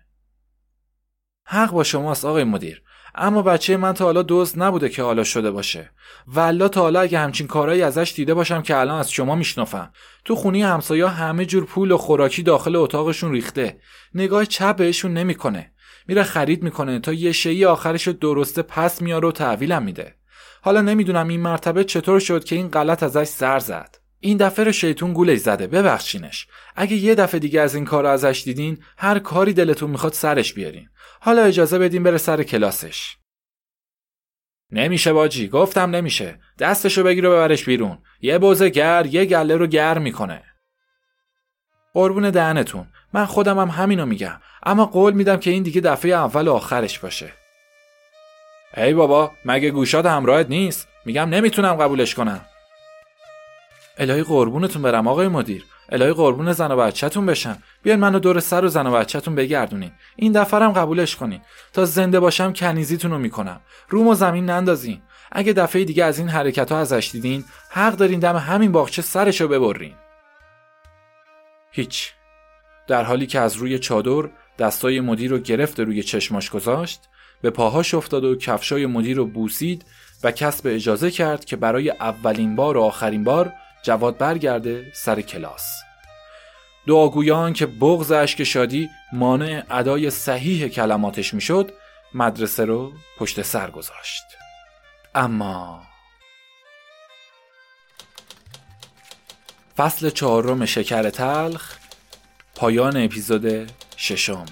حق 1.47 1.71
با 1.71 1.85
شماست 1.85 2.25
آقای 2.25 2.45
مدیر. 2.45 2.83
اما 3.15 3.43
بچه 3.43 3.77
من 3.77 3.93
تا 3.93 4.05
حالا 4.05 4.23
دوست 4.23 4.59
نبوده 4.59 4.89
که 4.89 5.03
حالا 5.03 5.25
شده 5.25 5.51
باشه. 5.51 5.91
والا 6.27 6.69
تا 6.69 6.81
حالا 6.81 7.01
اگه 7.01 7.19
همچین 7.19 7.47
کارهایی 7.47 7.83
ازش 7.83 8.13
دیده 8.17 8.35
باشم 8.35 8.63
که 8.63 8.77
الان 8.77 8.99
از 8.99 9.11
شما 9.13 9.35
میشنفم 9.35 9.93
تو 10.25 10.37
خونی 10.37 10.63
همسایا 10.63 11.09
همه 11.09 11.47
جور 11.47 11.65
پول 11.65 11.91
و 11.91 11.97
خوراکی 11.97 12.43
داخل 12.43 12.77
اتاقشون 12.77 13.33
ریخته. 13.33 13.81
نگاه 14.15 14.45
چپ 14.45 14.77
بهشون 14.77 15.15
نمی‌کنه. 15.15 15.73
میره 16.07 16.23
خرید 16.23 16.63
می‌کنه 16.63 16.99
تا 16.99 17.13
یه 17.13 17.33
شیی 17.33 17.65
آخرش 17.65 18.09
درسته 18.09 18.63
پس 18.63 19.03
میاره 19.03 19.29
و 19.29 19.33
تحویلم 19.33 19.83
میده. 19.83 20.20
حالا 20.63 20.81
نمی‌دونم 20.81 21.29
این 21.29 21.41
مرتبه 21.41 21.85
چطور 21.85 22.21
شد 22.21 22.45
که 22.45 22.57
این 22.57 22.69
غلط 22.69 23.03
ازش 23.03 23.25
سر 23.25 23.59
زد. 23.59 23.97
این 24.21 24.37
دفعه 24.37 24.65
رو 24.65 24.73
شیطون 24.73 25.13
گولش 25.13 25.39
زده 25.39 25.67
ببخشینش. 25.67 26.47
اگه 26.77 26.97
یه 26.97 27.15
دفعه 27.15 27.41
دیگه 27.41 27.61
از 27.61 27.75
این 27.75 27.85
کار 27.85 28.07
ازش 28.07 28.43
دیدین 28.45 28.79
هر 28.99 29.19
کاری 29.19 29.53
دلتون 29.53 29.91
می‌خواد 29.91 30.13
سرش 30.13 30.55
بیارین. 30.55 30.89
حالا 31.21 31.43
اجازه 31.43 31.79
بدین 31.79 32.03
بره 32.03 32.19
سر 32.19 32.43
کلاسش. 32.43 33.17
نمیشه 34.73 35.13
باجی 35.13 35.49
گفتم 35.49 35.97
نمیشه. 35.97 36.41
دستشو 36.59 37.03
بگیر 37.03 37.27
و 37.27 37.31
ببرش 37.31 37.65
بیرون. 37.65 37.99
یه 38.21 38.39
بوزه 38.39 38.69
گر 38.69 39.07
یه 39.07 39.25
گله 39.25 39.57
رو 39.57 39.67
گر 39.67 39.99
می‌کنه. 39.99 40.43
قربون 41.95 42.31
دهنتون. 42.31 42.87
من 43.13 43.25
خودم 43.25 43.59
هم 43.59 43.69
همینو 43.69 44.07
میگم. 44.07 44.41
اما 44.63 44.87
قول 44.87 45.13
میدم 45.13 45.37
که 45.37 45.51
این 45.51 45.63
دیگه 45.63 45.81
دفعه 45.81 46.11
اول 46.11 46.49
و 46.49 46.53
آخرش 46.53 46.99
باشه. 46.99 47.33
ای 48.77 48.95
بابا 48.95 49.33
مگه 49.45 49.71
گوشات 49.71 50.07
همراهت 50.07 50.49
نیست؟ 50.49 50.89
میگم 51.05 51.29
نمی‌تونم 51.29 51.75
قبولش 51.75 52.15
کنم. 52.15 52.41
الهی 53.99 54.23
قربونتون 54.23 54.83
برم 54.83 55.09
آقای 55.09 55.29
مدیر. 55.29 55.65
الهی 55.89 56.13
قربون 56.13 56.53
زن 56.53 56.73
و 56.73 56.77
بچهتون 56.77 57.27
بشم. 57.27 57.63
بیاین 57.83 58.01
منو 58.01 58.19
دور 58.19 58.41
سر 58.41 58.65
و 58.65 58.69
زن 58.69 58.87
و 58.87 58.91
بچهتون 58.91 59.35
بگردونین. 59.35 59.93
این 60.17 60.33
دفعه 60.33 60.61
هم 60.61 60.73
قبولش 60.73 61.17
کنین. 61.17 61.41
تا 61.73 61.85
زنده 61.85 62.21
باشم 62.21 62.53
کنیزیتون 62.53 63.11
رو 63.11 63.19
می‌کنم. 63.19 63.61
روم 63.89 64.07
و 64.07 64.15
زمین 64.15 64.47
نندازین. 64.47 65.03
اگه 65.33 65.53
دفعه 65.53 65.85
دیگه 65.85 66.05
از 66.05 66.19
این 66.19 66.29
حرکت 66.29 66.73
ها 66.73 66.79
ازش 66.79 67.11
دیدین 67.13 67.45
حق 67.71 67.93
دارین 67.93 68.21
دم 68.21 68.37
همین 68.37 68.73
باغچه 68.73 69.03
سرشو 69.03 69.49
ببرین. 69.49 69.95
هیچ. 71.73 72.13
در 72.87 73.05
حالی 73.05 73.27
که 73.27 73.41
از 73.41 73.57
روی 73.57 73.79
چادر 73.79 74.29
دستای 74.59 75.01
مدیر 75.01 75.31
رو 75.31 75.39
گرفت 75.39 75.81
روی 75.81 76.03
چشماش 76.03 76.51
گذاشت 76.51 77.01
به 77.43 77.51
پاهاش 77.51 77.95
افتاد 77.95 78.25
و 78.25 78.37
کفشای 78.37 78.87
مدیر 78.87 79.17
رو 79.17 79.27
بوسید 79.27 79.85
و 80.23 80.33
کسب 80.33 80.67
اجازه 80.67 81.11
کرد 81.11 81.45
که 81.45 81.57
برای 81.57 81.91
اولین 81.91 82.57
بار 82.57 82.77
و 82.77 82.83
آخرین 82.83 83.25
بار 83.25 83.53
جواد 83.83 84.19
برگرده 84.19 84.93
سر 84.95 85.21
کلاس. 85.21 85.83
دعاگویان 86.87 87.53
که 87.53 87.67
بغز 87.67 88.13
اشک 88.13 88.45
شادی 88.45 88.91
مانع 89.13 89.65
ادای 89.71 90.11
صحیح 90.11 90.69
کلماتش 90.69 91.35
می‌شد 91.35 91.73
مدرسه 92.15 92.65
رو 92.65 92.93
پشت 93.19 93.43
سر 93.43 93.71
گذاشت. 93.71 94.23
اما 95.15 95.83
فصل 99.77 100.11
چهارم 100.11 100.65
شکر 100.65 101.11
تلخ 101.11 101.77
پایان 102.55 103.05
اپیزود 103.05 103.73
ششم. 103.97 104.47